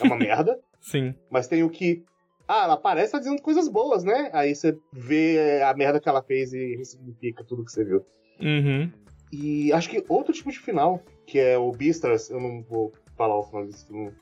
[0.00, 0.58] é uma merda.
[0.80, 1.14] Sim.
[1.30, 2.04] Mas tem o que.
[2.46, 4.30] Ah, ela parece estar dizendo coisas boas, né?
[4.32, 8.04] Aí você vê a merda que ela fez e ressignifica tudo que você viu.
[8.40, 8.90] Uhum.
[9.30, 13.38] E acho que outro tipo de final, que é o Beastars, eu não vou falar
[13.38, 14.12] o final filme.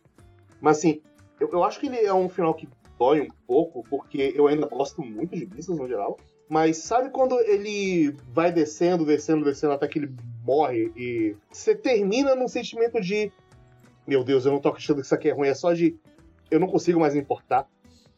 [0.61, 1.01] Mas assim,
[1.39, 4.67] eu, eu acho que ele é um final que dói um pouco, porque eu ainda
[4.67, 6.19] gosto muito de Beastars no geral.
[6.49, 10.15] Mas sabe quando ele vai descendo, descendo, descendo até que ele
[10.45, 13.33] morre e você termina num sentimento de
[14.07, 15.97] meu Deus, eu não tô achando que isso aqui é ruim, é só de
[16.51, 17.67] eu não consigo mais me importar.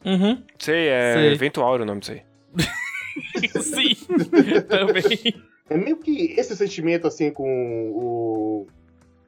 [0.05, 0.41] Uhum.
[0.57, 1.35] Sei, é Sei.
[1.35, 2.21] Vento Áureo o nome disso aí.
[3.61, 3.95] Sim.
[4.69, 5.43] Também.
[5.69, 8.67] É meio que esse sentimento, assim, com o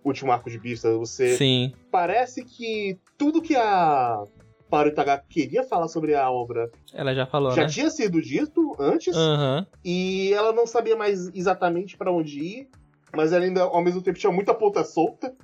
[0.04, 0.98] último arco de Beastars.
[0.98, 1.74] Você Sim.
[1.90, 4.24] parece que tudo que a
[4.72, 7.68] Paro Itaga queria falar sobre a obra Ela já falou, já né?
[7.68, 9.68] tinha sido dito antes, Aham.
[9.84, 12.70] e ela não sabia mais exatamente pra onde ir,
[13.14, 15.36] mas ela ainda, ao mesmo tempo, tinha muita ponta solta.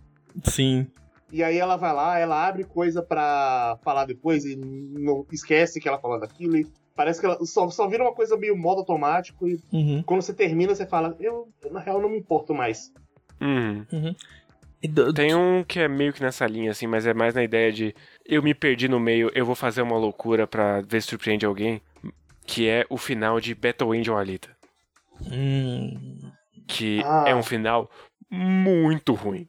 [0.46, 0.88] Sim.
[1.30, 5.90] E aí ela vai lá, ela abre coisa pra falar depois e não esquece que
[5.90, 6.56] ela falou daquilo.
[6.56, 9.46] E parece que ela só, só vira uma coisa meio modo automático.
[9.46, 10.02] E Uhum.
[10.04, 12.94] quando você termina, você fala, eu, na real, não me importo mais.
[13.42, 14.16] Uhum.
[14.84, 17.72] Do- Tem um que é meio que nessa linha, assim, mas é mais na ideia
[17.72, 17.96] de
[18.26, 21.82] eu me perdi no meio, eu vou fazer uma loucura pra ver se surpreende alguém,
[22.46, 24.50] que é o final de Battle Angel Alita.
[25.22, 26.32] Hum.
[26.68, 27.24] Que Ah.
[27.28, 27.90] é um final
[28.30, 29.48] muito ruim.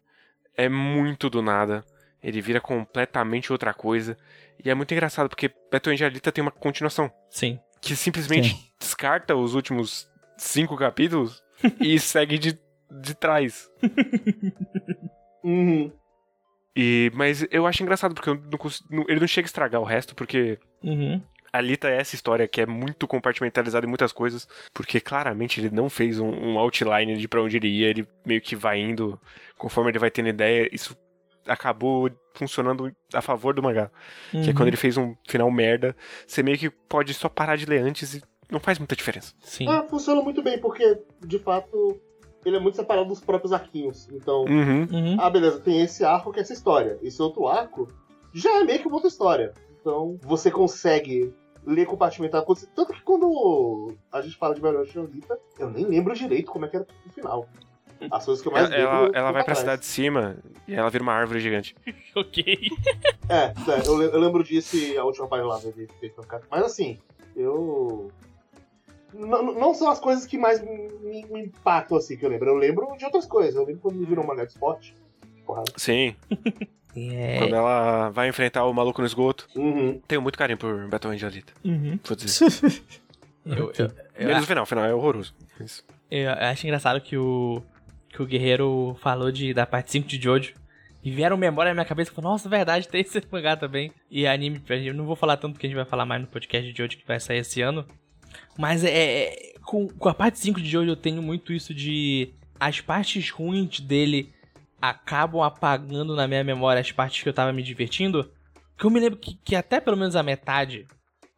[0.56, 1.84] É muito do nada.
[2.22, 4.16] Ele vira completamente outra coisa.
[4.64, 7.12] E é muito engraçado, porque Battle Angel Alita tem uma continuação.
[7.30, 7.60] Sim.
[7.80, 11.42] Que simplesmente descarta os últimos cinco capítulos
[11.80, 12.58] e segue de,
[12.90, 13.70] de trás.
[15.48, 15.92] Uhum.
[16.76, 19.80] E, mas eu acho engraçado, porque eu não cons- não- ele não chega a estragar
[19.80, 21.20] o resto, porque Uhum.
[21.52, 25.70] a Lita é essa história que é muito compartimentalizada em muitas coisas, porque claramente ele
[25.74, 29.20] não fez um, um outline de pra onde ele ia, ele meio que vai indo
[29.56, 30.68] conforme ele vai tendo ideia.
[30.72, 30.96] Isso
[31.46, 33.90] acabou funcionando a favor do mangá.
[34.30, 34.54] Que é Uhum.
[34.54, 35.96] quando ele fez um final merda,
[36.26, 39.34] você meio que pode só parar de ler antes e não faz muita diferença.
[39.40, 39.66] Sim.
[39.68, 40.96] Ah, funciona muito bem, porque,
[41.26, 42.00] de fato,
[42.44, 44.08] ele é muito separado dos próprios arquinhos.
[44.12, 44.86] Então, Uhum.
[44.90, 45.16] Uhum.
[45.18, 46.98] ah, beleza, tem esse arco que é essa história.
[47.02, 47.88] Esse outro arco
[48.32, 49.52] já é meio que uma outra história.
[49.80, 51.32] Então, você consegue
[51.66, 52.44] ler compartimentar.
[52.74, 54.82] Tanto que quando a gente fala de Belo
[55.12, 57.48] Lita, eu nem lembro direito como é que era o final.
[58.10, 59.16] As coisas que eu mais Ela, ela, lembro.
[59.18, 60.36] ela são vai pra cidade de cima
[60.68, 61.74] e ela vira uma árvore gigante.
[62.14, 62.70] Ok.
[63.28, 65.60] É, é, eu, eu lembro disso e a última página lá
[66.28, 66.44] Cat.
[66.50, 66.98] Mas assim,
[67.36, 68.10] eu.
[69.18, 72.48] Não são as coisas que mais me, me- impactam assim que eu lembro.
[72.50, 73.54] Eu lembro de outras coisas.
[73.56, 74.94] Eu lembro quando me virou uma de esporte.
[75.44, 75.64] Porra.
[75.76, 76.14] Sim,
[76.96, 77.38] É.
[77.38, 79.46] quando ela vai enfrentar o maluco no esgoto.
[79.54, 80.00] Uhum.
[80.08, 81.52] Tenho muito carinho por Battle Angel Alita.
[81.64, 81.98] Uhum.
[82.04, 82.46] Vou dizer.
[83.46, 85.34] Eu, eu, eu, Menos o final, o final é horroroso.
[85.58, 85.82] Isso.
[86.10, 87.62] eu acho engraçado que o.
[88.10, 90.52] Que o Guerreiro falou de, da parte 5 de Jojo.
[91.02, 93.90] E vieram memória na minha cabeça e falou, nossa, verdade, tem esse mangá também.
[94.10, 96.70] E anime, eu não vou falar tanto porque a gente vai falar mais no podcast
[96.70, 97.86] de Jojo que vai sair esse ano.
[98.56, 98.90] Mas é.
[98.90, 102.32] é- com, com a parte 5 de Jojo eu tenho muito isso de.
[102.58, 104.32] As partes ruins dele
[104.80, 108.30] acabam apagando na minha memória as partes que eu tava me divertindo.
[108.78, 110.86] Que eu me lembro que, que até pelo menos a metade.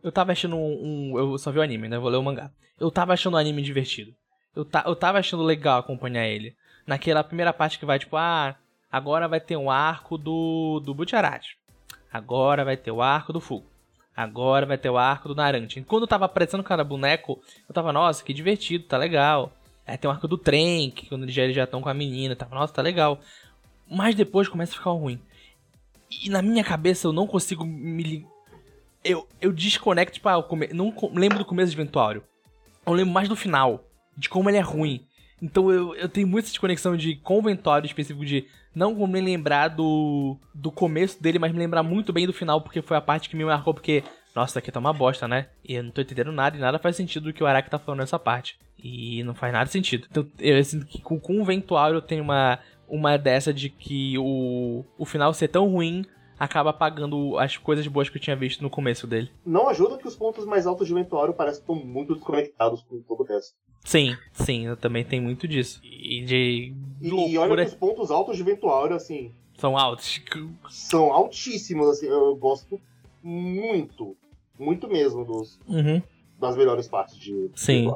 [0.02, 1.98] Eu tava achando um, um- Eu só vi o anime, né?
[1.98, 2.50] Vou ler o mangá.
[2.78, 4.14] Eu tava achando o anime divertido.
[4.56, 6.54] Eu, ta, eu tava achando legal acompanhar ele.
[6.86, 8.56] Naquela primeira parte que vai, tipo, ah,
[8.90, 11.56] agora vai ter um arco do, do Butcherati.
[12.12, 13.66] Agora vai ter o arco do Fugo.
[14.16, 15.80] Agora vai ter o arco do Narante.
[15.82, 19.52] Quando eu tava aparecendo cada boneco, eu tava, nossa, que divertido, tá legal.
[19.86, 21.94] Aí tem o arco do trem, que quando eles já eles já estão com a
[21.94, 23.20] menina, tava, nossa, tá legal.
[23.88, 25.20] Mas depois começa a ficar ruim.
[26.10, 28.26] E na minha cabeça eu não consigo me
[29.02, 32.22] eu, eu desconecto, tipo, ah, eu come- não lembro do começo de Ventuário.
[32.84, 33.82] Eu lembro mais do final,
[34.16, 35.06] de como ele é ruim.
[35.42, 39.68] Então eu, eu tenho muita desconexão de com o Ventuário específico de não me lembrar
[39.68, 43.28] do, do começo dele, mas me lembrar muito bem do final, porque foi a parte
[43.28, 44.04] que me marcou, porque,
[44.34, 45.46] nossa, isso aqui tá uma bosta, né?
[45.64, 47.78] E eu não tô entendendo nada, e nada faz sentido do que o Araki tá
[47.78, 48.58] falando nessa parte.
[48.82, 50.06] E não faz nada sentido.
[50.10, 52.58] Então eu sinto que com, o Ventuário eu tenho uma,
[52.88, 56.04] uma dessa de que o, o final ser tão ruim
[56.40, 59.30] acaba apagando as coisas boas que eu tinha visto no começo dele.
[59.44, 62.98] Não ajuda que os pontos mais altos de Ventuário parecem que estão muito desconectados com
[63.02, 63.54] todo o resto.
[63.84, 65.78] Sim, sim, eu também tenho muito disso.
[65.84, 70.18] E de E, e olha que os pontos altos de Ventuário, assim, são altos.
[70.70, 72.80] são altíssimos, assim, eu gosto
[73.22, 74.16] muito,
[74.58, 76.00] muito mesmo dos, Uhum.
[76.38, 77.92] das melhores partes de Sim.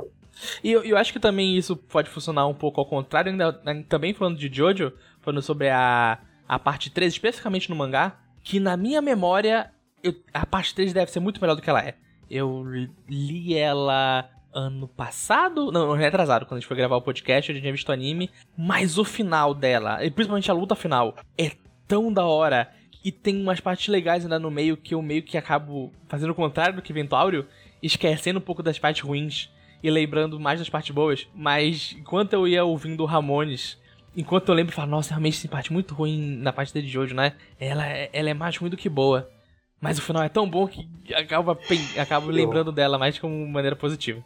[0.62, 3.52] E eu, eu acho que também isso pode funcionar um pouco ao contrário, ainda
[3.88, 8.76] também falando de Jojo, falando sobre a, a parte 3, especificamente no mangá, que na
[8.76, 9.70] minha memória,
[10.02, 11.94] eu- a parte 3 deve ser muito melhor do que ela é.
[12.30, 12.62] Eu
[13.08, 17.56] li ela ano passado, não, não, retrasado, quando a gente foi gravar o podcast, eu
[17.56, 21.50] já tinha visto o anime, mas o final dela, principalmente a luta final, é
[21.88, 22.70] tão da hora
[23.04, 26.34] e tem umas partes legais ainda no meio que eu meio que acabo fazendo o
[26.34, 27.46] contrário do que Ventuário,
[27.82, 29.50] esquecendo um pouco das partes ruins
[29.82, 31.26] e lembrando mais das partes boas.
[31.34, 33.76] Mas enquanto eu ia ouvindo o Ramones,
[34.16, 36.92] enquanto eu lembro, eu falo, nossa, realmente tem parte muito ruim na parte dele de
[36.92, 37.32] Jojo, né?
[37.58, 39.30] Ela, é- ela é mais ruim do que boa.
[39.80, 41.58] Mas o final é tão bom que acaba,
[41.98, 44.22] acabo lembrando dela mais como maneira positiva.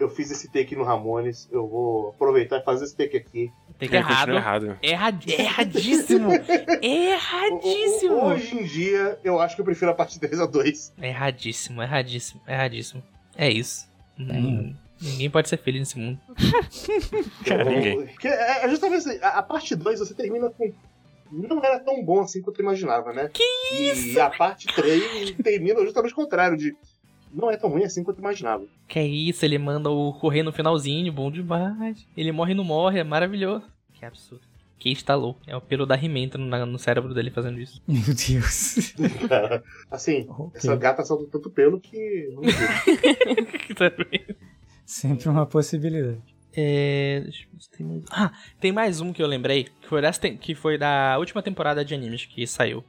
[0.00, 3.50] eu fiz esse take no Ramones, eu vou aproveitar e fazer esse take aqui.
[3.80, 4.32] Que É, errado.
[4.32, 4.78] errado.
[4.80, 5.26] Errad...
[5.28, 6.30] Erradíssimo!
[6.80, 8.14] Erradíssimo!
[8.14, 10.92] O- o- Hoje em dia, eu acho que eu prefiro a parte 3 a 2.
[11.02, 13.02] Erradíssimo, erradíssimo, erradíssimo.
[13.36, 13.88] É isso.
[14.18, 14.74] Hum.
[15.00, 16.18] Ninguém pode ser feliz nesse mundo.
[17.46, 18.06] Cara, ninguém.
[18.06, 20.72] Porque é é justamente assim, a, a parte 2 você termina com.
[21.30, 23.30] Não era tão bom assim quanto eu imaginava, né?
[23.32, 23.42] Que
[23.72, 24.08] isso?
[24.08, 26.74] E a parte 3 termina justamente o contrário, de.
[27.32, 28.64] Não é tão ruim assim quanto eu imaginava.
[28.88, 32.06] Que isso, ele manda o correr no finalzinho, bom demais.
[32.16, 33.66] Ele morre e não morre, é maravilhoso.
[33.92, 34.42] Que absurdo.
[34.78, 35.36] Que instalou.
[35.46, 37.82] É o pelo da He-Man no, no cérebro dele fazendo isso.
[37.86, 38.94] Meu Deus.
[39.90, 40.52] Assim, Ok.
[40.54, 42.30] essa gata solta tanto pelo que.
[42.32, 42.42] não.
[44.88, 46.18] Sempre uma possibilidade.
[46.56, 47.22] É,
[47.76, 48.04] tem mais...
[48.10, 50.00] Ah, tem mais um que eu lembrei, que foi,
[50.40, 52.82] que foi da última temporada de animes que saiu.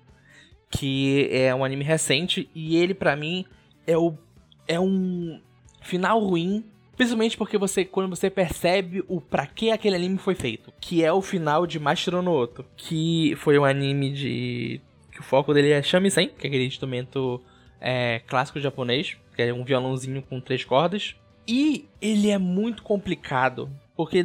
[0.71, 3.45] Que é um anime recente e ele, pra mim,
[3.85, 4.17] é, o,
[4.65, 5.41] é um
[5.81, 6.63] final ruim.
[6.95, 10.71] Principalmente porque você, quando você percebe o pra que aquele anime foi feito.
[10.79, 12.65] Que é o final de Mashiro no Oto.
[12.77, 14.79] Que foi um anime de...
[15.11, 17.41] Que o foco dele é shamisen, que é aquele instrumento
[17.81, 19.17] é, clássico japonês.
[19.35, 21.13] Que é um violãozinho com três cordas.
[21.51, 24.19] E ele é muito complicado, porque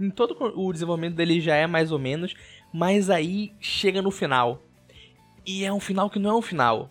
[0.00, 2.34] em todo o desenvolvimento dele já é mais ou menos,
[2.72, 4.62] mas aí chega no final.
[5.44, 6.88] E é um final que não é um final.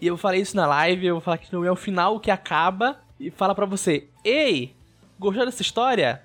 [0.00, 2.30] E eu falei isso na live, eu vou falar que não é o final que
[2.30, 4.76] acaba e fala pra você: Ei,
[5.18, 6.22] gostou dessa história?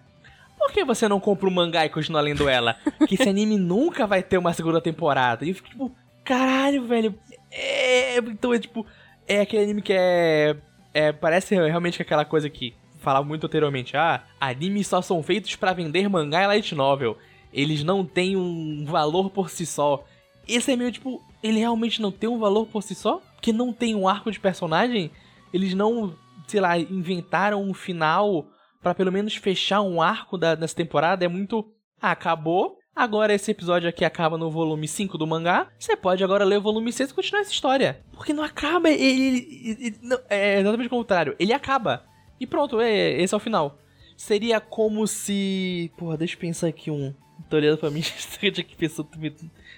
[0.56, 2.76] Por que você não compra o mangá e continua lendo ela?
[3.08, 5.44] Que esse anime nunca vai ter uma segunda temporada.
[5.44, 7.18] E eu fico tipo, caralho, velho.
[7.50, 8.86] É, então é tipo,
[9.28, 10.56] é aquele anime que é
[10.94, 15.56] é, parece realmente que aquela coisa que falava muito anteriormente, ah, animes só são feitos
[15.56, 17.18] pra vender mangá e light novel.
[17.52, 20.04] Eles não têm um valor por si só.
[20.48, 23.22] Esse é meio tipo, ele realmente não tem um valor por si só?
[23.42, 25.12] Que não tem um arco de personagem?
[25.54, 26.16] Eles não,
[26.48, 28.46] sei lá, inventaram um final
[28.82, 31.24] pra pelo menos fechar um arco da, dessa temporada?
[31.24, 31.72] É muito,
[32.02, 32.79] ah, acabou.
[33.00, 35.68] Agora esse episódio aqui acaba no volume 5 do mangá.
[35.80, 38.02] Você pode agora ler o volume 6 e continuar essa história.
[38.12, 39.00] Porque não acaba, ele.
[39.02, 41.34] ele- ele- não, é exatamente o contrário.
[41.40, 42.04] Ele acaba.
[42.38, 43.80] E pronto, é, esse é o final.
[44.18, 45.90] Seria como se.
[45.98, 47.14] Porra, deixa eu pensar aqui um.
[47.50, 48.02] Tô olhando pra mim,
[48.44, 49.06] eu tinha que pensar.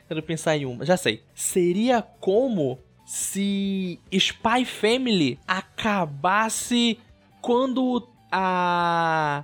[0.07, 0.83] Quero pensar em uma.
[0.83, 1.21] Já sei.
[1.35, 6.97] Seria como se Spy Family acabasse
[7.39, 9.43] quando a.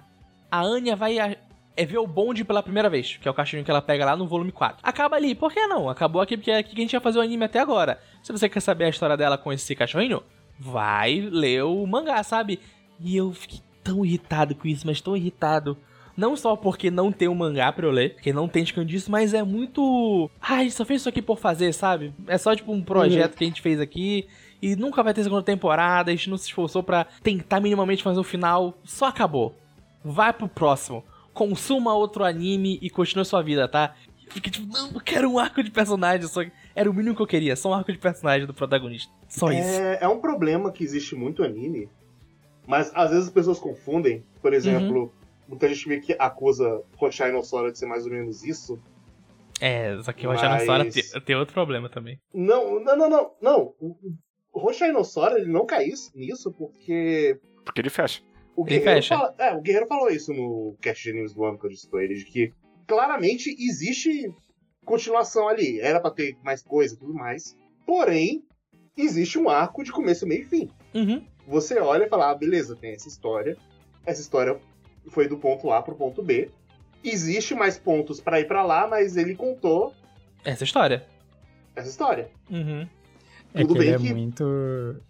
[0.50, 1.20] A Anya vai
[1.78, 4.18] é ver o bonde pela primeira vez, que é o cachorrinho que ela pega lá
[4.18, 4.80] no volume 4.
[4.82, 5.88] Acaba ali, por que não?
[5.88, 8.02] Acabou aqui porque é aqui que a gente ia fazer o anime até agora.
[8.24, 10.24] Se você quer saber a história dela com esse cachorrinho,
[10.60, 12.60] vai ler o mangá, sabe?
[13.00, 15.78] E eu fiquei tão irritado com isso, mas tão irritado.
[16.18, 19.36] Não só porque não tem um mangá pra eu ler, porque não tem disso, mas
[19.36, 20.32] é muito.
[20.42, 22.12] Ai, só fez isso aqui por fazer, sabe?
[22.26, 24.28] É só tipo um projeto que a gente fez aqui
[24.60, 28.20] e nunca vai ter segunda temporada, a gente não se esforçou pra tentar minimamente fazer
[28.20, 29.56] o final, só acabou.
[30.04, 31.04] Vai pro próximo.
[31.38, 33.96] Consuma outro anime e continue sua vida, tá?
[34.26, 36.42] Eu Fiquei tipo, não, eu quero um arco de personagem, só
[36.76, 39.14] era o mínimo que eu queria, só um arco de personagem do protagonista.
[39.30, 39.62] Só isso.
[39.80, 41.88] É, é um problema que existe muito anime,
[42.66, 44.24] mas às vezes as pessoas confundem.
[44.42, 45.10] Por exemplo, Uhum.
[45.48, 48.80] muita gente meio que acusa Roshai no Sora de ser mais ou menos isso.
[49.62, 52.20] É, só que na história Mas- tem, tem outro problema também.
[52.34, 53.32] Não, não, não, não.
[53.42, 53.74] não.
[53.80, 53.96] O
[54.54, 58.22] o Roshai no Sora ele não cai isso- nisso porque Porque ele fecha.
[58.58, 61.66] O Guerreiro, fala, é, o Guerreiro falou isso no Cast de News do ano que
[61.66, 62.52] eu disse pra ele, de que
[62.88, 64.32] claramente existe
[64.84, 65.80] continuação ali.
[65.80, 67.56] Era pra ter mais coisa e tudo mais.
[67.86, 68.44] Porém,
[68.98, 70.70] existe um arco de começo, meio e fim.
[70.94, 71.24] Uhum.
[71.48, 73.56] Você olha e fala, ah, beleza, tem essa história.
[74.06, 74.60] Essa história
[75.10, 76.50] foi do ponto A pro ponto B.
[77.04, 79.94] Existe mais pontos pra ir pra lá, mas ele contou
[80.44, 81.06] Essa história.
[81.76, 82.30] essa história.
[82.50, 82.88] Uhum.
[83.54, 85.02] É Tudo que bem ele é que- muito.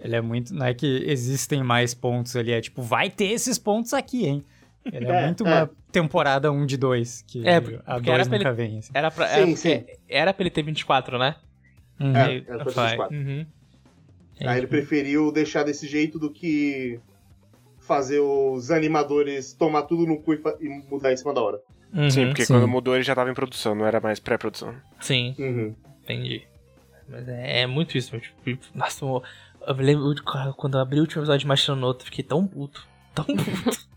[0.00, 0.54] Ele é muito.
[0.54, 4.44] Não é que existem mais pontos ali, é tipo, vai ter esses pontos aqui, hein?
[4.90, 5.50] Ele é, É, muito é.
[5.50, 8.78] uma temporada 1 de 2, que É, porque a era 2 pra nunca vem.
[8.78, 8.90] Assim.
[8.94, 9.84] Era pra, Sim, era, porque- sim.
[10.08, 11.36] era pra ele ter 24, né?
[12.00, 12.16] Uhum.
[12.16, 12.88] É, era pra vai.
[12.92, 13.16] 24.
[13.16, 13.46] Uhum.
[14.46, 16.98] Aí ele preferiu deixar desse jeito do que
[17.78, 21.60] fazer os animadores tomar tudo no cu e e mudar em cima da hora.
[21.92, 22.08] Uhum.
[22.08, 22.54] Sim, porque sim.
[22.54, 24.74] quando mudou ele já tava em produção, não era mais pré-produção.
[25.00, 25.74] Sim, Uhum.
[26.04, 26.42] entendi.
[27.08, 28.20] Mas é, é muito isso, meu.
[28.20, 29.04] Tipo, nossa,
[29.60, 32.24] eu, eu me lembro de quando eu abri o último episódio de no outro, fiquei
[32.24, 32.88] tão puto.
[33.12, 33.88] Tão puto.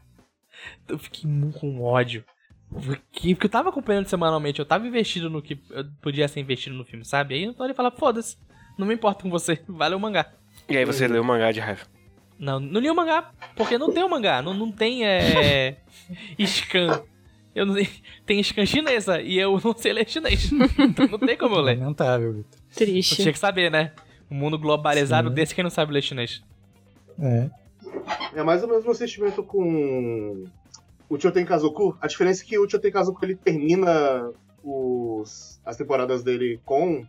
[0.87, 2.25] eu fiquei muito com ódio.
[2.73, 6.75] Porque, porque eu tava acompanhando semanalmente, eu tava investido no que eu podia ser investido
[6.75, 7.35] no filme, sabe?
[7.35, 8.37] Aí eu tô ali e falar, foda-se,
[8.77, 10.33] não me importa com você, valeu o mangá.
[10.67, 11.85] E aí você lê o mangá de raiva.
[12.39, 15.77] Não, não li o mangá, porque não tem o mangá, não, não tem é,
[16.45, 17.03] scan.
[17.53, 17.75] Eu não,
[18.25, 20.51] tem scan chinesa e eu não sei ler chinês.
[20.51, 21.77] Então não tem como eu ler.
[21.77, 22.59] Lamentável, Vitor.
[22.73, 23.17] Triste.
[23.17, 23.91] tinha que saber, né?
[24.33, 25.35] Um mundo globalizado Sim.
[25.35, 26.41] desse quem não sabe ler chinês.
[27.19, 27.51] É.
[28.33, 30.45] É mais ou menos o meu sentimento com
[31.07, 31.95] o Choten Kazoku.
[32.01, 34.31] A diferença é que o Choten Kazoku ele termina
[34.63, 37.05] os, as temporadas dele com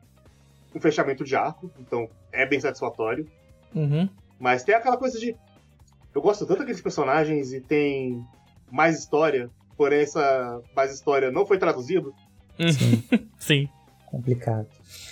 [0.74, 3.26] um fechamento de arco, então é bem satisfatório.
[3.74, 4.06] Uhum.
[4.38, 5.34] Mas tem aquela coisa de.
[6.14, 8.22] Eu gosto tanto daqueles personagens e tem
[8.70, 9.48] mais história,
[9.78, 12.14] porém essa mais história não foi traduzido.
[13.38, 13.66] Sim.
[14.14, 14.68] Complicado.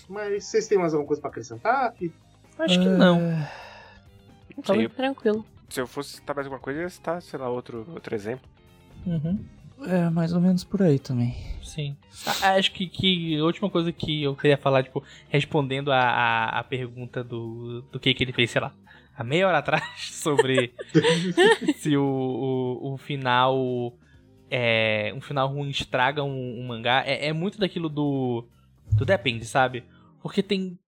[0.08, 1.94] Mas vocês têm mais alguma coisa pra acrescentar?
[2.58, 3.20] Acho que não.
[3.20, 5.44] Não Tá sei, tranquilo.
[5.68, 8.48] se eu fosse citar mais alguma coisa, eu ia citar, sei lá, outro, outro exemplo.
[9.06, 9.44] Uhum.
[9.86, 11.34] É, mais ou menos por aí também.
[11.64, 11.96] Sim.
[12.42, 16.58] Ah, acho que, que a última coisa que eu queria falar, tipo, respondendo a, a,
[16.60, 18.72] a pergunta do, do que, que ele fez, sei lá,
[19.16, 20.72] há meia hora atrás, sobre
[21.78, 23.92] se o, o, o final.
[24.54, 27.02] É, um final ruim estraga um, um mangá.
[27.06, 28.46] É, é muito daquilo do.
[29.04, 29.84] Depende, sabe?
[30.22, 30.78] Porque tem,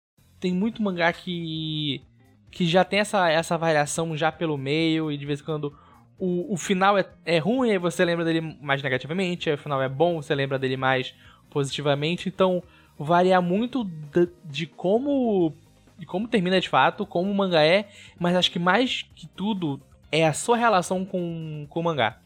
[0.41, 2.03] tem muito mangá que.
[2.51, 5.77] que já tem essa, essa variação já pelo meio e de vez em quando
[6.19, 9.89] o, o final é, é ruim, aí você lembra dele mais negativamente, o final é
[9.89, 11.15] bom, você lembra dele mais
[11.51, 12.29] positivamente.
[12.29, 12.63] Então,
[12.99, 15.53] varia muito de, de como
[15.99, 17.89] de como termina de fato, como o mangá é,
[18.19, 19.81] mas acho que mais que tudo
[20.11, 22.19] é a sua relação com, com o mangá.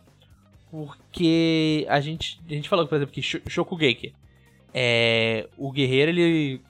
[0.70, 4.14] Porque a gente, a gente falou, por exemplo, que Sho- Shokugeki,
[4.80, 6.60] é, o guerreiro, ele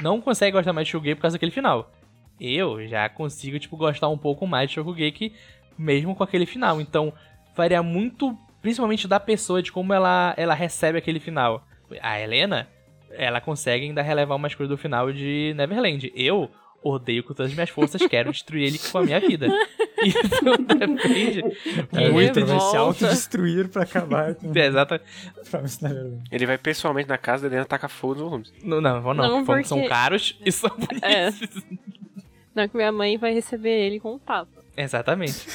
[0.00, 1.90] não consegue gostar mais de Shokugeki por causa daquele final.
[2.40, 5.32] Eu já consigo, tipo, gostar um pouco mais de Shokugeki
[5.76, 6.80] mesmo com aquele final.
[6.80, 7.12] Então,
[7.56, 11.66] varia muito, principalmente da pessoa, de como ela, ela recebe aquele final.
[12.00, 12.68] A Helena,
[13.10, 16.12] ela consegue ainda relevar umas coisas do final de Neverland.
[16.14, 16.48] Eu
[16.82, 19.48] odeio com todas as minhas forças, quero destruir ele com a minha vida.
[20.02, 21.42] Isso depende
[21.90, 24.98] Que muito vai se autodestruir pra acabar com É, Exato.
[25.82, 26.22] Neverland.
[26.32, 28.52] Ele vai pessoalmente na casa dele e tacar fogo nos volumes.
[28.64, 30.70] Não, não, não, Não, porque são caros e são
[31.02, 31.30] É.
[31.30, 31.62] bonitos.
[32.54, 34.48] Não, que minha mãe vai receber ele com um tapa.
[34.76, 35.46] Exatamente.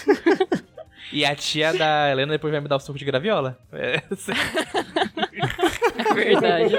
[1.12, 3.58] e a tia da Helena depois vai me dar o suco de graviola.
[3.74, 4.04] É, É
[6.14, 6.76] verdade.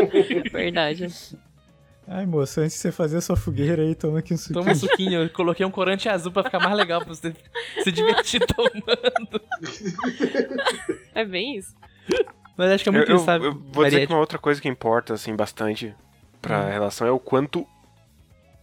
[0.53, 1.07] verdade.
[2.09, 4.61] Ai, moço, antes de você fazer a sua fogueira aí, toma aqui um suquinho.
[4.61, 7.35] Toma um suquinho, eu coloquei um corante azul pra ficar mais legal pra você
[7.83, 9.41] se divertir tomando.
[11.15, 11.75] É bem isso.
[12.57, 13.47] Mas acho que é muito eu, isso, eu- sabe?
[13.47, 15.95] eu vou dizer que uma outra coisa que importa, assim, bastante
[16.41, 16.71] pra Hum.
[16.71, 17.67] relação é o quanto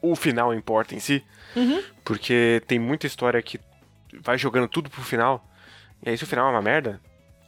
[0.01, 1.21] o final importa em si.
[1.55, 1.83] Uhum.
[2.03, 3.59] Porque tem muita história que
[4.21, 5.45] vai jogando tudo pro final.
[6.05, 6.99] E aí, se o final é uma merda,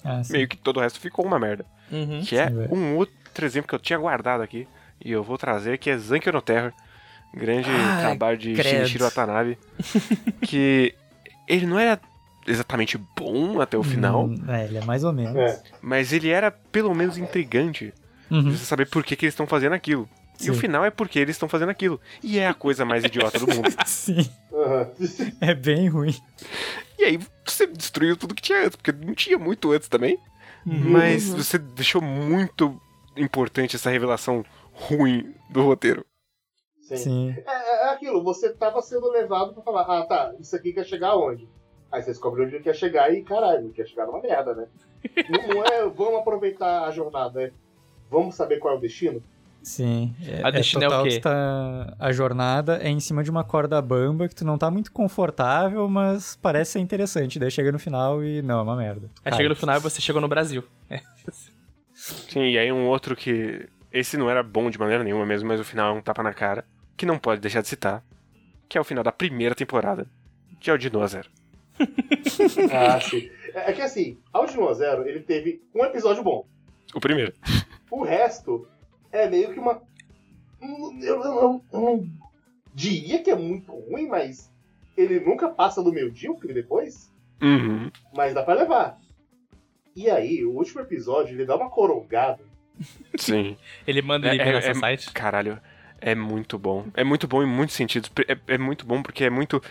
[0.04, 1.66] Ah, meio que todo o resto ficou uma merda.
[1.92, 2.22] Uhum.
[2.24, 2.76] Que é Sim, velho.
[2.76, 4.68] um outro exemplo que eu tinha guardado aqui.
[5.06, 6.74] E eu vou trazer, que é Zankyo no Terror.
[7.34, 8.70] Grande Ai, trabalho de credo.
[8.78, 9.58] Shinichiro Watanabe.
[10.42, 10.94] que
[11.48, 12.00] ele não era
[12.48, 15.36] exatamente bom até o final, Hum, é, ele é mais ou menos.
[15.36, 15.62] É.
[15.82, 17.94] mas ele era pelo menos intrigante.
[18.32, 18.52] Uhum.
[18.52, 20.10] Você saber por que, que eles estão fazendo aquilo.
[20.42, 20.60] E o Sim.
[20.62, 22.00] final é porque eles estão fazendo aquilo.
[22.24, 23.70] E é a coisa mais idiota do mundo.
[23.86, 24.90] Sim, Aham.
[25.40, 26.16] é bem ruim.
[26.98, 30.18] E aí você destruiu tudo que tinha antes, porque não tinha muito antes também.
[30.66, 30.90] Uhum.
[30.92, 32.80] Mas você deixou muito
[33.16, 34.44] importante essa revelação
[34.76, 36.06] ruim do roteiro.
[36.82, 36.98] Sim.
[36.98, 37.36] Sim.
[37.48, 41.10] É, é aquilo, você tava sendo levado pra falar, ah tá, isso aqui quer chegar
[41.10, 41.48] aonde?
[41.92, 44.68] Aí você descobre onde ele quer chegar e caralho, ele quer chegar numa merda, né?
[45.30, 47.52] não, não é vamos aproveitar a jornada, é
[48.10, 49.24] vamos saber qual é o destino?
[49.64, 50.14] Sim.
[50.24, 51.20] É, A destino é o total, quê?
[51.20, 54.70] tu tá- A jornada é em cima de uma corda bamba que tu não tá
[54.70, 57.40] muito confortável, mas parece ser interessante.
[57.40, 59.10] Daí chega no final e não, é uma merda.
[59.24, 60.64] Aí chega no final e você chegou no Brasil.
[60.88, 61.02] É.
[61.96, 63.68] Sim, e aí um outro que.
[63.98, 66.34] Esse não era bom de maneira nenhuma mesmo, mas o final é um tapa na
[66.34, 66.66] cara.
[66.98, 68.04] Que não pode deixar de citar.
[68.68, 70.06] Que é o final da primeira temporada.
[70.60, 71.30] De 1 a 0.
[72.74, 73.30] Ah, sim.
[73.54, 76.46] É, é que assim, 1 a 0, ele teve um episódio bom.
[76.94, 77.34] O primeiro.
[77.92, 78.68] O resto
[79.12, 79.82] é meio que uma.
[81.02, 82.10] Eu, eu- eu não
[82.74, 84.52] diria que é muito ruim, mas
[84.98, 87.12] ele nunca passa do medíocre depois.
[87.42, 87.92] Uhum.
[88.16, 88.98] Mas dá pra levar.
[89.96, 92.44] E aí, o último episódio, ele dá uma corongada.
[93.18, 93.58] Sim.
[93.88, 95.12] Ele manda É- ele é- é- seu site.
[95.12, 95.60] Caralho,
[96.02, 96.86] é muito bom.
[96.94, 98.12] É muito bom em muitos sentidos.
[98.28, 99.62] É, é muito bom porque é muito.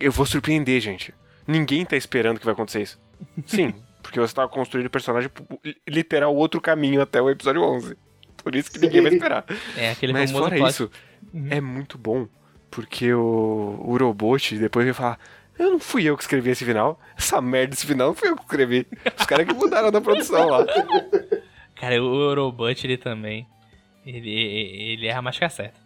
[0.00, 1.14] Eu vou surpreender, gente.
[1.46, 2.98] Ninguém tá esperando que vai acontecer isso.
[3.46, 5.30] Sim, porque você tava construindo o personagem
[5.86, 7.96] literal outro caminho até o episódio 11.
[8.42, 9.44] Por isso que ninguém vai esperar.
[9.76, 10.70] É aquele Mas famoso fora plot.
[10.70, 10.90] isso,
[11.32, 11.48] Uhum.
[11.50, 12.26] é muito bom.
[12.70, 15.18] Porque o Urobot depois vai falar.
[15.58, 17.00] Eu não fui eu que escrevi esse final.
[17.16, 18.86] Essa merda desse final não fui eu que escrevi.
[19.18, 20.66] Os caras que mudaram da produção lá.
[21.84, 23.46] Cara, o Eurobut, ele também.
[24.06, 25.78] Ele, ele erra mais que acerta.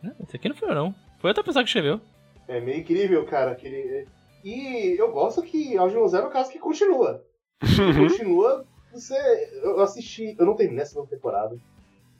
[0.00, 0.94] Não, isso aqui não foi eu, não.
[1.18, 2.00] Foi outra pessoa que escreveu.
[2.46, 3.50] É meio incrível, cara.
[3.50, 4.06] Aquele...
[4.44, 7.24] E eu gosto que ao de 1 a 0 é um caso que continua.
[7.98, 8.64] Continua.
[8.92, 9.16] Você.
[9.64, 10.36] Eu assisti.
[10.38, 11.56] Eu não terminei essa segunda temporada.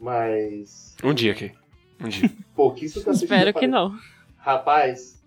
[0.01, 0.97] Mas.
[1.05, 1.53] um dia aqui.
[2.01, 2.29] Um dia.
[2.57, 3.33] Pouquíssimo que eu assisti.
[3.33, 3.97] Espero que não.
[4.39, 5.23] Rapaz,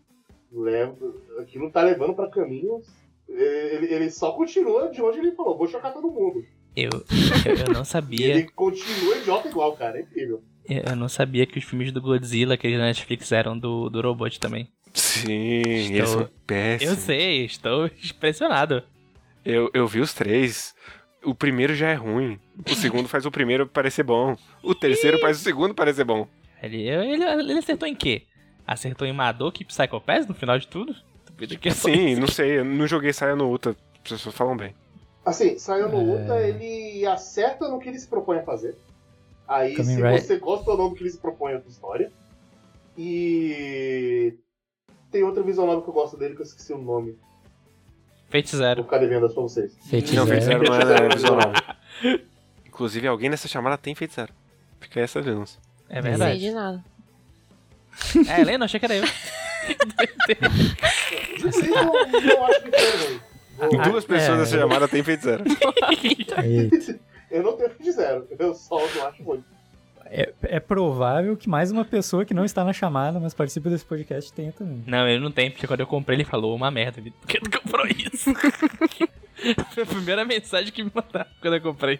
[0.51, 2.85] leva, aquilo tá levando pra caminhos.
[3.29, 6.43] Ele, ele só continua de onde ele falou, vou chocar todo mundo.
[6.79, 6.89] Eu,
[7.45, 8.27] eu, eu não sabia.
[8.27, 9.97] ele continua idiota igual, cara.
[9.97, 10.43] É incrível.
[10.69, 14.39] Eu não sabia que os filmes do Godzilla, aqueles da Netflix, eram do, do robot
[14.39, 14.69] também.
[14.93, 16.93] Sim, Estou- eles são péssimos.
[16.93, 18.83] Eu sei, estou impressionado.
[19.45, 20.75] Eu, eu vi os três.
[21.23, 22.37] O primeiro já é ruim.
[22.69, 24.35] O segundo faz o primeiro parecer bom.
[24.61, 26.27] O terceiro faz o segundo parecer bom.
[26.61, 28.23] Ele, ele, ele acertou em quê?
[28.65, 30.95] Acertou em Madoka e Psycho Pass no final de tudo?
[31.31, 32.59] Duvido que é só Sim, não sei.
[32.59, 33.75] Eu não joguei Saia no Uta.
[34.03, 34.73] As pessoas falam bem.
[35.27, 36.23] Assim, Sayano É.
[36.23, 38.77] Uta, ele acerta no que ele se propõe a fazer.
[39.45, 41.69] Aí, Kamen se Rider- você gosta ou não do que ele se propõe, é outra
[41.69, 42.09] história.
[42.97, 44.33] E.
[45.11, 47.17] Tem outra visual nova que eu gosto dele, que eu esqueci o nome.
[48.29, 49.75] Fate Vou ficar devendo pra vocês.
[49.89, 50.25] Feito Não.
[50.25, 51.61] Zero não é visual novel.
[52.65, 54.33] Inclusive, alguém nessa chamada tem Fate Zero.
[54.79, 55.59] Fica aí essa denúncia.
[55.89, 56.39] É Não sei verdade.
[56.39, 56.85] de nada.
[58.29, 59.03] É, Helena, achei que era eu.
[61.51, 63.19] Sim, eu não acho que foi
[63.83, 64.37] Duas pessoas é.
[64.37, 65.43] nessa chamada tem Fate Zero.
[66.43, 66.99] Eita.
[67.29, 69.43] Eu não tenho de zero, eu só não acho ruim.
[70.05, 73.83] É, é provável que mais uma pessoa que não está na chamada, mas participa desse
[73.83, 74.83] podcast tenha também.
[74.87, 77.01] Não, ele não tem, porque quando eu comprei ele falou uma merda.
[77.01, 77.19] Vitor.
[77.19, 78.33] Por que tu comprou isso?
[79.71, 81.99] foi a primeira mensagem que me mandaram quando eu comprei.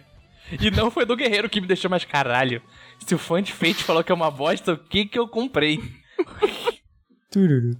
[0.58, 2.62] E não foi do Guerreiro que me deixou mais caralho.
[3.06, 5.78] Se o fã de Fate falou que é uma bosta, o que que eu comprei?
[7.30, 7.76] Tururu.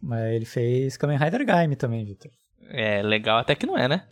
[0.00, 2.30] Mas ele fez Kamen Rider Gaime também, Victor.
[2.70, 4.02] É, legal até que não é, né?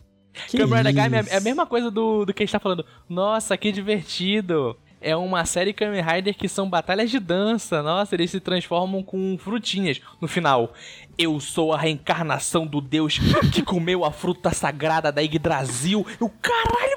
[0.47, 2.85] Que Kamen Rider é- é a mesma coisa do, do que a gente tá falando.
[3.09, 4.77] Nossa, que divertido.
[4.99, 7.83] É uma série Kamen Rider que são batalhas de dança.
[7.83, 10.73] Nossa, eles se transformam com frutinhas no final.
[11.17, 13.19] Eu sou a reencarnação do deus
[13.53, 16.05] que comeu a fruta sagrada da Yggdrasil.
[16.19, 16.96] Eu, caralho,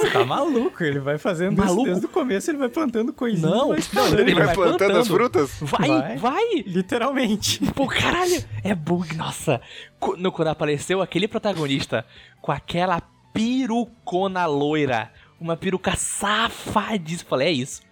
[0.00, 0.10] porra?
[0.10, 1.80] Tá maluco, ele vai fazendo Maluco?
[1.82, 3.48] isso desde o começo, ele vai plantando coisinha.
[3.50, 4.20] Não, vai não, escalando.
[4.20, 4.98] Ele vai vai plantando plantando.
[5.00, 5.50] as frutas?
[5.60, 6.16] Vai, Vai.
[6.16, 6.44] vai.
[6.66, 7.60] Literalmente.
[7.72, 9.60] Pô, caralho, é bug, nossa.
[9.98, 12.04] Quando, quando apareceu aquele protagonista
[12.40, 13.00] com aquela
[13.32, 15.10] perucona loira,
[15.40, 17.82] uma peruca safadíssima, falei, é isso.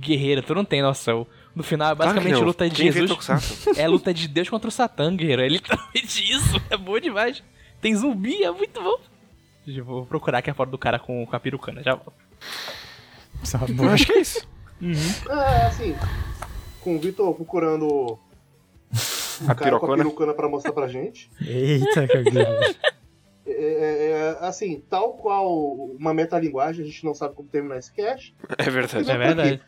[0.00, 1.26] Guerreiro, tu não tem noção.
[1.54, 2.46] No final é Claro basicamente não.
[2.46, 3.76] luta de Quem Jesus.
[3.76, 5.42] É luta de Deus contra o Satã, guerreiro.
[5.42, 6.60] É literalmente isso.
[6.70, 7.42] É bom demais.
[7.80, 8.98] Tem zumbi, é muito bom.
[9.84, 12.14] Vou procurar aqui a foto do cara com, com a perucana, já volto.
[13.78, 14.46] Eu acho que é isso.
[15.28, 15.94] É, assim,
[16.80, 18.18] com o Vitor procurando o
[19.46, 21.30] A cara com a perucana pra mostrar pra gente.
[21.40, 22.74] Eita, Kagura.
[23.50, 27.90] É, é, é, assim, tal qual uma metalinguagem, a gente não sabe como terminar esse
[27.90, 28.36] cast.
[28.58, 29.10] É verdade.
[29.10, 29.62] É verdade.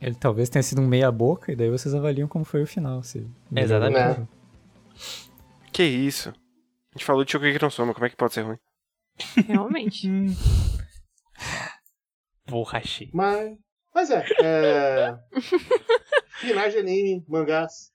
[0.00, 3.02] Ele talvez tenha sido um meia boca, e daí vocês avaliam como foi o final.
[3.04, 3.24] Se
[3.54, 4.04] Exatamente.
[4.04, 4.28] piorou.
[5.72, 6.30] Que isso?
[6.30, 8.58] A gente falou de Shokugeki no Soma, como é que pode ser ruim?
[9.46, 10.08] Realmente.
[12.46, 13.10] Porra, achei.
[13.12, 13.56] Mas,
[13.94, 15.14] mas é, é
[16.40, 17.90] finais de anime, mangás,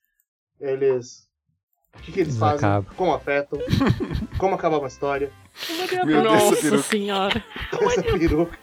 [0.60, 1.28] eles.
[1.94, 2.56] O que, que eles Eles fazem?
[2.68, 2.94] acabam.
[2.96, 3.58] Como afetam?
[4.38, 5.32] como acabar uma história?
[5.92, 6.82] Meu Deus, Nossa peruca.
[6.82, 7.44] senhora.
[7.80, 8.58] Essa peruca.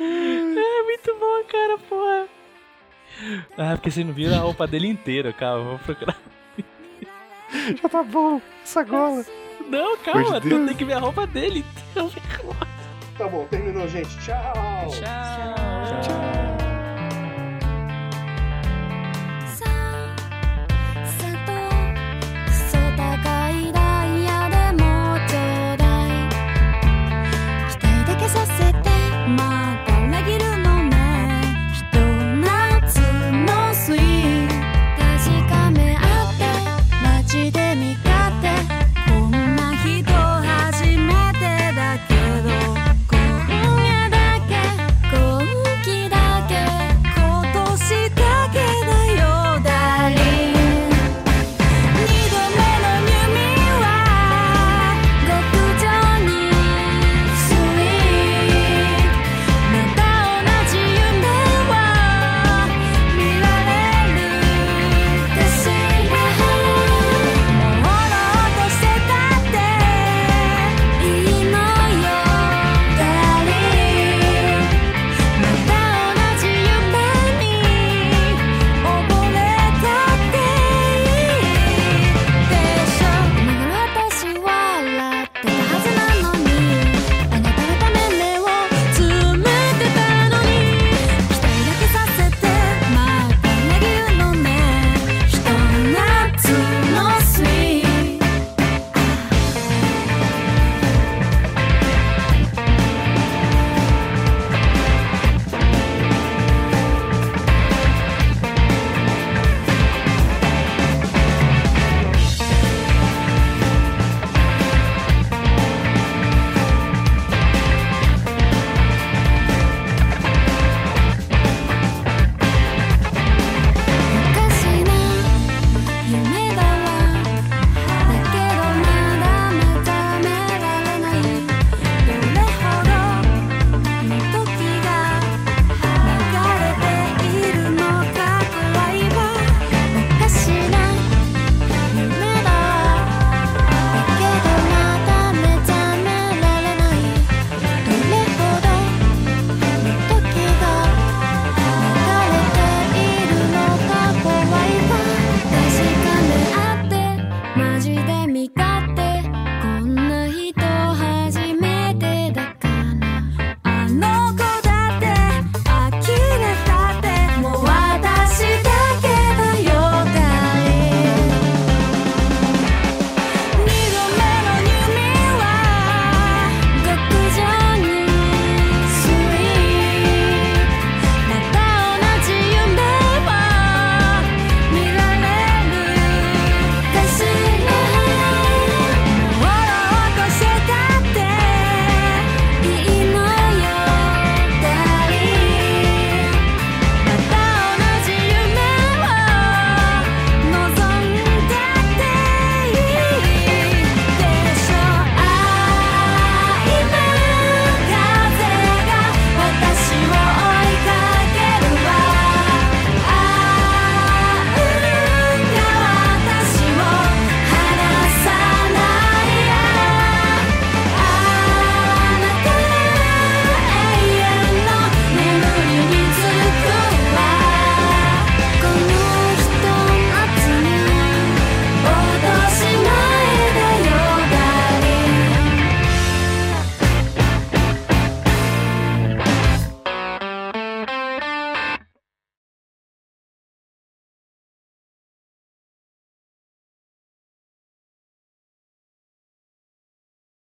[0.00, 2.28] É muito bom, cara, porra.
[3.56, 6.18] Ah, porque vocês não viram a roupa dele inteira, calma, vou procurar.
[7.80, 8.40] Já tá bom.
[8.62, 9.24] Essa gola.
[9.68, 11.64] Não, calma, tu tem que ver a roupa dele.
[13.16, 14.10] Tá bom, terminou, gente.
[14.18, 14.52] Tchau.
[14.90, 16.02] Tchau.
[16.02, 16.53] Tchau.